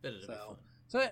But 0.00 0.14
it'll 0.14 0.20
be 0.20 0.26
So-. 0.26 0.56
So, 0.86 1.08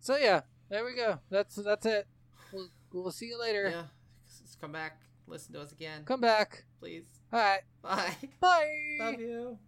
so 0.00 0.16
yeah, 0.18 0.42
there 0.68 0.84
we 0.84 0.94
go. 0.94 1.20
That's 1.30 1.54
that's 1.56 1.86
it. 1.86 2.06
We'll 2.52 2.68
we'll 2.92 3.12
see 3.12 3.26
you 3.28 3.40
later. 3.40 3.70
Yeah, 3.70 3.84
just 4.50 4.60
come 4.60 4.72
back, 4.72 5.00
listen 5.28 5.54
to 5.54 5.60
us 5.60 5.70
again, 5.70 6.02
Come 6.04 6.20
back. 6.20 6.64
please. 6.80 7.04
All 7.32 7.38
right. 7.38 7.60
Bye. 7.82 8.16
Bye. 8.40 8.96
Love 8.98 9.20
you. 9.20 9.58